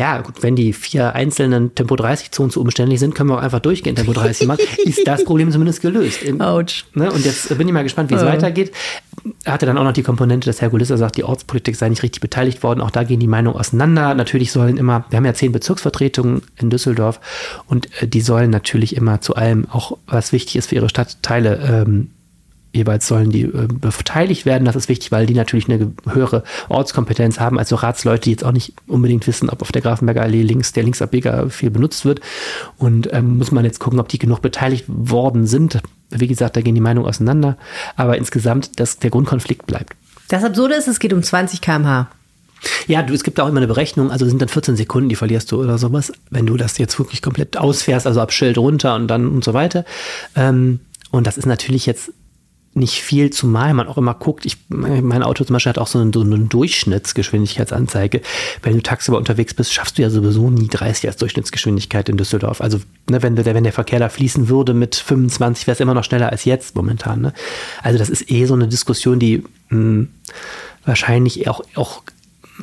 ja, 0.00 0.22
gut, 0.22 0.42
wenn 0.42 0.56
die 0.56 0.72
vier 0.72 1.14
einzelnen 1.14 1.74
Tempo-30-Zonen 1.74 2.50
zu 2.50 2.62
umständlich 2.62 2.98
sind, 3.00 3.14
können 3.14 3.28
wir 3.28 3.36
auch 3.36 3.42
einfach 3.42 3.60
durchgehend 3.60 3.98
Tempo 3.98 4.14
30 4.14 4.46
machen. 4.46 4.60
Ist 4.84 5.06
das 5.06 5.24
Problem 5.24 5.52
zumindest 5.52 5.82
gelöst. 5.82 6.22
Im- 6.22 6.40
Autsch. 6.40 6.86
Ne? 6.94 7.12
Und 7.12 7.22
jetzt 7.26 7.56
bin 7.58 7.68
ich 7.68 7.74
mal 7.74 7.82
gespannt, 7.82 8.08
wie 8.10 8.14
es 8.14 8.22
Ja. 8.22 8.28
weitergeht. 8.28 8.72
Er 9.44 9.52
hatte 9.52 9.66
dann 9.66 9.76
auch 9.76 9.84
noch 9.84 9.92
die 9.92 10.02
Komponente, 10.02 10.46
dass 10.46 10.62
Herr 10.62 10.70
Gulissa 10.70 10.96
sagt, 10.96 11.18
die 11.18 11.24
Ortspolitik 11.24 11.76
sei 11.76 11.90
nicht 11.90 12.02
richtig 12.02 12.22
beteiligt 12.22 12.62
worden. 12.62 12.80
Auch 12.80 12.90
da 12.90 13.02
gehen 13.04 13.20
die 13.20 13.26
Meinungen 13.26 13.58
auseinander. 13.58 14.14
Natürlich 14.14 14.52
sollen 14.52 14.78
immer, 14.78 15.04
wir 15.10 15.18
haben 15.18 15.26
ja 15.26 15.34
zehn 15.34 15.52
Bezirksvertretungen 15.52 16.40
in 16.56 16.70
Düsseldorf 16.70 17.20
und 17.66 17.88
äh, 18.00 18.08
die 18.08 18.22
sollen 18.22 18.48
natürlich 18.48 18.96
immer 18.96 19.20
zu 19.20 19.34
allem, 19.36 19.66
auch 19.70 19.98
was 20.06 20.32
wichtig 20.32 20.56
ist 20.56 20.70
für 20.70 20.76
ihre 20.76 20.88
Stadtteile, 20.88 21.84
ähm, 21.86 22.10
jeweils 22.72 23.06
sollen 23.06 23.30
die 23.30 23.42
äh, 23.42 23.68
beteiligt 23.68 24.46
werden. 24.46 24.64
Das 24.64 24.76
ist 24.76 24.88
wichtig, 24.88 25.12
weil 25.12 25.26
die 25.26 25.34
natürlich 25.34 25.68
eine 25.68 25.92
höhere 26.08 26.44
Ortskompetenz 26.68 27.40
haben. 27.40 27.58
Also 27.58 27.76
Ratsleute, 27.76 28.22
die 28.22 28.30
jetzt 28.30 28.44
auch 28.44 28.52
nicht 28.52 28.74
unbedingt 28.86 29.26
wissen, 29.26 29.50
ob 29.50 29.62
auf 29.62 29.72
der 29.72 29.82
Grafenberger 29.82 30.22
Allee 30.22 30.42
links 30.42 30.72
der 30.72 30.84
Linksabbieger 30.84 31.50
viel 31.50 31.70
benutzt 31.70 32.04
wird. 32.04 32.20
Und 32.78 33.12
ähm, 33.12 33.38
muss 33.38 33.50
man 33.50 33.64
jetzt 33.64 33.80
gucken, 33.80 34.00
ob 34.00 34.08
die 34.08 34.18
genug 34.18 34.42
beteiligt 34.42 34.84
worden 34.88 35.46
sind. 35.46 35.80
Wie 36.10 36.26
gesagt, 36.26 36.56
da 36.56 36.60
gehen 36.60 36.74
die 36.74 36.80
Meinungen 36.80 37.08
auseinander. 37.08 37.56
Aber 37.96 38.16
insgesamt, 38.16 38.78
dass 38.78 38.98
der 38.98 39.10
Grundkonflikt 39.10 39.66
bleibt. 39.66 39.94
Das 40.28 40.44
Absurde 40.44 40.74
ist, 40.74 40.86
es 40.86 41.00
geht 41.00 41.12
um 41.12 41.22
20 41.22 41.60
km/h. 41.60 42.08
Ja, 42.86 43.02
du, 43.02 43.14
es 43.14 43.24
gibt 43.24 43.40
auch 43.40 43.48
immer 43.48 43.58
eine 43.58 43.66
Berechnung, 43.66 44.10
also 44.10 44.26
sind 44.26 44.42
dann 44.42 44.48
14 44.48 44.76
Sekunden, 44.76 45.08
die 45.08 45.16
verlierst 45.16 45.50
du 45.50 45.62
oder 45.62 45.78
sowas, 45.78 46.12
wenn 46.28 46.46
du 46.46 46.58
das 46.58 46.76
jetzt 46.76 46.98
wirklich 46.98 47.22
komplett 47.22 47.56
ausfährst, 47.56 48.06
also 48.06 48.20
ab 48.20 48.32
Schild 48.32 48.58
runter 48.58 48.94
und 48.96 49.08
dann 49.08 49.28
und 49.28 49.42
so 49.42 49.54
weiter. 49.54 49.86
Ähm, 50.36 50.80
und 51.10 51.26
das 51.26 51.38
ist 51.38 51.46
natürlich 51.46 51.86
jetzt 51.86 52.12
nicht 52.72 53.02
viel, 53.02 53.30
zumal 53.30 53.74
man 53.74 53.88
auch 53.88 53.98
immer 53.98 54.14
guckt, 54.14 54.46
ich, 54.46 54.56
mein 54.68 55.24
Auto 55.24 55.42
zum 55.42 55.54
Beispiel 55.54 55.70
hat 55.70 55.78
auch 55.78 55.88
so 55.88 55.98
eine, 55.98 56.12
so 56.14 56.20
eine 56.20 56.38
Durchschnittsgeschwindigkeitsanzeige. 56.38 58.20
Wenn 58.62 58.74
du 58.74 58.82
tagsüber 58.82 59.18
unterwegs 59.18 59.54
bist, 59.54 59.72
schaffst 59.72 59.98
du 59.98 60.02
ja 60.02 60.10
sowieso 60.10 60.50
nie 60.50 60.68
30 60.68 61.08
als 61.08 61.16
Durchschnittsgeschwindigkeit 61.16 62.08
in 62.08 62.16
Düsseldorf. 62.16 62.60
Also 62.60 62.78
ne, 63.10 63.22
wenn, 63.22 63.34
der, 63.34 63.44
wenn 63.44 63.64
der 63.64 63.72
Verkehr 63.72 63.98
da 63.98 64.08
fließen 64.08 64.48
würde 64.48 64.72
mit 64.72 64.94
25, 64.94 65.66
wäre 65.66 65.74
es 65.74 65.80
immer 65.80 65.94
noch 65.94 66.04
schneller 66.04 66.30
als 66.30 66.44
jetzt 66.44 66.76
momentan. 66.76 67.20
Ne? 67.22 67.32
Also 67.82 67.98
das 67.98 68.08
ist 68.08 68.30
eh 68.30 68.44
so 68.44 68.54
eine 68.54 68.68
Diskussion, 68.68 69.18
die 69.18 69.42
mh, 69.70 70.06
wahrscheinlich 70.84 71.48
auch, 71.48 71.62
auch 71.74 72.02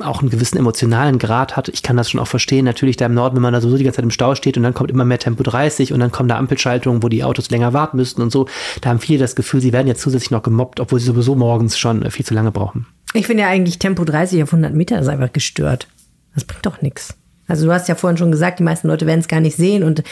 auch 0.02 0.22
einen 0.22 0.30
gewissen 0.30 0.58
emotionalen 0.58 1.20
Grad 1.20 1.56
hat. 1.56 1.70
Ich 1.70 1.84
kann 1.84 1.98
das 1.98 2.10
schon 2.10 2.20
auch 2.20 2.28
verstehen. 2.28 2.66
Natürlich 2.66 2.98
da 2.98 3.06
im 3.06 3.14
Norden, 3.14 3.36
wenn 3.36 3.44
man 3.44 3.54
da 3.54 3.62
sowieso 3.62 3.78
die 3.78 3.84
ganze 3.84 3.98
Zeit 3.98 4.06
im 4.06 4.12
Stau 4.12 4.36
steht 4.36 4.58
und 4.58 4.64
dann 4.64 4.74
kommt 4.74 4.92
immer 4.92 5.06
mehr 5.06 5.20
Tempo 5.20 5.44
30 5.44 5.94
und 5.94 6.00
dann 6.00 6.12
kommen 6.12 6.30
da 6.30 6.38
Ampelschaltungen, 6.38 7.04
wo 7.04 7.10
die 7.10 7.24
Autos 7.24 7.50
länger 7.50 7.74
warten 7.74 7.98
müssten 7.98 8.22
und 8.22 8.32
so. 8.32 8.48
Da 8.82 8.90
haben 8.90 9.00
viele 9.00 9.20
das 9.20 9.36
Gefühl, 9.36 9.62
sie 9.62 9.74
werden 9.74 9.88
jetzt 9.88 10.02
zusätzlich 10.02 10.32
noch 10.32 10.44
gemobbt, 10.44 10.80
obwohl 10.80 11.00
sie 11.00 11.06
sowieso 11.06 11.36
morgens 11.36 11.78
schon 11.78 12.04
äh, 12.04 12.12
viel 12.12 12.26
zu 12.26 12.34
lange 12.34 12.52
brauchen. 12.52 12.86
Ich 13.14 13.28
finde 13.28 13.44
ja 13.44 13.50
eigentlich 13.50 13.80
Tempo 13.80 14.04
30 14.04 14.44
auf 14.44 14.54
100 14.54 14.74
Meter 14.74 15.00
ist 15.00 15.08
einfach 15.08 15.32
gestört. 15.32 15.88
Das 16.34 16.44
bringt 16.44 16.66
doch 16.66 16.82
nichts. 16.82 17.16
Also 17.48 17.66
du 17.66 17.74
hast 17.74 17.88
ja 17.88 17.96
vorhin 17.96 18.18
schon 18.18 18.32
gesagt, 18.32 18.60
die 18.60 18.64
meisten 18.64 18.88
Leute 18.88 19.06
werden 19.06 19.22
es 19.22 19.28
gar 19.28 19.40
nicht 19.40 19.56
sehen 19.56 19.84
und 19.84 20.04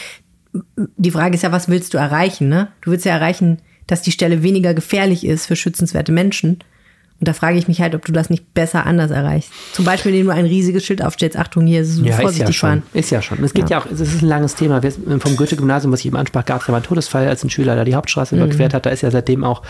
die 0.76 1.10
Frage 1.10 1.34
ist 1.34 1.42
ja, 1.42 1.52
was 1.52 1.68
willst 1.68 1.94
du 1.94 1.98
erreichen? 1.98 2.48
Ne? 2.48 2.68
Du 2.80 2.90
willst 2.90 3.04
ja 3.04 3.12
erreichen, 3.12 3.60
dass 3.86 4.02
die 4.02 4.12
Stelle 4.12 4.42
weniger 4.42 4.74
gefährlich 4.74 5.26
ist 5.26 5.46
für 5.46 5.56
schützenswerte 5.56 6.12
Menschen. 6.12 6.60
Und 7.18 7.28
da 7.28 7.32
frage 7.32 7.56
ich 7.56 7.66
mich 7.66 7.80
halt, 7.80 7.94
ob 7.94 8.04
du 8.04 8.12
das 8.12 8.28
nicht 8.28 8.52
besser 8.52 8.84
anders 8.84 9.10
erreichst. 9.10 9.50
Zum 9.72 9.84
Beispiel, 9.86 10.12
indem 10.12 10.26
du 10.26 10.32
ein 10.34 10.44
riesiges 10.44 10.84
Schild 10.84 11.02
aufstellst. 11.02 11.36
Achtung, 11.38 11.66
hier 11.66 11.80
ist 11.80 11.88
es 11.88 11.98
ist 11.98 12.04
ja 12.06 12.16
vorsichtig 12.16 12.56
schon. 12.56 12.68
fahren. 12.68 12.82
Ist 12.92 13.10
ja 13.10 13.22
schon. 13.22 13.42
Es 13.42 13.54
geht 13.54 13.70
ja, 13.70 13.78
Ja. 13.78 13.84
auch, 13.84 13.90
es 13.90 14.00
ist 14.00 14.22
ein 14.22 14.28
langes 14.28 14.54
Thema. 14.54 14.82
Wir, 14.82 14.92
vom 14.92 15.34
Goethe-Gymnasium, 15.36 15.92
was 15.92 16.00
ich 16.00 16.06
eben 16.06 16.16
ansprach, 16.16 16.44
gab 16.44 16.60
es 16.60 16.66
ja 16.66 16.72
mal 16.72 16.78
einen 16.78 16.84
Todesfall, 16.86 17.26
als 17.26 17.42
ein 17.42 17.48
Schüler 17.50 17.74
da 17.74 17.84
die 17.84 17.94
Hauptstraße 17.94 18.36
Mhm. 18.36 18.42
überquert 18.42 18.74
hat. 18.74 18.84
Da 18.84 18.90
ist 18.90 19.00
ja 19.02 19.10
seitdem 19.10 19.44
auch, 19.44 19.62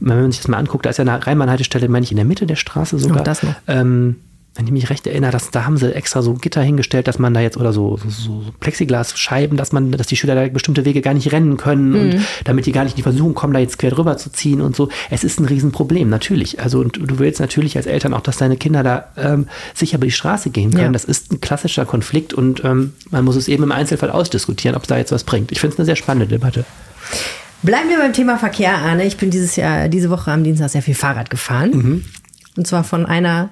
wenn 0.00 0.20
man 0.22 0.30
sich 0.32 0.40
das 0.40 0.48
mal 0.48 0.56
anguckt, 0.56 0.86
da 0.86 0.90
ist 0.90 0.96
ja 0.96 1.02
eine 1.02 1.26
Rheinbahn-Haltestelle, 1.26 1.88
meine 1.88 2.04
ich, 2.04 2.10
in 2.12 2.16
der 2.16 2.24
Mitte 2.24 2.46
der 2.46 2.56
Straße 2.56 2.98
sogar. 2.98 3.18
Auch 3.20 3.24
das 3.24 3.42
noch. 3.42 3.54
Ähm, 3.68 4.16
wenn 4.58 4.66
ich 4.66 4.72
mich 4.72 4.90
recht 4.90 5.06
erinnere, 5.06 5.30
dass, 5.30 5.50
da 5.50 5.64
haben 5.64 5.76
sie 5.76 5.94
extra 5.94 6.22
so 6.22 6.34
Gitter 6.34 6.62
hingestellt, 6.62 7.08
dass 7.08 7.18
man 7.18 7.34
da 7.34 7.40
jetzt 7.40 7.56
oder 7.56 7.72
so, 7.72 7.98
so, 8.08 8.42
so 8.42 8.44
Plexiglasscheiben, 8.60 9.56
dass 9.56 9.72
man, 9.72 9.92
dass 9.92 10.06
die 10.06 10.16
Schüler 10.16 10.34
da 10.34 10.46
bestimmte 10.48 10.84
Wege 10.84 11.00
gar 11.00 11.14
nicht 11.14 11.32
rennen 11.32 11.56
können 11.56 11.90
Mhm. 11.90 12.00
und 12.00 12.26
damit 12.44 12.66
die 12.66 12.72
gar 12.72 12.84
nicht 12.84 12.92
in 12.92 12.96
die 12.96 13.02
Versuchung 13.02 13.34
kommen, 13.34 13.52
da 13.52 13.60
jetzt 13.60 13.78
quer 13.78 13.90
drüber 13.90 14.16
zu 14.16 14.30
ziehen 14.30 14.60
und 14.60 14.74
so. 14.76 14.88
Es 15.10 15.24
ist 15.24 15.40
ein 15.40 15.44
Riesenproblem, 15.44 16.08
natürlich. 16.08 16.60
Also 16.60 16.80
und 16.80 16.96
du 16.96 17.18
willst 17.18 17.40
natürlich 17.40 17.76
als 17.76 17.86
Eltern 17.86 18.14
auch, 18.14 18.20
dass 18.20 18.36
deine 18.38 18.56
Kinder 18.56 18.82
da 18.82 19.08
ähm, 19.16 19.46
sicher 19.74 19.96
über 19.98 20.06
die 20.06 20.12
Straße 20.12 20.50
gehen 20.50 20.70
können. 20.70 20.86
Ja. 20.86 20.92
Das 20.92 21.04
ist 21.04 21.32
ein 21.32 21.40
klassischer 21.40 21.84
Konflikt 21.86 22.34
und 22.34 22.64
ähm, 22.64 22.92
man 23.10 23.24
muss 23.24 23.36
es 23.36 23.48
eben 23.48 23.62
im 23.62 23.72
Einzelfall 23.72 24.10
ausdiskutieren, 24.10 24.76
ob 24.76 24.82
es 24.82 24.88
da 24.88 24.96
jetzt 24.96 25.12
was 25.12 25.24
bringt. 25.24 25.52
Ich 25.52 25.60
finde 25.60 25.74
es 25.74 25.78
eine 25.78 25.86
sehr 25.86 25.96
spannende 25.96 26.26
Debatte. 26.26 26.64
Bleiben 27.62 27.88
wir 27.88 27.98
beim 27.98 28.12
Thema 28.12 28.36
Verkehr, 28.38 28.76
Arne. 28.76 29.04
Ich 29.04 29.16
bin 29.16 29.30
dieses 29.30 29.56
Jahr, 29.56 29.88
diese 29.88 30.10
Woche 30.10 30.30
am 30.30 30.44
Dienstag 30.44 30.70
sehr 30.70 30.82
viel 30.82 30.94
Fahrrad 30.94 31.30
gefahren. 31.30 31.70
Mhm. 31.70 32.04
Und 32.56 32.66
zwar 32.66 32.84
von 32.84 33.06
einer, 33.06 33.50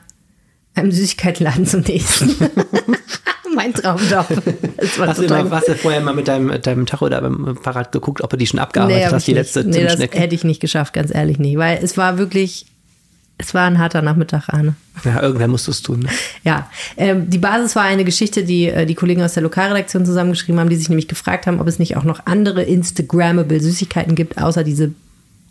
einem 0.74 0.92
Süßigkeitenladen 0.92 1.66
zum 1.66 1.80
nächsten. 1.82 2.34
mein 3.54 3.72
Traumjob. 3.72 4.26
Das 4.76 4.98
war 4.98 5.08
Hast 5.08 5.18
du, 5.20 5.24
immer, 5.24 5.50
hast 5.50 5.68
du 5.68 5.74
vorher 5.76 6.00
mal 6.00 6.14
mit 6.14 6.28
deinem, 6.28 6.46
mit 6.46 6.66
deinem 6.66 6.86
Tacho 6.86 7.06
oder 7.06 7.20
beim 7.20 7.56
Fahrrad 7.56 7.92
geguckt, 7.92 8.22
ob 8.22 8.30
du 8.30 8.36
die 8.36 8.46
schon 8.46 8.60
abgearbeitet 8.60 9.06
hab 9.06 9.12
hast, 9.12 9.22
ich 9.22 9.26
die 9.26 9.32
nicht. 9.32 9.54
letzte 9.54 9.64
Nee, 9.64 9.82
das 9.82 9.92
Zimtschnecke? 9.92 10.18
hätte 10.18 10.34
ich 10.34 10.44
nicht 10.44 10.60
geschafft, 10.60 10.92
ganz 10.92 11.14
ehrlich 11.14 11.38
nicht. 11.38 11.56
Weil 11.56 11.78
es 11.82 11.96
war 11.96 12.18
wirklich, 12.18 12.66
es 13.38 13.54
war 13.54 13.66
ein 13.66 13.78
harter 13.78 14.02
Nachmittag, 14.02 14.48
Arne. 14.48 14.74
Ja, 15.04 15.22
irgendwer 15.22 15.48
musst 15.48 15.66
du 15.66 15.70
es 15.70 15.82
tun. 15.82 16.00
Ne? 16.00 16.08
Ja, 16.44 16.70
ähm, 16.96 17.30
die 17.30 17.38
Basis 17.38 17.74
war 17.76 17.84
eine 17.84 18.04
Geschichte, 18.04 18.44
die 18.44 18.68
äh, 18.68 18.86
die 18.86 18.94
Kollegen 18.94 19.22
aus 19.22 19.34
der 19.34 19.42
Lokalredaktion 19.42 20.04
zusammengeschrieben 20.06 20.60
haben, 20.60 20.68
die 20.68 20.76
sich 20.76 20.88
nämlich 20.88 21.08
gefragt 21.08 21.46
haben, 21.46 21.60
ob 21.60 21.66
es 21.66 21.78
nicht 21.78 21.96
auch 21.96 22.04
noch 22.04 22.26
andere 22.26 22.62
Instagrammable 22.62 23.60
Süßigkeiten 23.60 24.14
gibt, 24.14 24.38
außer 24.40 24.64
diese 24.64 24.92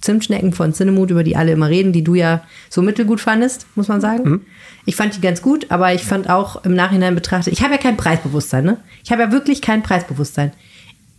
Zimtschnecken 0.04 0.52
von 0.52 0.74
Cinnamon, 0.74 1.08
über 1.10 1.24
die 1.24 1.36
alle 1.36 1.54
immer 1.54 1.70
reden, 1.70 1.94
die 1.94 2.04
du 2.04 2.14
ja 2.14 2.44
so 2.70 2.82
mittelgut 2.82 3.22
fandest, 3.22 3.66
muss 3.76 3.88
man 3.88 4.02
sagen. 4.02 4.42
Ich 4.86 4.96
fand 4.98 5.16
die 5.16 5.22
ganz 5.22 5.42
gut, 5.42 5.72
aber 5.72 5.94
ich 5.94 6.04
fand 6.04 6.30
auch 6.30 6.66
im 6.66 6.76
Nachhinein 6.76 7.16
betrachtet, 7.16 7.54
ich 7.54 7.64
habe 7.64 7.74
ja 7.74 7.80
kein 7.80 7.96
Preisbewusstsein, 7.96 8.66
ne? 8.66 8.78
Ich 9.04 9.12
habe 9.12 9.22
ja 9.22 9.32
wirklich 9.32 9.62
kein 9.62 9.82
Preisbewusstsein. 9.82 10.52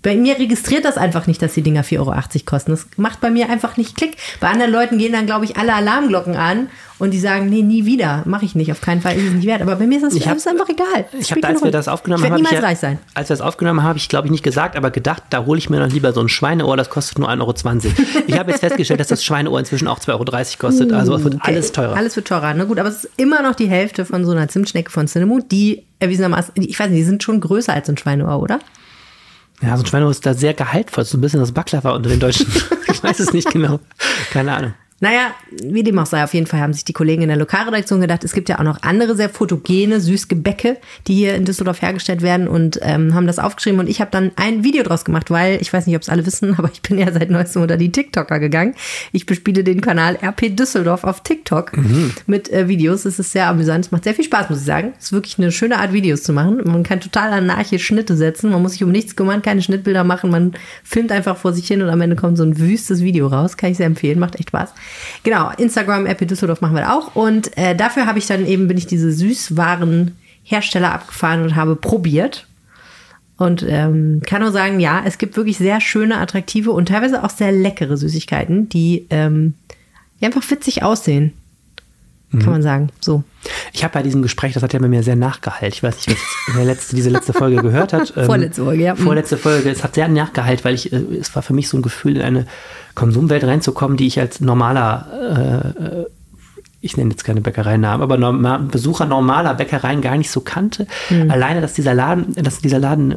Bei 0.05 0.15
mir 0.17 0.39
registriert 0.39 0.85
das 0.85 0.99
einfach 0.99 1.27
nicht, 1.27 1.41
dass 1.41 1.55
die 1.55 1.63
Dinger 1.63 1.83
4,80 1.83 1.99
Euro 1.99 2.15
kosten. 2.45 2.71
Das 2.73 2.87
macht 2.99 3.23
bei 3.23 3.31
mir 3.31 3.49
einfach 3.49 3.79
nicht 3.79 3.97
Klick. 3.97 4.19
Bei 4.39 4.49
anderen 4.51 4.71
Leuten 4.71 4.99
gehen 4.99 5.13
dann, 5.15 5.25
glaube 5.25 5.47
ich, 5.47 5.57
alle 5.57 5.73
Alarmglocken 5.75 6.37
an 6.37 6.69
und 6.99 7.11
die 7.13 7.19
sagen, 7.19 7.49
nee, 7.49 7.63
nie 7.63 7.87
wieder, 7.87 8.23
mache 8.27 8.45
ich 8.45 8.55
nicht. 8.55 8.71
Auf 8.71 8.83
keinen 8.83 9.01
Fall 9.01 9.17
ist 9.17 9.25
es 9.25 9.33
nicht 9.33 9.47
wert. 9.47 9.63
Aber 9.63 9.77
bei 9.77 9.87
mir 9.87 9.97
ist 9.97 10.03
das, 10.05 10.15
Ich 10.15 10.29
hab- 10.29 10.37
ist 10.37 10.47
einfach 10.47 10.69
egal. 10.69 11.07
Ich 11.19 11.31
habe, 11.31 11.43
als 11.47 11.65
wir 11.65 11.71
das 11.71 11.89
aufgenommen 11.89 12.23
ich 12.23 12.31
haben, 12.31 12.45
hab 12.45 12.53
niemals 12.53 12.83
ja. 12.83 12.99
Als 13.15 13.31
wir 13.31 13.37
das 13.37 13.41
aufgenommen 13.41 13.81
haben, 13.81 13.89
habe 13.89 13.99
ich, 13.99 14.11
glaube 14.11 14.27
ich, 14.27 14.31
nicht 14.31 14.45
gesagt, 14.45 14.77
aber 14.77 14.91
gedacht, 14.91 15.23
da 15.31 15.47
hole 15.47 15.59
ich 15.59 15.71
mir 15.71 15.81
noch 15.81 15.91
lieber 15.91 16.13
so 16.13 16.21
ein 16.21 16.29
Schweineohr, 16.29 16.77
das 16.77 16.91
kostet 16.91 17.19
nur 17.19 17.31
1,20 17.31 17.41
Euro. 17.41 17.95
Ich 18.27 18.39
habe 18.39 18.51
jetzt 18.51 18.61
festgestellt, 18.61 19.01
dass 19.01 19.09
das 19.09 19.25
Schweineohr 19.25 19.59
inzwischen 19.59 19.89
auch 19.89 20.01
2,30 20.01 20.11
Euro 20.13 20.25
kostet. 20.59 20.93
Also 20.93 21.15
es 21.15 21.25
wird 21.25 21.37
Okay, 21.37 21.43
alles 21.45 21.73
teurer. 21.73 21.97
Alles 21.97 22.15
wird 22.15 22.29
teurer. 22.29 22.53
Na 22.53 22.65
gut, 22.65 22.79
aber 22.79 22.91
es 22.91 23.05
ist 23.05 23.11
immer 23.17 23.41
noch 23.41 23.55
die 23.55 23.69
Hälfte 23.69 24.05
von 24.05 24.25
so 24.27 24.33
einer 24.33 24.49
Zimtschnecke 24.49 24.91
von 24.91 25.07
Cinnamon, 25.09 25.45
die 25.51 25.87
erwiesenermaßen, 25.99 26.53
ich 26.57 26.79
weiß 26.79 26.91
nicht, 26.91 26.99
die 27.01 27.05
sind 27.05 27.23
schon 27.23 27.41
größer 27.41 27.73
als 27.73 27.89
ein 27.89 27.97
Schweineohr, 27.97 28.39
oder? 28.41 28.59
Ja, 29.63 29.77
so 29.77 29.83
ein 29.83 29.87
Schweineohr 29.87 30.11
ist 30.11 30.27
da 30.27 30.35
sehr 30.35 30.55
gehaltvoll. 30.55 31.05
So 31.05 31.17
ein 31.17 31.21
bisschen 31.21 31.41
das 31.41 31.53
Baklava 31.53 31.93
unter 31.93 32.11
den 32.11 32.21
Deutschen. 32.21 32.47
ich 32.89 33.03
weiß 33.03 33.21
es 33.21 33.33
nicht 33.33 33.51
genau. 33.51 33.81
Keine 34.31 34.55
Ahnung. 34.55 34.75
Naja, 35.01 35.35
wie 35.51 35.83
dem 35.83 35.99
auch 35.99 36.07
sei, 36.07 36.23
auf 36.23 36.35
jeden 36.35 36.47
Fall 36.47 36.61
haben 36.61 36.73
sich 36.73 36.85
die 36.85 36.93
Kollegen 36.93 37.23
in 37.23 37.29
der 37.29 37.37
Lokalredaktion 37.37 38.01
gedacht, 38.01 38.23
es 38.23 38.33
gibt 38.33 38.49
ja 38.49 38.59
auch 38.59 38.65
noch 38.65 38.83
andere 38.83 39.17
sehr 39.17 39.29
fotogene 39.29 40.01
Süßgebäcke, 40.01 40.79
die 41.09 41.15
hier 41.15 41.35
in 41.35 41.45
Düsseldorf 41.45 41.83
hergestellt 41.83 42.23
werden 42.23 42.47
und 42.47 42.79
ähm, 42.81 43.13
haben 43.13 43.27
das 43.27 43.41
aufgeschrieben. 43.41 43.81
Und 43.81 43.89
ich 43.89 44.01
habe 44.01 44.13
dann 44.13 44.31
ein 44.37 44.63
Video 44.63 44.85
draus 44.85 45.05
gemacht, 45.05 45.31
weil 45.31 45.61
ich 45.61 45.73
weiß 45.73 45.87
nicht, 45.87 45.97
ob 45.97 46.03
es 46.03 46.09
alle 46.09 46.25
wissen, 46.25 46.55
aber 46.59 46.71
ich 46.73 46.81
bin 46.81 46.99
ja 46.99 47.13
seit 47.13 47.29
neuestem 47.29 47.63
unter 47.63 47.77
die 47.77 47.91
TikToker 47.91 48.39
gegangen. 48.39 48.75
Ich 49.13 49.27
bespiele 49.27 49.65
den 49.65 49.81
Kanal 49.81 50.17
RP 50.23 50.57
Düsseldorf 50.57 51.03
auf 51.03 51.23
TikTok 51.23 51.77
mhm. 51.77 52.13
mit 52.27 52.51
äh, 52.53 52.69
Videos. 52.69 53.05
Es 53.05 53.19
ist 53.19 53.33
sehr 53.33 53.49
amüsant, 53.49 53.87
es 53.87 53.91
macht 53.91 54.05
sehr 54.05 54.15
viel 54.15 54.25
Spaß, 54.25 54.49
muss 54.49 54.61
ich 54.61 54.65
sagen. 54.65 54.95
Es 54.99 55.07
ist 55.07 55.13
wirklich 55.13 55.39
eine 55.39 55.51
schöne 55.51 55.79
Art, 55.79 55.93
Videos 55.93 56.23
zu 56.23 56.33
machen. 56.33 56.61
Man 56.65 56.83
kann 56.85 57.01
total 57.01 57.33
anarche 57.33 57.79
Schnitte 57.79 58.17
setzen, 58.17 58.51
man 58.51 58.63
muss 58.63 58.73
sich 58.73 58.85
um 58.85 58.93
nichts 58.93 59.17
kümmern, 59.17 59.43
keine 59.43 59.61
Schnittbilder 59.61 60.05
machen, 60.05 60.31
man 60.31 60.55
filmt 60.83 61.13
einfach 61.13 61.37
vor 61.37 61.53
sich 61.53 61.67
hin 61.67 61.83
und 61.83 61.91
am 61.91 62.01
Ende 62.01 62.17
kommt 62.17 62.39
so 62.39 62.45
ein 62.45 62.59
wüstes 62.59 63.03
Video 63.03 63.27
raus. 63.27 63.57
Kann 63.57 63.73
ich 63.73 63.77
sehr 63.77 63.87
empfehlen, 63.87 64.19
macht 64.19 64.37
echt 64.37 64.49
Spaß. 64.49 64.71
Genau, 65.23 65.51
Instagram, 65.57 66.07
Epi 66.07 66.27
Düsseldorf 66.27 66.61
machen 66.61 66.77
wir 66.77 66.93
auch. 66.95 67.15
Und 67.15 67.57
äh, 67.57 67.75
dafür 67.75 68.07
habe 68.07 68.19
ich 68.19 68.27
dann 68.27 68.47
eben, 68.47 68.69
bin 68.69 68.79
ich 68.79 68.87
diese 68.87 69.13
Süßwarenhersteller 69.13 70.93
abgefahren 70.93 71.43
und 71.43 71.57
habe 71.57 71.77
probiert. 71.77 72.47
Und 73.37 73.65
ähm, 73.69 74.23
kann 74.25 74.43
nur 74.43 74.53
sagen, 74.53 74.79
ja, 74.79 75.03
es 75.05 75.19
gibt 75.19 75.37
wirklich 75.37 75.59
sehr 75.59 75.81
schöne, 75.81 76.19
attraktive 76.19 76.71
und 76.71 76.87
teilweise 76.89 77.25
auch 77.25 77.31
sehr 77.31 77.51
leckere 77.51 77.97
Süßigkeiten, 77.97 78.69
die, 78.69 79.07
ähm, 79.11 79.55
die 80.21 80.27
einfach 80.27 80.49
witzig 80.49 80.83
aussehen. 80.85 81.33
Kann 82.39 82.47
mhm. 82.47 82.53
man 82.53 82.63
sagen. 82.63 82.89
So. 83.01 83.23
Ich 83.73 83.85
habe 83.85 83.95
bei 83.95 84.03
diesem 84.03 84.23
Gespräch, 84.23 84.55
das 84.55 84.63
hat 84.63 84.73
ja 84.73 84.79
bei 84.79 84.89
mir 84.89 85.03
sehr 85.03 85.17
nachgeheilt. 85.17 85.75
Ich 85.75 85.83
weiß 85.83 86.07
nicht, 86.07 86.21
wer 86.55 86.65
letzte, 86.65 86.97
diese 86.97 87.11
letzte 87.11 87.33
Folge 87.33 87.63
gehört 87.63 87.93
hat. 87.93 88.05
Ähm, 88.17 88.27
vorletzte 88.27 88.65
Folge, 88.65 88.83
ja. 88.85 88.95
Vorletzte 88.95 89.37
Folge. 89.37 89.71
Es 89.71 89.83
hat 89.83 89.95
sehr 89.97 90.07
nachgeheilt, 90.09 90.65
weil 90.65 90.75
ich, 90.75 90.93
äh, 90.93 90.97
es 91.21 91.35
war 91.35 91.43
für 91.43 91.53
mich 91.53 91.69
so 91.69 91.77
ein 91.77 91.83
Gefühl, 91.83 92.17
in 92.17 92.23
eine 92.23 92.47
Konsumwelt 92.95 93.43
reinzukommen, 93.43 93.97
die 93.97 94.07
ich 94.07 94.21
als 94.21 94.41
normaler, 94.41 95.75
äh, 95.81 95.85
äh 95.85 96.07
ich 96.81 96.97
nenne 96.97 97.11
jetzt 97.11 97.25
keine 97.25 97.41
Bäckereinamen, 97.41 98.03
aber 98.03 98.19
normal, 98.19 98.61
Besucher 98.61 99.07
normaler 99.07 99.55
Bäckereien 99.55 100.01
gar 100.01 100.17
nicht 100.17 100.31
so 100.31 100.43
kannte. 100.43 100.87
Mhm. 101.11 101.31
Alleine, 101.31 101.61
dass 101.61 101.73
dieser 101.73 101.95
Laden, 101.95 102.35
dass 102.35 102.61
dieser 102.61 102.79
Laden 102.79 103.17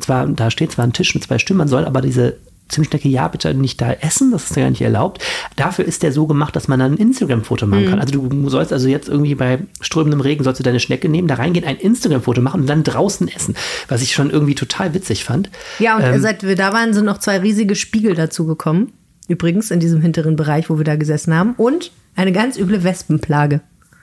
zwar, 0.00 0.26
da 0.26 0.50
steht 0.50 0.72
zwar 0.72 0.86
ein 0.86 0.92
Tisch 0.92 1.14
mit 1.14 1.22
zwei 1.22 1.38
Stimmen, 1.38 1.58
man 1.58 1.68
soll 1.68 1.84
aber 1.84 2.00
diese 2.00 2.38
Zimtschnecke, 2.72 3.08
ja, 3.08 3.28
bitte 3.28 3.54
nicht 3.54 3.80
da 3.80 3.92
essen, 3.92 4.32
das 4.32 4.50
ist 4.50 4.56
ja 4.56 4.68
nicht 4.68 4.82
erlaubt. 4.82 5.22
Dafür 5.56 5.84
ist 5.84 6.02
der 6.02 6.12
so 6.12 6.26
gemacht, 6.26 6.56
dass 6.56 6.68
man 6.68 6.78
dann 6.78 6.94
ein 6.94 6.96
Instagram-Foto 6.96 7.66
machen 7.66 7.84
mhm. 7.84 7.90
kann. 7.90 7.98
Also 8.00 8.18
du 8.28 8.48
sollst 8.48 8.72
also 8.72 8.88
jetzt 8.88 9.08
irgendwie 9.08 9.34
bei 9.34 9.60
strömendem 9.80 10.20
Regen, 10.20 10.42
sollst 10.42 10.58
du 10.58 10.64
deine 10.64 10.80
Schnecke 10.80 11.08
nehmen, 11.08 11.28
da 11.28 11.36
reingehen, 11.36 11.66
ein 11.66 11.76
Instagram-Foto 11.76 12.40
machen 12.40 12.62
und 12.62 12.66
dann 12.66 12.82
draußen 12.82 13.28
essen, 13.28 13.54
was 13.88 14.02
ich 14.02 14.12
schon 14.12 14.30
irgendwie 14.30 14.54
total 14.54 14.94
witzig 14.94 15.24
fand. 15.24 15.50
Ja, 15.78 15.96
und 15.96 16.02
ähm, 16.02 16.20
seit 16.20 16.42
wir 16.42 16.56
da 16.56 16.72
waren, 16.72 16.94
sind 16.94 17.04
noch 17.04 17.18
zwei 17.18 17.38
riesige 17.38 17.76
Spiegel 17.76 18.14
dazu 18.14 18.46
gekommen. 18.46 18.92
Übrigens 19.28 19.70
in 19.70 19.80
diesem 19.80 20.00
hinteren 20.00 20.36
Bereich, 20.36 20.68
wo 20.68 20.78
wir 20.78 20.84
da 20.84 20.96
gesessen 20.96 21.34
haben. 21.34 21.54
Und 21.56 21.92
eine 22.16 22.32
ganz 22.32 22.58
üble 22.58 22.84
Wespenplage. 22.84 23.60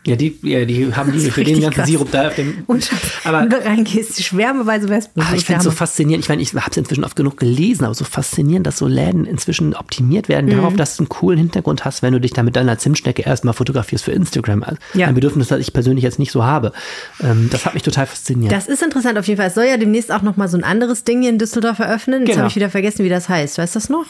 Ja, 0.10 0.16
die, 0.16 0.40
ja, 0.42 0.66
die 0.66 0.92
haben 0.96 1.12
die 1.12 1.20
für 1.30 1.44
den 1.44 1.62
ganzen 1.62 1.76
krass. 1.76 1.88
Sirup 1.88 2.12
da 2.12 2.30
auf 2.30 2.36
dem. 2.36 2.64
Und 2.66 2.90
aber 3.24 3.46
du 3.46 3.64
reingehst, 3.64 4.24
schwärmeweise 4.24 4.90
Wespen. 4.90 5.22
Ah, 5.22 5.36
ich 5.36 5.46
finde 5.46 5.60
es 5.60 5.66
so 5.66 5.72
faszinierend. 5.72 6.26
Ich 6.26 6.30
meine, 6.30 6.42
ich 6.42 6.56
habe 6.56 6.72
es 6.72 6.78
inzwischen 6.78 7.04
oft 7.04 7.16
genug 7.16 7.38
gelesen, 7.38 7.86
aber 7.86 7.94
so 7.94 8.06
faszinierend, 8.06 8.66
dass 8.66 8.78
so 8.78 8.88
Läden 8.88 9.26
inzwischen 9.26 9.76
optimiert 9.76 10.28
werden 10.28 10.48
mhm. 10.48 10.56
darauf, 10.56 10.76
dass 10.76 10.98
du 10.98 11.04
einen 11.04 11.10
coolen 11.10 11.38
Hintergrund 11.38 11.86
hast, 11.86 12.02
wenn 12.02 12.14
du 12.14 12.20
dich 12.20 12.34
da 12.34 12.42
mit 12.42 12.56
deiner 12.56 12.80
Zimtschnecke 12.80 13.22
erstmal 13.22 13.54
fotografierst 13.54 14.04
für 14.04 14.12
Instagram. 14.12 14.64
Also 14.64 14.80
ja. 14.96 15.06
Ein 15.06 15.14
Bedürfnis, 15.14 15.50
das 15.50 15.60
ich 15.60 15.74
persönlich 15.74 16.04
jetzt 16.04 16.18
nicht 16.18 16.32
so 16.32 16.44
habe. 16.44 16.74
Ähm, 17.22 17.50
das 17.52 17.68
hat 17.68 17.76
mich 17.76 17.84
total 17.84 18.08
fasziniert. 18.08 18.52
Das 18.52 18.68
ist 18.68 18.82
interessant 18.82 19.20
auf 19.20 19.28
jeden 19.28 19.38
Fall. 19.38 19.50
Es 19.50 19.56
soll 19.56 19.66
ja 19.66 19.78
demnächst 19.78 20.12
auch 20.12 20.24
noch 20.24 20.38
mal 20.38 20.48
so 20.48 20.58
ein 20.58 20.64
anderes 20.64 21.04
Ding 21.04 21.22
hier 21.22 21.30
in 21.30 21.38
Düsseldorf 21.38 21.78
eröffnen. 21.78 22.22
Jetzt 22.22 22.30
genau. 22.30 22.40
habe 22.40 22.50
ich 22.50 22.56
wieder 22.56 22.72
vergessen, 22.72 23.06
wie 23.06 23.10
das 23.10 23.30
heißt. 23.30 23.60
Weißt 23.60 23.76
du 23.76 23.80
das 23.80 23.90
noch? 23.90 24.06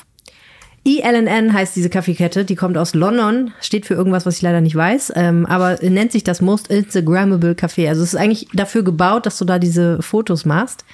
ELNN 0.86 1.54
heißt 1.54 1.76
diese 1.76 1.90
Kaffeekette, 1.90 2.46
die 2.46 2.56
kommt 2.56 2.78
aus 2.78 2.94
London, 2.94 3.52
steht 3.60 3.86
für 3.86 3.96
irgendwas, 3.96 4.26
was 4.26 4.38
ich 4.38 4.42
leider 4.42 4.62
nicht 4.62 4.76
weiß, 4.76 5.14
ähm, 5.16 5.46
aber 5.46 5.78
nennt 5.82 6.12
sich 6.12 6.24
das 6.24 6.42
Most 6.42 6.68
Instagrammable 6.70 7.54
Café. 7.54 7.90
Also 7.90 8.04
es 8.04 8.14
ist 8.14 8.20
eigentlich 8.20 8.48
dafür 8.54 8.84
gebaut, 8.84 9.26
dass 9.26 9.38
du 9.38 9.46
da 9.46 9.60
diese 9.60 10.02
Fotos 10.02 10.46
machst. 10.46 10.86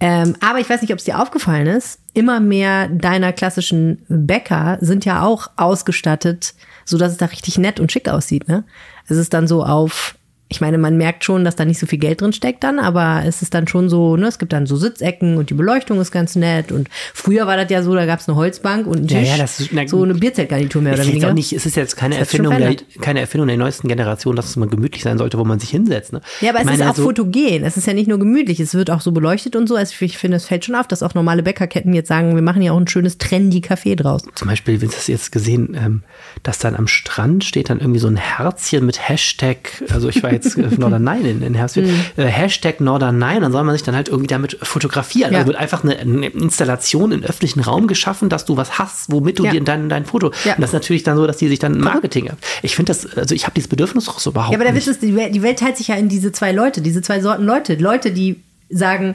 Ähm, 0.00 0.34
aber 0.40 0.58
ich 0.58 0.68
weiß 0.68 0.82
nicht, 0.82 0.92
ob 0.92 0.98
es 0.98 1.04
dir 1.04 1.20
aufgefallen 1.20 1.66
ist, 1.66 2.00
immer 2.14 2.40
mehr 2.40 2.88
deiner 2.88 3.32
klassischen 3.32 4.04
Bäcker 4.08 4.78
sind 4.80 5.04
ja 5.04 5.22
auch 5.22 5.50
ausgestattet, 5.56 6.54
so 6.84 6.98
dass 6.98 7.12
es 7.12 7.18
da 7.18 7.26
richtig 7.26 7.58
nett 7.58 7.80
und 7.80 7.92
schick 7.92 8.08
aussieht. 8.08 8.48
Ne? 8.48 8.64
Es 9.08 9.16
ist 9.16 9.32
dann 9.32 9.46
so 9.46 9.64
auf 9.64 10.16
ich 10.48 10.60
meine, 10.60 10.78
man 10.78 10.96
merkt 10.96 11.24
schon, 11.24 11.44
dass 11.44 11.56
da 11.56 11.64
nicht 11.64 11.78
so 11.78 11.86
viel 11.86 11.98
Geld 11.98 12.20
drin 12.20 12.32
steckt 12.32 12.62
dann, 12.64 12.78
aber 12.78 13.22
es 13.26 13.42
ist 13.42 13.54
dann 13.54 13.66
schon 13.66 13.88
so, 13.88 14.16
ne, 14.16 14.26
es 14.26 14.38
gibt 14.38 14.52
dann 14.52 14.66
so 14.66 14.76
Sitzecken 14.76 15.36
und 15.36 15.50
die 15.50 15.54
Beleuchtung 15.54 16.00
ist 16.00 16.12
ganz 16.12 16.36
nett. 16.36 16.70
Und 16.70 16.88
früher 17.14 17.46
war 17.46 17.56
das 17.56 17.70
ja 17.70 17.82
so, 17.82 17.94
da 17.94 18.04
gab 18.06 18.20
es 18.20 18.28
eine 18.28 18.36
Holzbank 18.36 18.86
und 18.86 18.98
einen 18.98 19.08
Tisch, 19.08 19.28
ja, 19.28 19.36
ja, 19.36 19.38
das 19.38 19.58
ist, 19.58 19.70
na, 19.72 19.88
so 19.88 20.02
eine 20.02 20.14
Bierzeltgarnitur 20.14 20.82
mehr 20.82 20.94
oder 20.94 21.06
weniger. 21.06 21.32
Nicht, 21.32 21.52
es 21.52 21.66
ist 21.66 21.76
jetzt 21.76 21.96
keine 21.96 22.18
Erfindung, 22.18 22.56
der, 22.56 22.76
keine 23.00 23.20
Erfindung 23.20 23.48
der 23.48 23.56
neuesten 23.56 23.88
Generation, 23.88 24.36
dass 24.36 24.46
es 24.46 24.56
mal 24.56 24.68
gemütlich 24.68 25.02
sein 25.02 25.18
sollte, 25.18 25.38
wo 25.38 25.44
man 25.44 25.58
sich 25.58 25.70
hinsetzt. 25.70 26.12
Ne? 26.12 26.20
Ja, 26.40 26.50
aber 26.50 26.58
ich 26.58 26.66
es 26.66 26.70
meine, 26.70 26.84
ist 26.84 26.90
auch 26.90 26.96
so 26.96 27.04
fotogen. 27.04 27.64
Es 27.64 27.76
ist 27.76 27.86
ja 27.86 27.94
nicht 27.94 28.08
nur 28.08 28.18
gemütlich, 28.18 28.60
es 28.60 28.74
wird 28.74 28.90
auch 28.90 29.00
so 29.00 29.12
beleuchtet 29.12 29.56
und 29.56 29.66
so. 29.66 29.76
Also 29.76 30.04
ich 30.04 30.18
finde, 30.18 30.36
es 30.36 30.46
fällt 30.46 30.66
schon 30.66 30.74
auf, 30.74 30.86
dass 30.86 31.02
auch 31.02 31.14
normale 31.14 31.42
Bäckerketten 31.42 31.94
jetzt 31.94 32.08
sagen, 32.08 32.34
wir 32.34 32.42
machen 32.42 32.62
ja 32.62 32.72
auch 32.72 32.78
ein 32.78 32.86
schönes 32.86 33.18
trendy 33.18 33.58
Café 33.58 33.96
draus. 33.96 34.22
Zum 34.34 34.48
Beispiel, 34.48 34.80
wenn 34.80 34.88
du 34.88 34.94
das 34.94 35.06
jetzt 35.06 35.32
gesehen, 35.32 35.74
ähm, 35.74 36.02
dass 36.42 36.58
dann 36.58 36.76
am 36.76 36.86
Strand 36.86 37.44
steht 37.44 37.70
dann 37.70 37.80
irgendwie 37.80 38.00
so 38.00 38.08
ein 38.08 38.16
Herzchen 38.16 38.84
mit 38.84 39.08
Hashtag, 39.08 39.82
also 39.90 40.08
ich 40.08 40.22
war 40.22 40.32
jetzt 40.32 40.56
Norderney 40.78 41.30
in, 41.30 41.42
in 41.42 41.54
Herbstfeld, 41.54 41.88
mhm. 41.88 42.22
äh, 42.22 42.26
Hashtag 42.26 42.80
Norderney, 42.80 43.40
dann 43.40 43.52
soll 43.52 43.64
man 43.64 43.74
sich 43.74 43.82
dann 43.82 43.94
halt 43.94 44.08
irgendwie 44.08 44.26
damit 44.26 44.58
fotografieren. 44.62 45.32
Ja. 45.32 45.38
Also 45.38 45.48
wird 45.48 45.58
einfach 45.58 45.84
eine, 45.84 45.98
eine, 45.98 46.26
Installation 46.26 47.12
im 47.12 47.22
öffentlichen 47.22 47.60
Raum 47.60 47.86
geschaffen, 47.86 48.28
dass 48.28 48.44
du 48.44 48.56
was 48.56 48.78
hast, 48.78 49.10
womit 49.10 49.38
du 49.38 49.44
ja. 49.44 49.52
dir 49.52 49.62
dein, 49.62 49.88
dein 49.88 50.04
Foto. 50.04 50.32
Ja. 50.44 50.54
Und 50.54 50.60
das 50.60 50.70
ist 50.70 50.74
natürlich 50.74 51.02
dann 51.02 51.16
so, 51.16 51.26
dass 51.26 51.36
die 51.36 51.48
sich 51.48 51.58
dann 51.58 51.78
Marketing. 51.78 52.30
Ich 52.62 52.76
finde 52.76 52.90
das, 52.90 53.16
also 53.16 53.34
ich 53.34 53.44
habe 53.44 53.54
dieses 53.54 53.68
Bedürfnis 53.68 54.08
auch 54.08 54.18
so 54.18 54.30
überhaupt. 54.30 54.52
Ja, 54.52 54.58
aber 54.58 54.64
der 54.64 54.74
Witz 54.74 54.86
ist, 54.86 55.02
die 55.02 55.14
Welt, 55.16 55.34
die 55.34 55.42
Welt 55.42 55.58
teilt 55.58 55.76
sich 55.76 55.88
ja 55.88 55.94
in 55.94 56.08
diese 56.08 56.32
zwei 56.32 56.52
Leute, 56.52 56.80
diese 56.80 57.02
zwei 57.02 57.20
Sorten 57.20 57.44
Leute. 57.44 57.74
Leute, 57.74 58.12
die 58.12 58.42
sagen, 58.70 59.14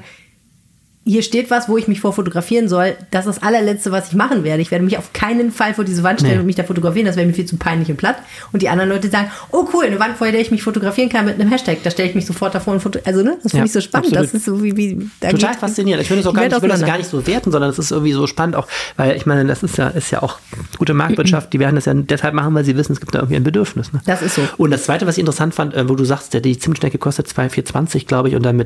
hier 1.10 1.24
steht 1.24 1.50
was, 1.50 1.68
wo 1.68 1.78
ich 1.78 1.88
mich 1.88 2.02
vor 2.02 2.14
fotografieren 2.14 2.68
soll. 2.70 2.96
Das 3.10 3.26
ist 3.26 3.38
das 3.38 3.44
allerletzte, 3.44 3.92
was 3.92 4.10
ich 4.10 4.14
machen 4.14 4.44
werde. 4.44 4.62
Ich 4.62 4.70
werde 4.70 4.86
mich 4.86 4.98
auf 4.98 5.12
keinen 5.12 5.52
Fall 5.52 5.74
vor 5.74 5.84
diese 5.84 6.04
Wand 6.04 6.20
stellen 6.20 6.36
nee. 6.36 6.40
und 6.42 6.46
mich 6.46 6.56
da 6.56 6.64
fotografieren. 6.64 7.08
Das 7.08 7.16
wäre 7.16 7.26
mir 7.26 7.34
viel 7.34 7.46
zu 7.46 7.58
peinlich 7.58 7.90
und 7.90 7.98
platt. 7.98 8.18
Und 8.52 8.62
die 8.62 8.70
anderen 8.70 8.92
Leute 8.92 9.10
sagen, 9.10 9.32
oh 9.52 9.68
cool, 9.74 9.86
eine 9.86 10.00
Wand, 10.00 10.18
vor 10.18 10.32
der 10.32 10.40
ich 10.40 10.52
mich 10.52 10.62
fotografieren 10.62 11.10
kann 11.10 11.26
mit 11.26 11.40
einem 11.40 11.50
Hashtag. 11.50 11.80
Da 11.84 11.90
stelle 11.90 12.10
ich 12.10 12.16
mich 12.16 12.28
sofort 12.28 12.54
davor 12.54 12.74
und 12.74 12.82
foto. 12.82 13.00
Also, 13.06 13.24
ne? 13.24 13.40
Das 13.42 13.52
finde 13.52 13.58
ja, 13.58 13.66
ich 13.66 13.72
so 13.72 13.82
spannend. 13.82 14.10
Absolut. 14.10 14.26
Das 14.28 14.34
ist 14.36 14.46
so 14.46 14.64
wie, 14.64 14.78
wie 14.78 15.10
Total 15.20 15.56
faszinierend. 15.56 16.04
Ich, 16.04 16.10
finde 16.10 16.30
auch 16.30 16.34
gar 16.34 16.44
nicht, 16.44 16.56
ich 16.56 16.62
will 16.62 16.70
das 16.70 16.86
gar 16.86 16.98
nicht 16.98 17.10
so 17.10 17.26
werten, 17.26 17.52
sondern 17.52 17.72
es 17.72 17.80
ist 17.80 17.92
irgendwie 17.92 18.14
so 18.14 18.28
spannend 18.28 18.56
auch, 18.56 18.68
weil 18.96 19.16
ich 19.16 19.26
meine, 19.26 19.46
das 19.46 19.64
ist 19.64 19.78
ja, 19.78 19.88
ist 19.88 20.12
ja 20.12 20.22
auch 20.22 20.38
gute 20.78 20.94
Marktwirtschaft. 20.94 21.52
Die 21.54 21.60
werden 21.60 21.74
das 21.74 21.86
ja 21.86 21.94
deshalb 21.96 22.36
machen, 22.36 22.54
weil 22.54 22.64
sie 22.64 22.78
wissen, 22.78 22.94
es 22.94 23.00
gibt 23.00 23.16
da 23.16 23.20
irgendwie 23.20 23.38
ein 23.38 23.44
Bedürfnis. 23.44 23.92
Ne? 23.94 24.02
Das 24.06 24.22
ist 24.22 24.36
so. 24.36 24.42
Und 24.58 24.70
das 24.70 24.84
zweite, 24.84 25.08
was 25.08 25.18
ich 25.18 25.22
interessant 25.22 25.56
fand, 25.56 25.74
äh, 25.74 25.90
wo 25.90 25.96
du 25.96 26.04
sagst, 26.04 26.34
die 26.34 26.60
Zimtschnecke 26.60 27.00
kostet 27.00 27.28
2,420, 27.28 28.06
glaube 28.06 28.30
ich, 28.30 28.36
und 28.36 28.44
dann 28.44 28.58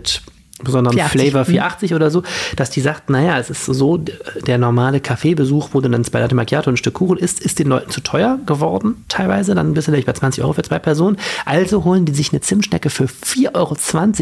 mit 0.64 0.66
besonderen 0.66 0.95
480. 0.95 1.32
Flavor 1.32 1.45
480 1.45 1.91
mhm. 1.91 1.95
oder 1.95 2.09
so, 2.09 2.24
dass 2.55 2.70
die 2.70 2.82
sagt, 2.82 3.09
naja, 3.09 3.38
es 3.38 3.49
ist 3.49 3.66
so, 3.66 3.97
der 3.97 4.57
normale 4.57 4.99
Kaffeebesuch, 4.99 5.70
wo 5.74 5.82
du 5.82 5.89
dann 5.89 6.03
zwei 6.03 6.20
Latte 6.20 6.36
Macchiato 6.36 6.70
und 6.70 6.76
ein 6.76 6.78
Stück 6.78 6.93
Kuchen 6.95 7.18
isst, 7.18 7.41
ist 7.41 7.59
den 7.59 7.68
Leuten 7.68 7.89
zu 7.89 8.01
teuer 8.01 8.39
geworden, 8.45 9.03
teilweise, 9.09 9.55
dann 9.55 9.74
bist 9.74 9.88
du 9.88 9.91
vielleicht 9.91 10.07
bei 10.07 10.14
20 10.14 10.43
Euro 10.43 10.53
für 10.53 10.64
zwei 10.64 10.80
Personen. 10.80 11.18
Also 11.45 11.84
holen 11.84 12.05
die 12.05 12.14
sich 12.14 12.32
eine 12.32 12.41
Zimtschnecke 12.41 12.89
für 12.89 13.05
4,20 13.05 13.53
Euro 13.55 13.76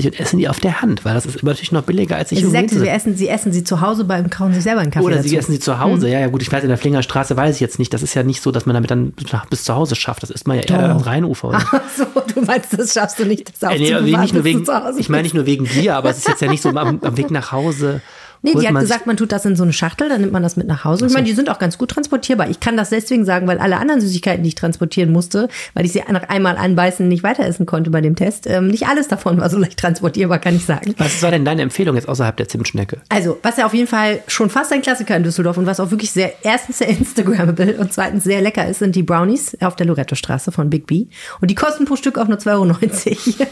und 0.08 0.20
essen 0.20 0.40
die 0.40 0.50
auf 0.50 0.60
der 0.60 0.82
Hand, 0.82 1.06
weil 1.06 1.14
das 1.14 1.26
ist 1.26 1.44
natürlich 1.44 1.72
noch 1.72 1.84
billiger, 1.84 2.16
als 2.16 2.32
ich 2.32 2.40
sie 2.40 2.50
sagt, 2.50 2.70
sie 2.70 2.88
essen, 2.88 3.16
sie 3.16 3.28
essen 3.28 3.54
sie 3.54 3.64
zu 3.64 3.82
Hause 3.82 4.06
beim 4.06 4.30
kauen 4.30 4.54
sich 4.54 4.64
selber 4.64 4.82
einen 4.82 4.92
Kaffee 4.92 5.06
Oder 5.06 5.18
dazu. 5.18 5.30
sie 5.30 5.38
essen 5.38 5.52
sie 5.52 5.60
zu 5.60 5.80
Hause, 5.80 6.08
mhm. 6.08 6.14
ja, 6.14 6.20
ja 6.20 6.28
gut, 6.28 6.42
ich 6.42 6.52
weiß, 6.52 6.64
in 6.64 6.70
der 6.70 6.78
Flingerstraße 6.78 7.36
weiß 7.36 7.56
ich 7.56 7.62
jetzt 7.62 7.80
nicht, 7.80 7.94
das 7.94 8.04
ist 8.04 8.14
ja 8.14 8.24
nicht 8.24 8.42
so, 8.42 8.52
dass 8.52 8.66
man 8.66 8.74
damit 8.74 8.92
dann 8.92 9.14
bis 9.50 9.64
zu 9.64 9.76
Hause 9.76 9.96
schafft, 9.96 10.24
das 10.24 10.30
ist 10.30 10.48
man 10.48 10.58
ja 10.58 10.64
eher 10.64 10.90
am 10.90 10.98
Rheinufer. 10.98 11.50
Oder? 11.50 11.62
Ach 11.72 11.82
so, 11.96 12.06
du 12.34 12.42
meinst, 12.42 12.78
das 12.78 12.94
schaffst 12.94 13.20
du 13.20 13.26
nicht, 13.26 13.52
das 13.60 13.72
äh, 13.72 13.78
nee, 14.02 14.18
nicht 14.18 14.34
nur 14.34 14.44
wegen, 14.44 14.66
Ich 14.98 15.10
meine 15.10 15.24
nicht 15.24 15.36
nur 15.36 15.46
wegen 15.46 15.66
dir, 15.66 15.96
aber 15.96 16.10
es 16.10 16.20
ist 16.20 16.28
jetzt 16.32 16.42
ja 16.42 16.50
nicht 16.50 16.62
so 16.62 16.70
am, 16.70 17.00
am 17.02 17.18
Weg 17.18 17.32
nach 17.32 17.52
Hause 17.52 18.02
Nee, 18.44 18.56
die 18.56 18.68
hat 18.68 18.76
gesagt, 18.76 19.06
man 19.06 19.18
tut 19.18 19.32
das 19.32 19.46
in 19.46 19.56
so 19.56 19.62
eine 19.62 19.72
Schachtel, 19.72 20.10
dann 20.10 20.22
nimmt 20.22 20.34
man 20.34 20.42
das 20.42 20.58
mit 20.58 20.66
nach 20.66 20.84
Hause. 20.84 21.06
Ich 21.06 21.14
meine, 21.14 21.28
die 21.28 21.34
sind 21.34 21.50
auch 21.50 21.60
ganz 21.60 21.78
gut 21.78 21.92
transportierbar. 21.92 22.50
Ich 22.50 22.60
kann 22.60 22.76
das 22.76 22.90
deswegen 22.90 23.24
sagen, 23.24 23.48
weil 23.48 23.60
alle 23.60 23.78
anderen 23.78 24.02
Süßigkeiten, 24.02 24.42
die 24.42 24.50
ich 24.50 24.56
transportieren 24.56 25.12
musste, 25.12 25.48
weil 25.76 25.86
ich 25.86 25.92
sie 25.92 26.02
nach 26.10 26.28
einmal 26.30 26.58
anbeißen 26.58 27.08
nicht 27.08 27.22
weiter 27.22 27.46
essen 27.46 27.68
konnte 27.68 27.92
bei 27.92 28.02
dem 28.02 28.16
Test, 28.16 28.48
ähm, 28.48 28.68
nicht 28.68 28.88
alles 28.88 29.08
davon 29.08 29.40
war 29.40 29.50
so 29.50 29.60
leicht 29.60 29.78
transportierbar, 29.78 30.40
kann 30.40 30.56
ich 30.56 30.66
sagen. 30.66 30.96
Was 30.98 31.22
war 31.22 31.30
denn 31.30 31.46
deine 31.46 31.62
Empfehlung 31.62 31.96
jetzt 31.96 32.10
außerhalb 32.10 32.36
der 32.36 32.48
Zimtschnecke? 32.48 32.98
Also, 33.10 33.38
was 33.44 33.58
ja 33.58 33.66
auf 33.68 33.76
jeden 33.76 33.88
Fall 33.88 34.22
schon 34.26 34.50
fast 34.50 34.74
ein 34.74 34.82
Klassiker 34.82 35.16
in 35.16 35.24
Düsseldorf 35.24 35.58
und 35.58 35.68
was 35.68 35.80
auch 35.80 35.92
wirklich 35.92 36.12
sehr, 36.12 36.34
erstens 36.42 36.80
sehr 36.80 36.88
Instagrammable 37.02 37.78
und 37.78 37.94
zweitens 37.94 38.24
sehr 38.24 38.42
lecker 38.42 38.68
ist, 38.68 38.80
sind 38.80 38.96
die 38.96 39.04
Brownies 39.04 39.56
auf 39.62 39.76
der 39.76 39.86
Loretto-Straße 39.86 40.52
von 40.52 40.72
Big 40.72 40.88
B. 40.88 41.06
Und 41.42 41.52
die 41.52 41.56
kosten 41.56 41.86
pro 41.86 41.96
Stück 41.96 42.18
auch 42.18 42.28
nur 42.28 42.40
2,90 42.40 42.50
Euro. 42.58 43.50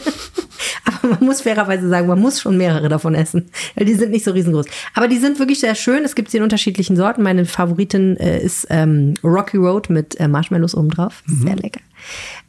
Aber 0.84 1.14
man 1.14 1.24
muss 1.24 1.42
fairerweise 1.42 1.88
sagen, 1.88 2.06
man 2.06 2.20
muss 2.20 2.40
schon 2.40 2.56
mehrere 2.56 2.88
davon 2.88 3.14
essen, 3.14 3.50
weil 3.76 3.86
die 3.86 3.94
sind 3.94 4.10
nicht 4.10 4.24
so 4.24 4.32
riesengroß. 4.32 4.66
Aber 4.94 5.08
die 5.08 5.18
sind 5.18 5.38
wirklich 5.38 5.60
sehr 5.60 5.74
schön. 5.74 6.04
Es 6.04 6.14
gibt 6.14 6.30
sie 6.30 6.38
in 6.38 6.42
unterschiedlichen 6.42 6.96
Sorten. 6.96 7.22
Meine 7.22 7.44
Favoritin 7.46 8.16
äh, 8.16 8.40
ist 8.40 8.66
ähm, 8.70 9.14
Rocky 9.22 9.56
Road 9.56 9.90
mit 9.90 10.18
äh, 10.20 10.28
Marshmallows 10.28 10.74
obendrauf. 10.74 11.22
Mhm. 11.26 11.42
Sehr 11.42 11.56
lecker. 11.56 11.80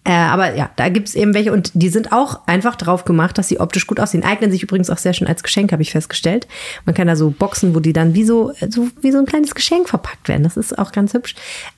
Äh, 0.04 0.14
aber 0.14 0.56
ja, 0.56 0.70
da 0.78 0.90
gibt's 0.90 1.14
eben 1.14 1.34
welche 1.34 1.52
und 1.52 1.72
die 1.74 1.90
sind 1.90 2.12
auch 2.12 2.48
einfach 2.48 2.76
drauf 2.76 3.06
gemacht, 3.06 3.38
dass 3.38 3.48
sie 3.48 3.60
optisch 3.60 3.86
gut 3.86 4.00
aussehen. 4.00 4.24
Eignen 4.24 4.52
sich 4.52 4.64
übrigens 4.64 4.90
auch 4.90 4.98
sehr 4.98 5.14
schön 5.14 5.28
als 5.28 5.44
Geschenk, 5.44 5.72
habe 5.72 5.84
ich 5.84 5.92
festgestellt. 5.92 6.48
Man 6.86 6.96
kann 6.96 7.08
da 7.08 7.16
so 7.16 7.30
Boxen, 7.30 7.76
wo 7.76 7.80
die 7.80 7.94
dann 7.94 8.16
wie 8.16 8.24
so, 8.24 8.54
so, 8.70 8.88
wie 9.02 9.12
so 9.12 9.20
ein 9.20 9.26
kleines 9.26 9.54
Geschenk 9.54 9.90
verpackt 9.90 10.28
werden. 10.28 10.44
Das 10.44 10.58
ist 10.58 10.78
auch 10.80 10.92
ganz 10.92 11.14
hübsch. 11.14 11.36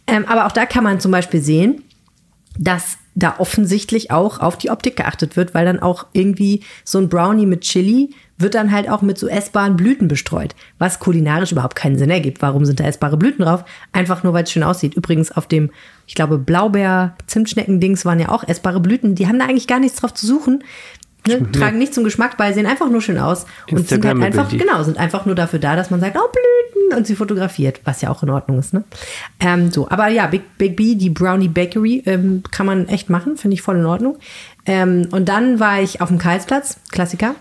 Ähm, 0.07 0.25
aber 0.25 0.45
auch 0.45 0.51
da 0.51 0.65
kann 0.65 0.83
man 0.83 0.99
zum 0.99 1.11
Beispiel 1.11 1.41
sehen, 1.41 1.83
dass 2.57 2.97
da 3.15 3.35
offensichtlich 3.37 4.11
auch 4.11 4.39
auf 4.39 4.57
die 4.57 4.69
Optik 4.69 4.95
geachtet 4.95 5.35
wird, 5.35 5.53
weil 5.53 5.65
dann 5.65 5.79
auch 5.79 6.07
irgendwie 6.13 6.61
so 6.83 6.97
ein 6.97 7.09
Brownie 7.09 7.45
mit 7.45 7.61
Chili 7.61 8.11
wird 8.37 8.55
dann 8.55 8.71
halt 8.71 8.89
auch 8.89 9.01
mit 9.01 9.17
so 9.17 9.27
essbaren 9.27 9.75
Blüten 9.75 10.07
bestreut, 10.07 10.55
was 10.79 10.99
kulinarisch 10.99 11.51
überhaupt 11.51 11.75
keinen 11.75 11.97
Sinn 11.97 12.09
ergibt. 12.09 12.41
Warum 12.41 12.65
sind 12.65 12.79
da 12.79 12.85
essbare 12.85 13.17
Blüten 13.17 13.45
drauf? 13.45 13.63
Einfach 13.91 14.23
nur, 14.23 14.33
weil 14.33 14.43
es 14.43 14.51
schön 14.51 14.63
aussieht. 14.63 14.95
Übrigens 14.95 15.31
auf 15.31 15.47
dem, 15.47 15.71
ich 16.07 16.15
glaube, 16.15 16.37
Blaubeer-Zimtschnecken-Dings 16.37 18.05
waren 18.05 18.19
ja 18.19 18.29
auch 18.29 18.47
essbare 18.47 18.79
Blüten. 18.79 19.15
Die 19.15 19.27
haben 19.27 19.39
da 19.39 19.45
eigentlich 19.45 19.67
gar 19.67 19.79
nichts 19.79 19.99
drauf 19.99 20.13
zu 20.13 20.25
suchen. 20.25 20.63
Ne? 21.27 21.51
Tragen 21.51 21.77
nicht 21.77 21.93
zum 21.93 22.03
Geschmack 22.03 22.37
bei, 22.37 22.51
sehen 22.53 22.65
einfach 22.65 22.89
nur 22.89 23.01
schön 23.01 23.17
aus 23.17 23.45
und 23.71 23.87
sind 23.87 24.05
halt 24.05 24.21
einfach, 24.21 24.49
genau, 24.49 24.83
sind 24.83 24.97
einfach 24.97 25.25
nur 25.25 25.35
dafür 25.35 25.59
da, 25.59 25.75
dass 25.75 25.89
man 25.89 26.01
sagt, 26.01 26.17
oh 26.17 26.27
Blüten 26.27 26.97
und 26.97 27.07
sie 27.07 27.15
fotografiert, 27.15 27.81
was 27.85 28.01
ja 28.01 28.09
auch 28.09 28.23
in 28.23 28.29
Ordnung 28.29 28.59
ist. 28.59 28.73
Ne? 28.73 28.83
Ähm, 29.39 29.71
so, 29.71 29.89
aber 29.89 30.09
ja, 30.09 30.27
Big, 30.27 30.57
Big 30.57 30.75
B, 30.75 30.95
die 30.95 31.09
Brownie 31.09 31.47
Bakery, 31.47 32.03
ähm, 32.05 32.43
kann 32.51 32.65
man 32.65 32.87
echt 32.89 33.09
machen, 33.09 33.37
finde 33.37 33.53
ich 33.53 33.61
voll 33.61 33.77
in 33.77 33.85
Ordnung. 33.85 34.17
Ähm, 34.65 35.07
und 35.11 35.29
dann 35.29 35.59
war 35.59 35.81
ich 35.81 36.01
auf 36.01 36.09
dem 36.09 36.17
Karlsplatz, 36.17 36.77
Klassiker. 36.91 37.35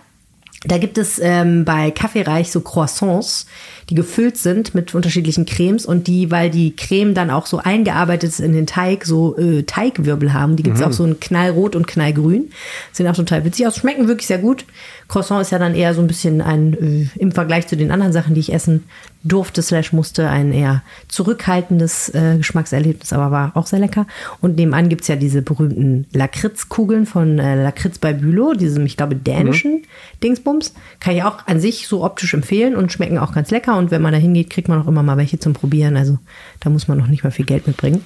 Da 0.65 0.79
gibt 0.79 0.97
es 0.97 1.19
ähm, 1.21 1.65
bei 1.65 1.91
Kaffeereich 1.91 2.53
so 2.53 2.61
Croissants, 2.61 3.47
die 3.91 3.97
gefüllt 3.97 4.37
sind 4.37 4.75
mit 4.75 4.95
unterschiedlichen 4.95 5.45
Cremes 5.45 5.85
und 5.85 6.07
die, 6.07 6.31
weil 6.31 6.51
die 6.51 6.77
Creme 6.77 7.15
dann 7.15 7.31
auch 7.31 7.47
so 7.47 7.59
eingearbeitet 7.59 8.31
ist 8.31 8.41
in 8.41 8.53
den 8.53 8.67
Teig, 8.67 9.05
so 9.05 9.37
äh, 9.37 9.65
Teigwirbel 9.65 10.33
haben. 10.33 10.55
Die 10.57 10.63
gibt 10.63 10.77
es 10.77 10.83
mhm. 10.83 10.89
auch 10.89 10.93
so 10.93 11.05
ein 11.05 11.19
knallrot 11.19 11.75
und 11.75 11.89
knallgrün. 11.89 12.53
Sehen 12.93 13.09
auch 13.09 13.17
total 13.17 13.45
witzig 13.45 13.67
aus, 13.67 13.77
schmecken 13.77 14.07
wirklich 14.07 14.29
sehr 14.29 14.39
gut. 14.39 14.65
Croissant 15.09 15.43
ist 15.43 15.51
ja 15.51 15.59
dann 15.59 15.75
eher 15.75 15.95
so 15.95 16.01
ein 16.01 16.07
bisschen 16.07 16.41
ein, 16.41 16.75
äh, 16.75 17.09
im 17.19 17.33
Vergleich 17.33 17.67
zu 17.67 17.77
den 17.77 17.91
anderen 17.91 18.13
Sachen, 18.13 18.35
die 18.35 18.41
ich 18.41 18.53
essen 18.53 18.85
durfte, 19.25 19.63
slash 19.63 19.93
musste, 19.93 20.29
ein 20.29 20.53
eher 20.53 20.83
zurückhaltendes 21.09 22.09
äh, 22.11 22.37
Geschmackserlebnis, 22.39 23.13
aber 23.13 23.31
war 23.31 23.53
auch 23.55 23.67
sehr 23.67 23.79
lecker. 23.79 24.07
Und 24.41 24.57
nebenan 24.57 24.89
gibt 24.89 25.03
es 25.03 25.09
ja 25.09 25.17
diese 25.17 25.43
berühmten 25.43 26.07
Lakritzkugeln 26.13 27.07
von 27.07 27.39
äh, 27.39 27.63
Lakritz 27.63 27.99
bei 27.99 28.13
Bülow, 28.13 28.55
diesem, 28.55 28.85
ich 28.87 28.97
glaube, 28.97 29.15
dänischen 29.15 29.73
mhm. 29.73 29.83
Dingsbums. 30.23 30.75
Kann 31.01 31.17
ich 31.17 31.23
auch 31.23 31.47
an 31.47 31.61
sich 31.61 31.87
so 31.87 32.05
optisch 32.05 32.35
empfehlen 32.35 32.75
und 32.75 32.93
schmecken 32.93 33.19
auch 33.19 33.33
ganz 33.33 33.51
lecker. 33.51 33.77
Und 33.77 33.91
wenn 33.91 34.03
man 34.03 34.13
da 34.13 34.19
hingeht, 34.19 34.51
kriegt 34.51 34.69
man 34.69 34.83
auch 34.83 34.89
immer 34.89 35.03
mal 35.03 35.17
welche 35.17 35.39
zum 35.39 35.53
Probieren. 35.53 35.97
Also 35.97 36.19
da 36.61 36.71
muss 36.71 36.89
man 36.89 36.99
noch 36.99 37.07
nicht 37.07 37.25
mal 37.25 37.31
viel 37.31 37.47
Geld 37.47 37.67
mitbringen. 37.67 38.03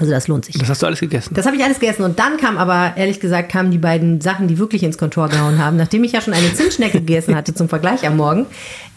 Also 0.00 0.12
das 0.12 0.28
lohnt 0.28 0.46
sich. 0.46 0.56
Das 0.56 0.68
hast 0.68 0.82
du 0.82 0.86
alles 0.86 1.00
gegessen? 1.00 1.34
Das 1.34 1.44
habe 1.44 1.56
ich 1.56 1.62
alles 1.62 1.78
gegessen. 1.78 2.04
Und 2.04 2.18
dann 2.18 2.38
kam 2.38 2.56
aber, 2.56 2.94
ehrlich 2.96 3.20
gesagt, 3.20 3.52
kamen 3.52 3.70
die 3.70 3.78
beiden 3.78 4.22
Sachen, 4.22 4.48
die 4.48 4.56
wirklich 4.58 4.82
ins 4.82 4.96
Kontor 4.96 5.28
gehauen 5.28 5.58
haben. 5.58 5.76
Nachdem 5.76 6.04
ich 6.04 6.12
ja 6.12 6.22
schon 6.22 6.32
eine 6.32 6.54
Zimtschnecke 6.54 7.00
gegessen 7.00 7.34
hatte 7.34 7.52
zum 7.52 7.68
Vergleich 7.68 8.06
am 8.06 8.16
Morgen, 8.16 8.46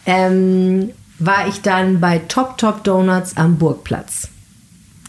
ähm, 0.06 0.90
war 1.18 1.48
ich 1.48 1.62
dann 1.62 2.00
bei 2.00 2.18
Top 2.28 2.58
Top 2.58 2.84
Donuts 2.84 3.36
am 3.36 3.56
Burgplatz. 3.56 4.28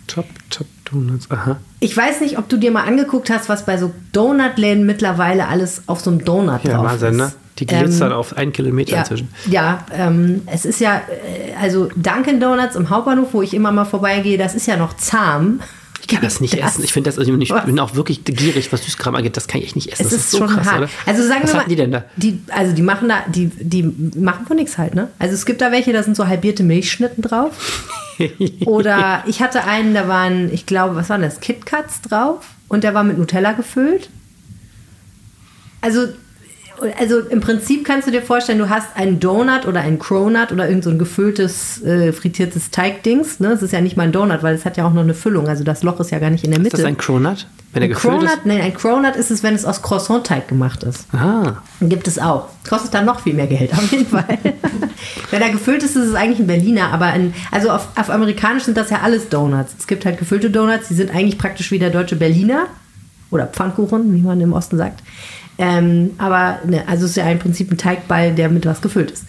Top 0.07 0.25
Top 0.49 0.67
Donuts, 0.85 1.29
aha. 1.31 1.57
Ich 1.79 1.95
weiß 1.95 2.21
nicht, 2.21 2.37
ob 2.37 2.47
du 2.49 2.57
dir 2.57 2.71
mal 2.71 2.83
angeguckt 2.83 3.29
hast, 3.29 3.49
was 3.49 3.65
bei 3.65 3.77
so 3.77 3.91
Donutläden 4.11 4.85
mittlerweile 4.85 5.47
alles 5.47 5.83
auf 5.87 5.99
so 5.99 6.11
einem 6.11 6.23
Donut 6.23 6.63
ja, 6.63 6.75
drauf 6.75 6.85
Wahnsinn, 6.85 7.11
ist. 7.11 7.17
Ne? 7.17 7.31
Die 7.59 7.65
glitzern 7.65 8.11
ähm, 8.11 8.17
auf 8.17 8.35
einen 8.35 8.51
Kilometer 8.51 8.93
ja, 8.93 8.99
inzwischen. 8.99 9.29
Ja, 9.49 9.85
ähm, 9.93 10.41
es 10.45 10.65
ist 10.65 10.79
ja, 10.79 10.97
äh, 10.97 11.53
also 11.61 11.89
Dunkin' 11.95 12.39
Donuts 12.39 12.75
im 12.75 12.89
Hauptbahnhof, 12.89 13.33
wo 13.33 13.41
ich 13.41 13.53
immer 13.53 13.71
mal 13.71 13.85
vorbeigehe, 13.85 14.37
das 14.37 14.55
ist 14.55 14.67
ja 14.67 14.75
noch 14.77 14.95
zahm. 14.97 15.61
Ich 16.05 16.13
kann 16.13 16.21
das 16.21 16.39
nicht 16.39 16.53
das 16.53 16.73
essen. 16.73 16.83
Ich 16.83 16.93
finde 16.93 17.09
das, 17.09 17.17
also 17.17 17.35
ich 17.35 17.51
bin 17.65 17.79
auch 17.79 17.95
wirklich 17.95 18.23
gierig, 18.23 18.71
was 18.71 18.85
Süßkram 18.85 19.15
angeht. 19.15 19.35
Das 19.35 19.47
kann 19.47 19.59
ich 19.59 19.65
echt 19.65 19.75
nicht 19.75 19.91
essen. 19.91 20.05
Es 20.05 20.11
das 20.11 20.19
ist, 20.19 20.25
ist 20.25 20.31
so 20.31 20.37
schon 20.37 20.49
krass, 20.49 20.67
hart. 20.67 20.77
Oder? 20.81 20.89
Also 21.07 21.23
sagen 21.27 21.39
was 21.41 21.53
wir 21.53 21.61
mal, 21.61 21.67
die 21.67 21.75
denn 21.75 21.91
da? 21.91 22.03
Die, 22.15 22.39
also 22.49 22.75
die 22.75 22.83
machen 22.83 23.09
da, 23.09 23.23
die, 23.27 23.47
die 23.47 23.81
machen 24.15 24.45
von 24.45 24.55
nichts 24.55 24.77
halt, 24.77 24.93
ne? 24.93 25.07
Also 25.17 25.33
es 25.33 25.47
gibt 25.47 25.61
da 25.61 25.71
welche, 25.71 25.93
da 25.93 26.03
sind 26.03 26.15
so 26.15 26.27
halbierte 26.27 26.61
Milchschnitten 26.61 27.23
drauf. 27.23 27.89
Oder 28.65 29.23
ich 29.25 29.41
hatte 29.41 29.63
einen, 29.63 29.95
da 29.95 30.07
waren, 30.07 30.53
ich 30.53 30.67
glaube, 30.67 30.95
was 30.95 31.09
waren 31.09 31.23
das? 31.23 31.39
KitKats 31.39 32.01
drauf 32.01 32.45
und 32.67 32.83
der 32.83 32.93
war 32.93 33.03
mit 33.03 33.17
Nutella 33.17 33.53
gefüllt. 33.53 34.11
Also 35.81 36.09
also 36.97 37.19
im 37.19 37.41
Prinzip 37.41 37.85
kannst 37.85 38.07
du 38.07 38.11
dir 38.11 38.21
vorstellen, 38.21 38.59
du 38.59 38.69
hast 38.69 38.87
einen 38.95 39.19
Donut 39.19 39.65
oder 39.65 39.81
einen 39.81 39.99
Cronut 39.99 40.51
oder 40.51 40.67
irgend 40.67 40.83
so 40.83 40.89
ein 40.89 40.99
gefülltes, 40.99 41.83
äh, 41.83 42.11
frittiertes 42.11 42.71
Teigdings. 42.71 43.39
Ne? 43.39 43.49
Es 43.49 43.61
ist 43.61 43.71
ja 43.71 43.81
nicht 43.81 43.97
mal 43.97 44.03
ein 44.03 44.11
Donut, 44.11 44.43
weil 44.43 44.55
es 44.55 44.65
hat 44.65 44.77
ja 44.77 44.85
auch 44.85 44.93
noch 44.93 45.03
eine 45.03 45.13
Füllung. 45.13 45.47
Also 45.47 45.63
das 45.63 45.83
Loch 45.83 45.99
ist 45.99 46.11
ja 46.11 46.19
gar 46.19 46.29
nicht 46.29 46.43
in 46.43 46.51
der 46.51 46.59
Mitte. 46.59 46.75
Ist 46.75 46.81
das 46.81 46.87
ein 46.87 46.97
Cronut? 46.97 47.47
Wenn 47.73 47.81
er 47.81 47.89
gefüllt 47.89 48.19
Cronut, 48.19 48.29
ist? 48.29 48.45
Nein, 48.45 48.61
ein 48.61 48.73
Cronut 48.73 49.15
ist 49.15 49.31
es, 49.31 49.43
wenn 49.43 49.53
es 49.53 49.65
aus 49.65 49.81
Croissant-Teig 49.81 50.47
gemacht 50.47 50.83
ist. 50.83 51.07
Ah. 51.13 51.57
Gibt 51.81 52.07
es 52.07 52.19
auch. 52.19 52.47
Kostet 52.67 52.93
dann 52.93 53.05
noch 53.05 53.19
viel 53.19 53.33
mehr 53.33 53.47
Geld, 53.47 53.73
auf 53.73 53.91
jeden 53.91 54.07
Fall. 54.07 54.37
wenn 55.31 55.41
er 55.41 55.49
gefüllt 55.49 55.83
ist, 55.83 55.95
ist 55.95 56.07
es 56.07 56.15
eigentlich 56.15 56.39
ein 56.39 56.47
Berliner. 56.47 56.91
Aber 56.91 57.07
ein, 57.07 57.33
also 57.51 57.69
auf, 57.69 57.89
auf 57.95 58.09
amerikanisch 58.09 58.63
sind 58.63 58.77
das 58.77 58.89
ja 58.91 59.01
alles 59.01 59.29
Donuts. 59.29 59.75
Es 59.77 59.87
gibt 59.87 60.05
halt 60.05 60.17
gefüllte 60.17 60.49
Donuts, 60.49 60.87
die 60.87 60.93
sind 60.93 61.11
eigentlich 61.13 61.37
praktisch 61.37 61.71
wie 61.71 61.79
der 61.79 61.89
deutsche 61.89 62.15
Berliner. 62.15 62.67
Oder 63.31 63.47
Pfannkuchen, 63.47 64.13
wie 64.13 64.21
man 64.21 64.39
im 64.39 64.53
Osten 64.53 64.77
sagt. 64.77 65.01
Ähm, 65.57 66.11
aber 66.17 66.59
ne, 66.65 66.83
also 66.87 67.05
es 67.05 67.11
ist 67.11 67.17
ja 67.17 67.29
im 67.29 67.39
Prinzip 67.39 67.71
ein 67.71 67.77
Teigball, 67.77 68.33
der 68.33 68.49
mit 68.49 68.65
was 68.65 68.81
gefüllt 68.81 69.11
ist. 69.11 69.25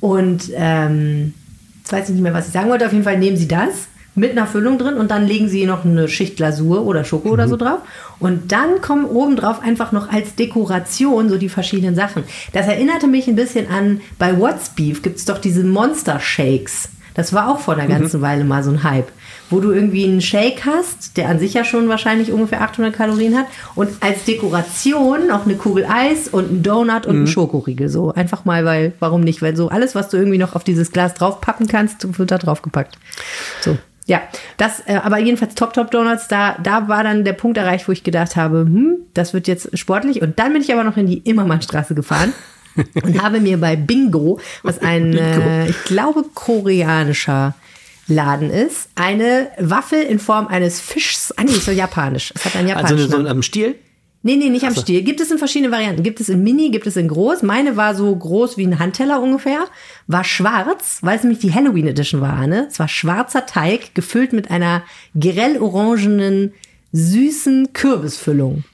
Und 0.00 0.50
ähm, 0.54 1.34
jetzt 1.78 1.92
weiß 1.92 2.08
ich 2.08 2.14
nicht 2.14 2.22
mehr, 2.22 2.34
was 2.34 2.46
ich 2.46 2.52
sagen 2.52 2.70
wollte. 2.70 2.86
Auf 2.86 2.92
jeden 2.92 3.04
Fall 3.04 3.18
nehmen 3.18 3.36
Sie 3.36 3.48
das 3.48 3.88
mit 4.14 4.30
einer 4.30 4.46
Füllung 4.46 4.78
drin 4.78 4.94
und 4.94 5.10
dann 5.10 5.26
legen 5.26 5.48
Sie 5.48 5.66
noch 5.66 5.84
eine 5.84 6.08
Schicht 6.08 6.36
Glasur 6.36 6.86
oder 6.86 7.04
Schoko 7.04 7.28
mhm. 7.28 7.34
oder 7.34 7.48
so 7.48 7.56
drauf. 7.56 7.80
Und 8.20 8.52
dann 8.52 8.80
kommen 8.80 9.06
obendrauf 9.06 9.60
einfach 9.60 9.92
noch 9.92 10.10
als 10.10 10.34
Dekoration 10.36 11.28
so 11.28 11.36
die 11.36 11.48
verschiedenen 11.48 11.94
Sachen. 11.94 12.22
Das 12.52 12.66
erinnerte 12.66 13.08
mich 13.08 13.26
ein 13.26 13.36
bisschen 13.36 13.68
an, 13.68 14.00
bei 14.18 14.38
What's 14.38 14.70
Beef 14.70 15.02
gibt 15.02 15.18
es 15.18 15.24
doch 15.24 15.38
diese 15.38 15.64
Monster 15.64 16.20
Shakes. 16.20 16.90
Das 17.14 17.32
war 17.32 17.48
auch 17.48 17.60
vor 17.60 17.74
einer 17.74 17.84
mhm. 17.84 18.00
ganzen 18.00 18.20
mhm. 18.20 18.24
Weile 18.24 18.44
mal 18.44 18.62
so 18.62 18.70
ein 18.70 18.82
Hype 18.84 19.10
wo 19.50 19.60
du 19.60 19.72
irgendwie 19.72 20.04
einen 20.04 20.20
Shake 20.20 20.64
hast, 20.64 21.16
der 21.16 21.28
an 21.28 21.38
sich 21.38 21.54
ja 21.54 21.64
schon 21.64 21.88
wahrscheinlich 21.88 22.32
ungefähr 22.32 22.62
800 22.62 22.94
Kalorien 22.94 23.36
hat 23.36 23.46
und 23.74 23.90
als 24.00 24.24
Dekoration 24.24 25.26
noch 25.28 25.44
eine 25.44 25.56
Kugel 25.56 25.86
Eis 25.86 26.28
und 26.28 26.50
ein 26.50 26.62
Donut 26.62 27.06
und 27.06 27.16
mhm. 27.16 27.22
ein 27.24 27.26
Schokoriegel. 27.26 27.88
So 27.88 28.12
einfach 28.12 28.44
mal, 28.44 28.64
weil, 28.64 28.92
warum 29.00 29.20
nicht? 29.20 29.42
Weil 29.42 29.56
so 29.56 29.68
alles, 29.68 29.94
was 29.94 30.08
du 30.08 30.16
irgendwie 30.16 30.38
noch 30.38 30.54
auf 30.54 30.64
dieses 30.64 30.92
Glas 30.92 31.14
draufpacken 31.14 31.66
kannst, 31.66 32.18
wird 32.18 32.30
da 32.30 32.38
draufgepackt. 32.38 32.98
So. 33.60 33.76
Ja, 34.06 34.20
das, 34.58 34.80
äh, 34.86 35.00
aber 35.02 35.18
jedenfalls 35.18 35.54
Top 35.54 35.72
Top 35.72 35.90
Donuts, 35.90 36.28
da, 36.28 36.56
da 36.62 36.88
war 36.88 37.02
dann 37.04 37.24
der 37.24 37.32
Punkt 37.32 37.56
erreicht, 37.56 37.88
wo 37.88 37.92
ich 37.92 38.04
gedacht 38.04 38.36
habe, 38.36 38.60
hm, 38.60 38.96
das 39.14 39.32
wird 39.32 39.48
jetzt 39.48 39.76
sportlich. 39.78 40.20
Und 40.20 40.38
dann 40.38 40.52
bin 40.52 40.60
ich 40.60 40.72
aber 40.72 40.84
noch 40.84 40.98
in 40.98 41.06
die 41.06 41.18
Immermannstraße 41.18 41.94
gefahren 41.94 42.32
und 43.02 43.22
habe 43.22 43.40
mir 43.40 43.58
bei 43.58 43.76
Bingo, 43.76 44.40
was 44.62 44.80
ein, 44.80 45.16
äh, 45.16 45.68
ich 45.68 45.84
glaube, 45.84 46.24
koreanischer 46.34 47.54
Laden 48.06 48.50
ist, 48.50 48.88
eine 48.94 49.48
Waffel 49.58 50.02
in 50.02 50.18
Form 50.18 50.46
eines 50.46 50.80
Fischs. 50.80 51.32
Ah, 51.36 51.44
nee, 51.44 51.52
so 51.52 51.70
japanisch. 51.70 52.32
Es 52.34 52.44
hat 52.44 52.56
einen 52.56 52.70
also 52.70 52.94
japanischen 52.94 53.12
Also 53.12 53.24
so 53.24 53.28
am 53.28 53.42
Stiel? 53.42 53.76
Nee, 54.26 54.36
nee, 54.36 54.48
nicht 54.48 54.64
am 54.64 54.74
Stiel. 54.74 55.02
Gibt 55.02 55.20
es 55.20 55.30
in 55.30 55.36
verschiedenen 55.36 55.70
Varianten. 55.70 56.02
Gibt 56.02 56.18
es 56.18 56.30
in 56.30 56.42
Mini, 56.42 56.70
gibt 56.70 56.86
es 56.86 56.96
in 56.96 57.08
groß. 57.08 57.42
Meine 57.42 57.76
war 57.76 57.94
so 57.94 58.16
groß 58.16 58.56
wie 58.56 58.66
ein 58.66 58.78
Handteller 58.78 59.20
ungefähr. 59.20 59.66
War 60.06 60.24
schwarz, 60.24 61.00
weil 61.02 61.18
es 61.18 61.24
nämlich 61.24 61.40
die 61.40 61.52
Halloween 61.52 61.88
Edition 61.88 62.22
war, 62.22 62.46
ne? 62.46 62.66
Es 62.70 62.78
war 62.78 62.88
schwarzer 62.88 63.44
Teig, 63.44 63.94
gefüllt 63.94 64.32
mit 64.32 64.50
einer 64.50 64.82
grell-orangenen, 65.18 66.54
süßen 66.92 67.74
Kürbisfüllung. 67.74 68.64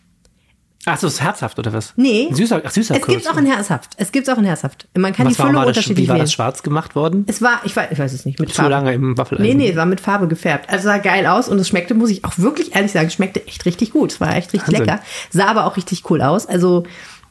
Ach 0.87 0.97
so, 0.97 1.09
ist 1.09 1.20
herzhaft 1.20 1.59
oder 1.59 1.74
was? 1.74 1.93
Nee. 1.97 2.28
Süßer, 2.33 2.62
ach, 2.64 2.70
süßer 2.70 2.97
Es 2.97 3.07
gibt 3.07 3.28
auch 3.28 3.37
in 3.37 3.45
herzhaft. 3.45 3.91
Es 3.99 4.12
gibt 4.12 4.31
auch 4.31 4.39
in 4.39 4.45
herzhaft. 4.45 4.89
Man 4.97 5.12
kann 5.12 5.26
was 5.26 5.35
die 5.35 5.43
Füllung 5.43 5.57
war, 5.57 5.66
unterschiedlich 5.66 6.07
Wie 6.07 6.09
war 6.09 6.18
das 6.18 6.33
schwarz 6.33 6.62
gemacht 6.62 6.95
worden? 6.95 7.24
Es 7.28 7.43
war, 7.43 7.61
ich 7.64 7.76
weiß, 7.76 7.89
ich 7.91 7.99
weiß 7.99 8.12
es 8.14 8.24
nicht, 8.24 8.41
mit 8.41 8.49
Zu 8.49 8.55
Farbe. 8.55 8.70
lange 8.70 8.95
im 8.95 9.18
Waffeleisen. 9.18 9.47
Nee, 9.47 9.64
nee, 9.64 9.70
es 9.70 9.76
war 9.76 9.85
mit 9.85 10.01
Farbe 10.01 10.26
gefärbt. 10.26 10.70
Also 10.70 10.85
sah 10.85 10.97
geil 10.97 11.26
aus 11.26 11.49
und 11.49 11.59
es 11.59 11.68
schmeckte, 11.68 11.93
muss 11.93 12.09
ich 12.09 12.24
auch 12.24 12.39
wirklich 12.39 12.74
ehrlich 12.74 12.93
sagen, 12.93 13.11
schmeckte 13.11 13.47
echt 13.47 13.66
richtig 13.66 13.93
gut. 13.93 14.12
Es 14.12 14.20
war 14.20 14.35
echt 14.35 14.55
richtig 14.55 14.72
Wahnsinn. 14.72 14.87
lecker. 14.87 15.01
Sah 15.31 15.47
aber 15.49 15.66
auch 15.66 15.76
richtig 15.76 16.09
cool 16.11 16.22
aus. 16.22 16.47
Also 16.47 16.85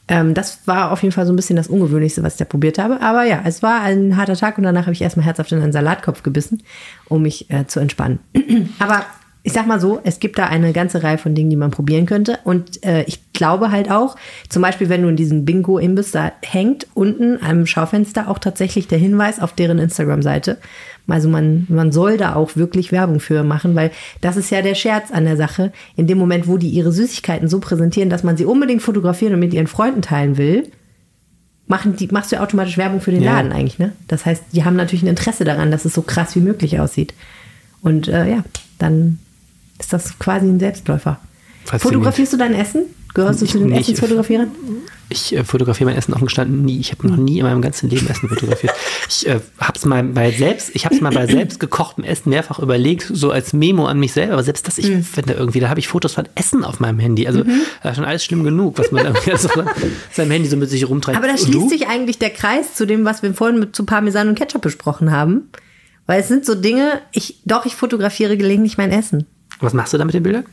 ähm, 0.06 0.34
das 0.34 0.60
war 0.66 0.92
auf 0.92 1.02
jeden 1.02 1.12
Fall 1.12 1.26
so 1.26 1.32
ein 1.32 1.36
bisschen 1.36 1.56
das 1.56 1.66
Ungewöhnlichste, 1.66 2.22
was 2.22 2.34
ich 2.34 2.38
da 2.38 2.44
probiert 2.44 2.78
habe. 2.78 3.00
Aber 3.00 3.24
ja, 3.24 3.42
es 3.44 3.62
war 3.64 3.80
ein 3.80 4.16
harter 4.16 4.36
Tag 4.36 4.58
und 4.58 4.64
danach 4.64 4.82
habe 4.82 4.92
ich 4.92 5.02
erstmal 5.02 5.26
herzhaft 5.26 5.50
in 5.50 5.60
einen 5.60 5.72
Salatkopf 5.72 6.22
gebissen, 6.22 6.62
um 7.08 7.22
mich 7.22 7.50
äh, 7.50 7.66
zu 7.66 7.80
entspannen. 7.80 8.20
aber 8.78 9.04
ich 9.42 9.52
sag 9.52 9.66
mal 9.66 9.80
so, 9.80 10.00
es 10.04 10.20
gibt 10.20 10.38
da 10.38 10.46
eine 10.46 10.72
ganze 10.72 11.02
Reihe 11.02 11.16
von 11.16 11.34
Dingen, 11.34 11.48
die 11.48 11.56
man 11.56 11.70
probieren 11.70 12.04
könnte. 12.04 12.38
Und 12.44 12.84
äh, 12.84 13.04
ich 13.04 13.32
glaube 13.32 13.70
halt 13.70 13.90
auch, 13.90 14.16
zum 14.50 14.60
Beispiel, 14.60 14.90
wenn 14.90 15.02
du 15.02 15.08
in 15.08 15.16
diesem 15.16 15.46
Bingo-Imbiss 15.46 16.10
da 16.10 16.32
hängt, 16.42 16.86
unten 16.92 17.42
am 17.42 17.64
Schaufenster 17.66 18.28
auch 18.28 18.38
tatsächlich 18.38 18.86
der 18.86 18.98
Hinweis 18.98 19.40
auf 19.40 19.54
deren 19.54 19.78
Instagram-Seite. 19.78 20.58
Also 21.08 21.28
man, 21.28 21.66
man 21.68 21.90
soll 21.90 22.18
da 22.18 22.34
auch 22.34 22.54
wirklich 22.56 22.92
Werbung 22.92 23.18
für 23.18 23.42
machen, 23.42 23.74
weil 23.74 23.90
das 24.20 24.36
ist 24.36 24.50
ja 24.50 24.62
der 24.62 24.74
Scherz 24.74 25.10
an 25.10 25.24
der 25.24 25.36
Sache. 25.36 25.72
In 25.96 26.06
dem 26.06 26.18
Moment, 26.18 26.46
wo 26.46 26.58
die 26.58 26.68
ihre 26.68 26.92
Süßigkeiten 26.92 27.48
so 27.48 27.60
präsentieren, 27.60 28.10
dass 28.10 28.22
man 28.22 28.36
sie 28.36 28.44
unbedingt 28.44 28.82
fotografieren 28.82 29.34
und 29.34 29.40
mit 29.40 29.54
ihren 29.54 29.66
Freunden 29.66 30.02
teilen 30.02 30.36
will, 30.36 30.70
machen 31.66 31.96
die, 31.96 32.08
machst 32.08 32.30
du 32.30 32.40
automatisch 32.40 32.76
Werbung 32.76 33.00
für 33.00 33.10
den 33.10 33.22
ja. 33.22 33.36
Laden 33.36 33.52
eigentlich. 33.52 33.78
Ne? 33.78 33.92
Das 34.06 34.26
heißt, 34.26 34.44
die 34.52 34.64
haben 34.64 34.76
natürlich 34.76 35.02
ein 35.02 35.08
Interesse 35.08 35.44
daran, 35.44 35.70
dass 35.70 35.84
es 35.84 35.94
so 35.94 36.02
krass 36.02 36.36
wie 36.36 36.40
möglich 36.40 36.78
aussieht. 36.78 37.14
Und 37.80 38.08
äh, 38.08 38.28
ja, 38.28 38.44
dann 38.78 39.18
ist 39.80 39.92
das 39.92 40.18
quasi 40.18 40.46
ein 40.46 40.60
Selbstläufer. 40.60 41.18
Fotografierst 41.64 42.32
du 42.32 42.36
dein 42.36 42.54
Essen? 42.54 42.84
Gehörst 43.12 43.42
du 43.42 43.46
zu 43.46 43.58
den 43.58 43.72
Essensfotografierern? 43.72 44.52
Ich 45.08 45.34
äh, 45.34 45.42
fotografiere 45.42 45.90
mein 45.90 45.98
Essen 45.98 46.14
offen 46.14 46.26
gestanden 46.26 46.64
nie. 46.64 46.78
Ich 46.78 46.92
habe 46.92 47.08
noch 47.08 47.16
nie 47.16 47.40
in 47.40 47.44
meinem 47.44 47.60
ganzen 47.60 47.90
Leben 47.90 48.08
Essen 48.08 48.28
fotografiert. 48.28 48.72
Ich 49.08 49.26
äh, 49.26 49.40
habe 49.58 49.72
es 49.76 49.84
mal 49.84 50.04
bei 50.04 50.30
selbst, 50.30 50.70
ich 50.74 50.84
habe 50.84 50.94
es 50.94 51.00
mal 51.00 51.10
bei 51.10 51.26
selbst 51.26 51.58
gekochtem 51.58 52.04
Essen 52.04 52.30
mehrfach 52.30 52.60
überlegt, 52.60 53.10
so 53.12 53.32
als 53.32 53.52
Memo 53.52 53.86
an 53.86 53.98
mich 53.98 54.12
selber. 54.12 54.34
Aber 54.34 54.44
selbst 54.44 54.68
das, 54.68 54.78
ich 54.78 54.88
mhm. 54.88 55.02
finde 55.02 55.32
irgendwie, 55.32 55.58
da 55.58 55.68
habe 55.68 55.80
ich 55.80 55.88
Fotos 55.88 56.14
von 56.14 56.28
Essen 56.36 56.62
auf 56.62 56.78
meinem 56.78 57.00
Handy. 57.00 57.26
Also 57.26 57.42
mhm. 57.42 57.62
äh, 57.82 57.92
schon 57.92 58.04
alles 58.04 58.24
schlimm 58.24 58.44
genug, 58.44 58.78
was 58.78 58.92
man 58.92 59.02
dann 59.02 59.16
so 59.36 59.48
seinem 60.12 60.30
Handy 60.30 60.48
so 60.48 60.56
mit 60.56 60.70
sich 60.70 60.88
rumtreibt. 60.88 61.18
Aber 61.18 61.26
da 61.26 61.36
schließt 61.36 61.70
sich 61.70 61.88
eigentlich 61.88 62.20
der 62.20 62.30
Kreis 62.30 62.74
zu 62.74 62.86
dem, 62.86 63.04
was 63.04 63.24
wir 63.24 63.34
vorhin 63.34 63.58
mit 63.58 63.74
zu 63.74 63.84
Parmesan 63.84 64.28
und 64.28 64.36
Ketchup 64.36 64.62
besprochen 64.62 65.10
haben. 65.10 65.50
Weil 66.06 66.20
es 66.20 66.28
sind 66.28 66.46
so 66.46 66.54
Dinge, 66.54 67.00
ich, 67.10 67.40
doch, 67.44 67.66
ich 67.66 67.74
fotografiere 67.74 68.36
gelegentlich 68.36 68.78
mein 68.78 68.92
Essen. 68.92 69.26
Was 69.60 69.72
machst 69.74 69.92
du 69.92 69.98
da 69.98 70.04
mit 70.04 70.14
den 70.14 70.22
Bildern? 70.22 70.44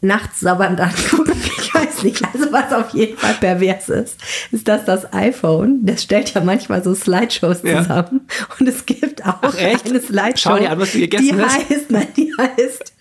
nachts 0.00 0.40
sabbernd 0.40 0.80
angucken. 0.80 1.32
Ich 1.60 1.74
weiß 1.74 2.02
nicht. 2.02 2.24
Also 2.32 2.50
was 2.50 2.72
auf 2.72 2.94
jeden 2.94 3.18
Fall 3.18 3.34
pervers 3.34 3.88
ist, 3.90 4.16
ist, 4.52 4.66
dass 4.68 4.84
das 4.86 5.12
iPhone, 5.12 5.84
das 5.84 6.02
stellt 6.02 6.32
ja 6.32 6.40
manchmal 6.40 6.82
so 6.82 6.94
Slideshows 6.94 7.60
zusammen. 7.60 8.22
Ja. 8.26 8.46
Und 8.58 8.66
es 8.68 8.86
gibt 8.86 9.24
auch 9.26 9.38
Ach, 9.42 9.54
eine 9.54 10.00
Slideshow, 10.00 10.50
Schau 10.50 10.58
dir 10.58 10.70
an, 10.70 10.78
was 10.78 10.92
du 10.92 10.98
gegessen 11.00 11.24
die 11.26 11.34
hast. 11.34 11.68
heißt, 11.70 11.90
nein, 11.90 12.08
die 12.16 12.32
heißt 12.38 12.92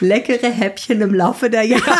leckere 0.00 0.50
Häppchen 0.50 1.00
im 1.00 1.14
Laufe 1.14 1.48
der 1.48 1.62
Jahre. 1.62 1.82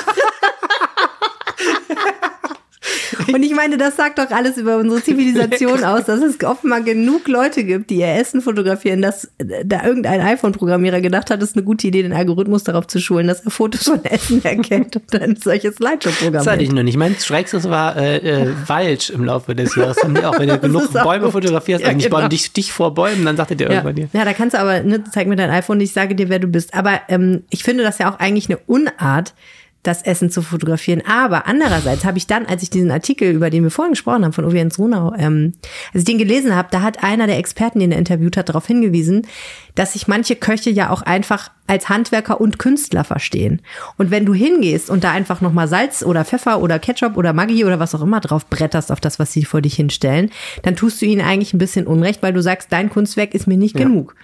Und 3.32 3.42
ich 3.42 3.54
meine, 3.54 3.78
das 3.78 3.96
sagt 3.96 4.18
doch 4.18 4.30
alles 4.30 4.56
über 4.56 4.78
unsere 4.78 5.02
Zivilisation 5.04 5.84
aus, 5.84 6.04
dass 6.04 6.20
es 6.22 6.42
offenbar 6.44 6.80
genug 6.80 7.28
Leute 7.28 7.64
gibt, 7.64 7.90
die 7.90 7.96
ihr 7.96 8.14
Essen 8.14 8.40
fotografieren, 8.40 9.02
dass 9.02 9.30
da 9.38 9.84
irgendein 9.84 10.20
iPhone-Programmierer 10.20 11.00
gedacht 11.00 11.30
hat, 11.30 11.42
es 11.42 11.50
ist 11.50 11.56
eine 11.56 11.64
gute 11.64 11.86
Idee, 11.86 12.02
den 12.02 12.12
Algorithmus 12.12 12.64
darauf 12.64 12.86
zu 12.86 13.00
schulen, 13.00 13.26
dass 13.26 13.40
er 13.40 13.50
Fotos 13.50 13.84
von 13.84 14.04
Essen 14.04 14.44
erkennt 14.44 14.96
und 14.96 15.04
dann 15.12 15.36
solches 15.36 15.76
Slideshow-Programm. 15.76 16.32
Das 16.32 16.46
hatte 16.46 16.62
ich 16.62 16.72
noch 16.72 16.82
nicht. 16.82 16.96
Mein 16.96 17.16
Schrägstes 17.16 17.68
war 17.68 17.96
äh, 17.96 18.16
äh, 18.18 18.52
Wald 18.66 19.10
im 19.10 19.24
Laufe 19.24 19.54
des 19.54 19.74
Jahres. 19.74 19.98
Und 20.02 20.22
auch 20.24 20.38
wenn 20.38 20.48
du 20.48 20.58
genug 20.60 20.92
Bäume 20.92 21.30
fotografierst, 21.30 21.84
ja, 21.84 21.90
eigentlich 21.90 22.10
genau. 22.10 22.28
dich, 22.28 22.52
dich 22.52 22.72
vor 22.72 22.94
Bäumen, 22.94 23.24
dann 23.24 23.36
sagt 23.36 23.50
er 23.50 23.56
dir 23.56 23.64
ja. 23.64 23.70
irgendwann 23.72 23.94
dir. 23.96 24.08
Ja, 24.12 24.24
da 24.24 24.32
kannst 24.32 24.54
du 24.54 24.60
aber, 24.60 24.82
ne, 24.82 25.02
zeig 25.10 25.26
mir 25.26 25.36
dein 25.36 25.50
iPhone, 25.50 25.80
ich 25.80 25.92
sage 25.92 26.14
dir, 26.14 26.28
wer 26.28 26.38
du 26.38 26.46
bist. 26.46 26.74
Aber 26.74 27.00
ähm, 27.08 27.42
ich 27.50 27.62
finde 27.62 27.84
das 27.84 27.98
ja 27.98 28.12
auch 28.12 28.18
eigentlich 28.18 28.48
eine 28.48 28.58
Unart, 28.66 29.34
das 29.82 30.02
Essen 30.02 30.30
zu 30.30 30.42
fotografieren. 30.42 31.02
Aber 31.06 31.46
andererseits 31.46 32.04
habe 32.04 32.18
ich 32.18 32.26
dann, 32.26 32.46
als 32.46 32.62
ich 32.62 32.70
diesen 32.70 32.90
Artikel, 32.90 33.30
über 33.32 33.50
den 33.50 33.64
wir 33.64 33.70
vorhin 33.70 33.92
gesprochen 33.92 34.24
haben, 34.24 34.32
von 34.32 34.44
Oviens 34.44 34.78
Runau, 34.78 35.12
ähm, 35.18 35.52
als 35.92 36.02
ich 36.02 36.04
den 36.04 36.18
gelesen 36.18 36.54
habe, 36.54 36.68
da 36.70 36.82
hat 36.82 37.02
einer 37.02 37.26
der 37.26 37.38
Experten, 37.38 37.80
den 37.80 37.92
er 37.92 37.98
interviewt 37.98 38.36
hat, 38.36 38.48
darauf 38.48 38.66
hingewiesen, 38.66 39.26
dass 39.74 39.94
sich 39.94 40.06
manche 40.06 40.36
Köche 40.36 40.70
ja 40.70 40.90
auch 40.90 41.02
einfach 41.02 41.50
als 41.66 41.88
Handwerker 41.88 42.40
und 42.40 42.58
Künstler 42.58 43.04
verstehen. 43.04 43.62
Und 43.96 44.10
wenn 44.10 44.26
du 44.26 44.34
hingehst 44.34 44.90
und 44.90 45.04
da 45.04 45.12
einfach 45.12 45.40
nochmal 45.40 45.68
Salz 45.68 46.02
oder 46.02 46.24
Pfeffer 46.24 46.60
oder 46.60 46.78
Ketchup 46.78 47.16
oder 47.16 47.32
Maggi 47.32 47.64
oder 47.64 47.78
was 47.78 47.94
auch 47.94 48.02
immer 48.02 48.20
drauf 48.20 48.46
bretterst 48.46 48.90
auf 48.90 49.00
das, 49.00 49.18
was 49.18 49.32
sie 49.32 49.44
vor 49.44 49.62
dich 49.62 49.76
hinstellen, 49.76 50.30
dann 50.62 50.76
tust 50.76 51.00
du 51.00 51.06
ihnen 51.06 51.20
eigentlich 51.22 51.54
ein 51.54 51.58
bisschen 51.58 51.86
Unrecht, 51.86 52.22
weil 52.22 52.32
du 52.32 52.42
sagst, 52.42 52.72
dein 52.72 52.90
Kunstwerk 52.90 53.34
ist 53.34 53.46
mir 53.46 53.56
nicht 53.56 53.78
ja. 53.78 53.86
genug. 53.86 54.14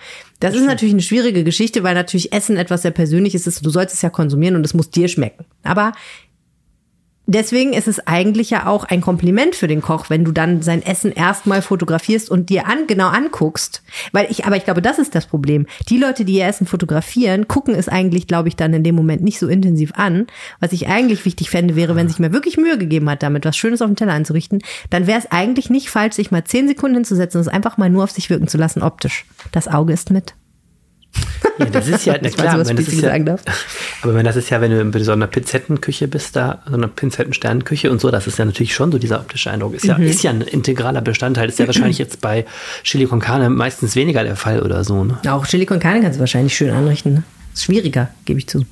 Das 0.41 0.55
ist 0.55 0.67
natürlich 0.67 0.95
eine 0.95 1.03
schwierige 1.03 1.43
Geschichte, 1.43 1.83
weil 1.83 1.95
natürlich 1.95 2.33
Essen 2.33 2.57
etwas 2.57 2.83
sehr 2.83 2.93
Persönliches 2.93 3.47
ist. 3.47 3.65
Du 3.65 3.71
sollst 3.71 3.95
es 3.95 4.03
ja 4.03 4.11
konsumieren 4.11 4.55
und 4.55 4.65
es 4.65 4.75
muss 4.75 4.91
dir 4.91 5.09
schmecken. 5.09 5.45
Aber 5.65 5.93
deswegen 7.29 7.73
ist 7.73 7.87
es 7.87 8.05
eigentlich 8.07 8.51
ja 8.51 8.67
auch 8.67 8.85
ein 8.85 9.01
Kompliment 9.01 9.55
für 9.55 9.69
den 9.69 9.83
Koch, 9.83 10.11
wenn 10.11 10.25
du 10.25 10.33
dann 10.33 10.63
sein 10.63 10.83
Essen 10.85 11.13
erstmal 11.13 11.63
fotografierst 11.63 12.31
und 12.31 12.51
dir 12.51 12.67
an, 12.67 12.87
genau 12.87 13.09
anguckst. 13.09 13.83
Weil 14.13 14.27
ich, 14.31 14.47
aber 14.47 14.57
ich 14.57 14.65
glaube, 14.65 14.83
das 14.83 14.99
ist 14.99 15.15
das 15.15 15.27
Problem. 15.27 15.67
Die 15.89 15.99
Leute, 15.99 16.25
die 16.25 16.35
ihr 16.35 16.47
Essen 16.47 16.67
fotografieren, 16.67 17.47
gucken 17.47 17.75
es 17.75 17.89
eigentlich, 17.89 18.27
glaube 18.27 18.49
ich, 18.49 18.57
dann 18.57 18.75
in 18.75 18.83
dem 18.83 18.95
Moment 18.95 19.23
nicht 19.23 19.39
so 19.39 19.47
intensiv 19.47 19.93
an. 19.95 20.27
Was 20.59 20.73
ich 20.73 20.89
eigentlich 20.89 21.25
wichtig 21.25 21.51
fände, 21.51 21.77
wäre, 21.77 21.95
wenn 21.95 22.09
sich 22.09 22.19
mir 22.19 22.33
wirklich 22.33 22.57
Mühe 22.57 22.79
gegeben 22.79 23.09
hat, 23.11 23.23
damit 23.23 23.45
was 23.45 23.57
Schönes 23.57 23.83
auf 23.83 23.89
dem 23.89 23.97
Teller 23.97 24.15
anzurichten, 24.15 24.61
dann 24.91 25.07
wäre 25.07 25.19
es 25.19 25.31
eigentlich 25.31 25.71
nicht 25.71 25.91
falsch, 25.91 26.15
sich 26.15 26.31
mal 26.31 26.45
zehn 26.45 26.67
Sekunden 26.67 26.97
hinzusetzen 26.97 27.39
und 27.39 27.47
es 27.47 27.53
einfach 27.53 27.77
mal 27.77 27.91
nur 27.91 28.05
auf 28.05 28.11
sich 28.11 28.31
wirken 28.31 28.49
zu 28.49 28.59
lassen, 28.59 28.83
optisch. 28.83 29.27
Das 29.53 29.69
Auge 29.69 29.93
ist 29.93 30.11
mit. 30.11 30.35
Ja, 31.59 31.67
das 31.67 31.89
ist 31.89 32.05
ja, 32.05 32.17
na 32.21 32.29
klar, 32.31 32.67
wenn 32.67 32.77
das 32.77 32.89
ist 32.89 33.01
ja, 33.01 33.09
sagen 33.09 33.25
darf. 33.27 33.43
aber 34.03 34.15
wenn 34.15 34.25
das 34.25 34.37
ist 34.37 34.51
ja, 34.51 34.61
wenn 34.61 34.71
du 34.71 34.81
in 34.81 35.05
so 35.05 35.13
einer 35.13 35.27
Pinzettenküche 35.27 36.09
bist, 36.09 36.37
da, 36.37 36.63
so 36.67 36.75
einer 36.75 36.89
Pinzettensternenküche 36.89 37.91
und 37.91 38.01
so, 38.01 38.11
das 38.11 38.27
ist 38.27 38.39
ja 38.39 38.45
natürlich 38.45 38.75
schon 38.75 38.93
so 38.93 38.99
dieser 38.99 39.21
optische 39.21 39.51
Eindruck. 39.51 39.75
Ist 39.75 39.85
ja, 39.85 39.99
mhm. 39.99 40.05
ist 40.07 40.23
ja 40.23 40.31
ein 40.31 40.43
integraler 40.43 41.01
Bestandteil. 41.01 41.49
Ist 41.49 41.59
ja 41.59 41.67
wahrscheinlich 41.67 41.99
jetzt 41.99 42.21
bei 42.21 42.45
Chili 42.85 43.07
con 43.07 43.21
Carne 43.21 43.51
meistens 43.51 43.97
weniger 43.97 44.23
der 44.23 44.37
Fall 44.37 44.63
oder 44.63 44.85
so. 44.85 45.05
Ne? 45.05 45.19
Auch 45.29 45.47
Chili 45.47 45.67
con 45.67 45.81
Carne 45.81 46.01
kannst 46.03 46.17
du 46.17 46.21
wahrscheinlich 46.21 46.57
schön 46.57 46.71
anrichten. 46.71 47.15
Ne? 47.15 47.23
Ist 47.55 47.65
schwieriger, 47.65 48.11
gebe 48.25 48.39
ich 48.39 48.47
zu. 48.47 48.65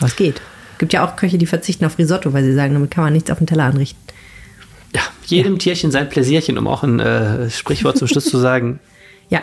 Was 0.00 0.16
geht? 0.16 0.40
Gibt 0.78 0.92
ja 0.92 1.04
auch 1.06 1.16
Köche, 1.16 1.38
die 1.38 1.46
verzichten 1.46 1.84
auf 1.84 1.98
Risotto, 1.98 2.32
weil 2.32 2.44
sie 2.44 2.54
sagen, 2.54 2.74
damit 2.74 2.90
kann 2.90 3.04
man 3.04 3.12
nichts 3.12 3.30
auf 3.30 3.38
dem 3.38 3.46
Teller 3.46 3.64
anrichten. 3.64 4.00
Ja, 4.94 5.02
jedem 5.26 5.54
ja. 5.54 5.58
Tierchen 5.58 5.90
sein 5.90 6.08
Pläsierchen, 6.08 6.56
um 6.56 6.66
auch 6.66 6.82
ein 6.82 7.00
äh, 7.00 7.50
Sprichwort 7.50 7.98
zum 7.98 8.08
Schluss 8.08 8.24
zu 8.24 8.38
sagen. 8.38 8.78
Ja. 9.28 9.40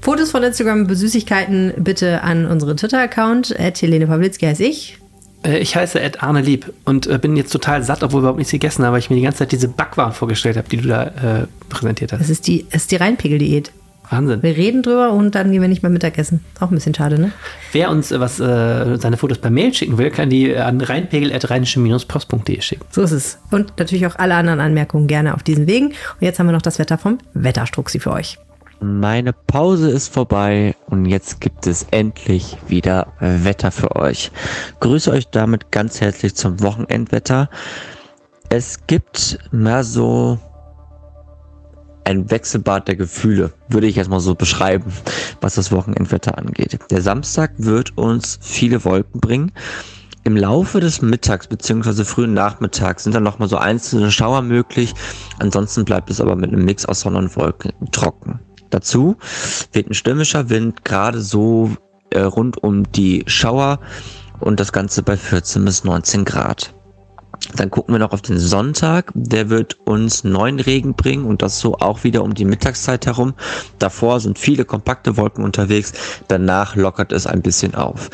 Fotos 0.00 0.30
von 0.30 0.42
Instagram 0.42 0.84
mit 0.84 0.98
Süßigkeiten 0.98 1.74
bitte 1.78 2.22
an 2.22 2.46
unseren 2.46 2.76
Twitter-Account. 2.76 3.54
Helene 3.58 4.06
Pawlitzki 4.06 4.46
heiße 4.46 4.64
ich. 4.64 4.98
Äh, 5.44 5.58
ich 5.58 5.76
heiße 5.76 6.00
Ed 6.00 6.22
Arne 6.22 6.40
Lieb 6.40 6.72
und 6.84 7.06
äh, 7.06 7.18
bin 7.18 7.36
jetzt 7.36 7.50
total 7.50 7.82
satt, 7.82 8.02
obwohl 8.02 8.20
überhaupt 8.20 8.38
nichts 8.38 8.52
gegessen 8.52 8.84
haben, 8.84 8.92
weil 8.92 9.00
ich 9.00 9.10
mir 9.10 9.16
die 9.16 9.22
ganze 9.22 9.38
Zeit 9.38 9.52
diese 9.52 9.68
Backwaren 9.68 10.12
vorgestellt 10.12 10.56
habe, 10.56 10.68
die 10.68 10.78
du 10.78 10.88
da 10.88 11.04
äh, 11.04 11.46
präsentiert 11.68 12.12
hast. 12.12 12.20
Das 12.20 12.30
ist 12.30 12.46
die, 12.46 12.66
das 12.70 12.82
ist 12.82 12.90
die 12.90 12.96
Reinpegel-Diät. 12.96 13.72
Wahnsinn. 14.10 14.42
Wir 14.42 14.56
reden 14.56 14.82
drüber 14.82 15.12
und 15.12 15.34
dann 15.34 15.52
gehen 15.52 15.60
wir 15.60 15.68
nicht 15.68 15.82
mehr 15.82 15.90
Mittagessen. 15.90 16.40
Auch 16.60 16.70
ein 16.70 16.74
bisschen 16.74 16.94
schade, 16.94 17.20
ne? 17.20 17.30
Wer 17.72 17.90
uns 17.90 18.10
äh, 18.10 18.18
was 18.18 18.40
äh, 18.40 18.96
seine 18.96 19.18
Fotos 19.18 19.38
per 19.38 19.50
Mail 19.50 19.74
schicken 19.74 19.98
will, 19.98 20.10
kann 20.10 20.30
die 20.30 20.56
an 20.56 20.80
reinpegel.rheinische-post.de 20.80 22.60
schicken. 22.62 22.84
So 22.90 23.02
ist 23.02 23.12
es. 23.12 23.38
Und 23.50 23.74
natürlich 23.78 24.06
auch 24.06 24.16
alle 24.16 24.34
anderen 24.34 24.60
Anmerkungen 24.60 25.08
gerne 25.08 25.34
auf 25.34 25.42
diesen 25.42 25.66
Wegen. 25.66 25.88
Und 25.88 25.94
jetzt 26.20 26.38
haben 26.38 26.46
wir 26.46 26.52
noch 26.52 26.62
das 26.62 26.78
Wetter 26.78 26.96
vom 26.96 27.18
Wetterstruxi 27.34 28.00
für 28.00 28.12
euch. 28.12 28.38
Meine 28.80 29.32
Pause 29.32 29.90
ist 29.90 30.12
vorbei 30.12 30.76
und 30.86 31.04
jetzt 31.04 31.40
gibt 31.40 31.66
es 31.66 31.86
endlich 31.90 32.56
wieder 32.68 33.12
Wetter 33.18 33.72
für 33.72 33.96
euch. 33.96 34.30
Grüße 34.78 35.10
euch 35.10 35.28
damit 35.30 35.72
ganz 35.72 36.00
herzlich 36.00 36.36
zum 36.36 36.60
Wochenendwetter. 36.62 37.50
Es 38.50 38.86
gibt 38.86 39.40
mehr 39.50 39.82
so 39.82 40.38
ein 42.04 42.30
Wechselbad 42.30 42.86
der 42.86 42.94
Gefühle, 42.94 43.52
würde 43.68 43.88
ich 43.88 43.96
jetzt 43.96 44.10
mal 44.10 44.20
so 44.20 44.36
beschreiben, 44.36 44.92
was 45.40 45.56
das 45.56 45.72
Wochenendwetter 45.72 46.38
angeht. 46.38 46.78
Der 46.90 47.02
Samstag 47.02 47.50
wird 47.58 47.98
uns 47.98 48.38
viele 48.40 48.84
Wolken 48.84 49.20
bringen. 49.20 49.52
Im 50.22 50.36
Laufe 50.36 50.78
des 50.78 51.02
Mittags 51.02 51.48
bzw. 51.48 52.04
frühen 52.04 52.32
Nachmittags 52.32 53.04
sind 53.04 53.14
dann 53.14 53.24
nochmal 53.24 53.48
so 53.48 53.56
einzelne 53.56 54.12
Schauer 54.12 54.42
möglich. 54.42 54.94
Ansonsten 55.40 55.84
bleibt 55.84 56.10
es 56.10 56.20
aber 56.20 56.36
mit 56.36 56.52
einem 56.52 56.64
Mix 56.64 56.86
aus 56.86 57.00
Sonne 57.00 57.18
und 57.18 57.36
Wolken 57.36 57.72
trocken. 57.90 58.38
Dazu 58.70 59.16
weht 59.72 59.88
ein 59.88 59.94
stürmischer 59.94 60.50
Wind 60.50 60.84
gerade 60.84 61.20
so 61.20 61.76
äh, 62.10 62.20
rund 62.20 62.62
um 62.62 62.90
die 62.92 63.24
Schauer 63.26 63.80
und 64.40 64.60
das 64.60 64.72
Ganze 64.72 65.02
bei 65.02 65.16
14 65.16 65.64
bis 65.64 65.84
19 65.84 66.24
Grad. 66.24 66.74
Dann 67.54 67.70
gucken 67.70 67.94
wir 67.94 67.98
noch 67.98 68.12
auf 68.12 68.22
den 68.22 68.38
Sonntag. 68.38 69.10
Der 69.14 69.48
wird 69.48 69.78
uns 69.84 70.22
neuen 70.24 70.60
Regen 70.60 70.94
bringen 70.94 71.24
und 71.24 71.40
das 71.42 71.58
so 71.58 71.76
auch 71.78 72.04
wieder 72.04 72.22
um 72.22 72.34
die 72.34 72.44
Mittagszeit 72.44 73.06
herum. 73.06 73.34
Davor 73.78 74.20
sind 74.20 74.38
viele 74.38 74.64
kompakte 74.64 75.16
Wolken 75.16 75.44
unterwegs. 75.44 75.92
Danach 76.28 76.76
lockert 76.76 77.12
es 77.12 77.26
ein 77.26 77.42
bisschen 77.42 77.74
auf. 77.74 78.10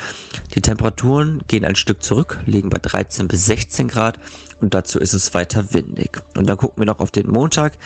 Die 0.54 0.60
Temperaturen 0.60 1.42
gehen 1.48 1.64
ein 1.64 1.74
Stück 1.74 2.02
zurück, 2.02 2.40
liegen 2.46 2.70
bei 2.70 2.78
13 2.78 3.26
bis 3.26 3.46
16 3.46 3.88
Grad 3.88 4.18
und 4.60 4.72
dazu 4.74 5.00
ist 5.00 5.14
es 5.14 5.34
weiter 5.34 5.72
windig. 5.72 6.22
Und 6.36 6.48
dann 6.48 6.56
gucken 6.56 6.82
wir 6.82 6.86
noch 6.86 7.00
auf 7.00 7.10
den 7.10 7.28
Montag. 7.28 7.76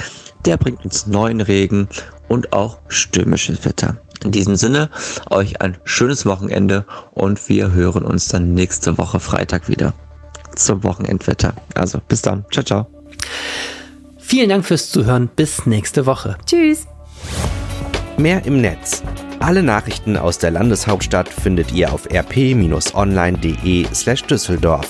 Der 0.45 0.57
bringt 0.59 0.84
uns 0.84 1.07
neuen 1.07 1.41
Regen 1.41 1.89
und 2.28 2.53
auch 2.53 2.78
stürmisches 2.89 3.64
Wetter. 3.64 3.97
In 4.22 4.32
diesem 4.32 4.57
Sinne, 4.57 4.91
euch 5.30 5.62
ein 5.62 5.78
schönes 5.84 6.26
Wochenende 6.26 6.84
und 7.12 7.49
wir 7.49 7.72
hören 7.72 8.05
uns 8.05 8.28
dann 8.28 8.53
nächste 8.53 8.99
Woche 8.99 9.20
Freitag 9.20 9.68
wieder 9.68 9.95
zum 10.55 10.85
Wochenendwetter. 10.85 11.55
Also 11.75 12.01
bis 12.07 12.23
dann. 12.23 12.45
Ciao, 12.51 12.65
ciao. 12.65 12.87
Vielen 14.19 14.49
Dank 14.51 14.65
fürs 14.65 14.91
Zuhören. 14.91 15.29
Bis 15.35 15.67
nächste 15.67 16.07
Woche. 16.07 16.37
Tschüss. 16.45 16.87
Mehr 18.17 18.45
im 18.45 18.61
Netz. 18.61 19.03
Alle 19.41 19.63
Nachrichten 19.63 20.17
aus 20.17 20.39
der 20.39 20.51
Landeshauptstadt 20.51 21.29
findet 21.29 21.73
ihr 21.73 21.93
auf 21.93 22.07
rp-online.de 22.11 23.87
slash 23.95 24.25
Düsseldorf. 24.25 24.89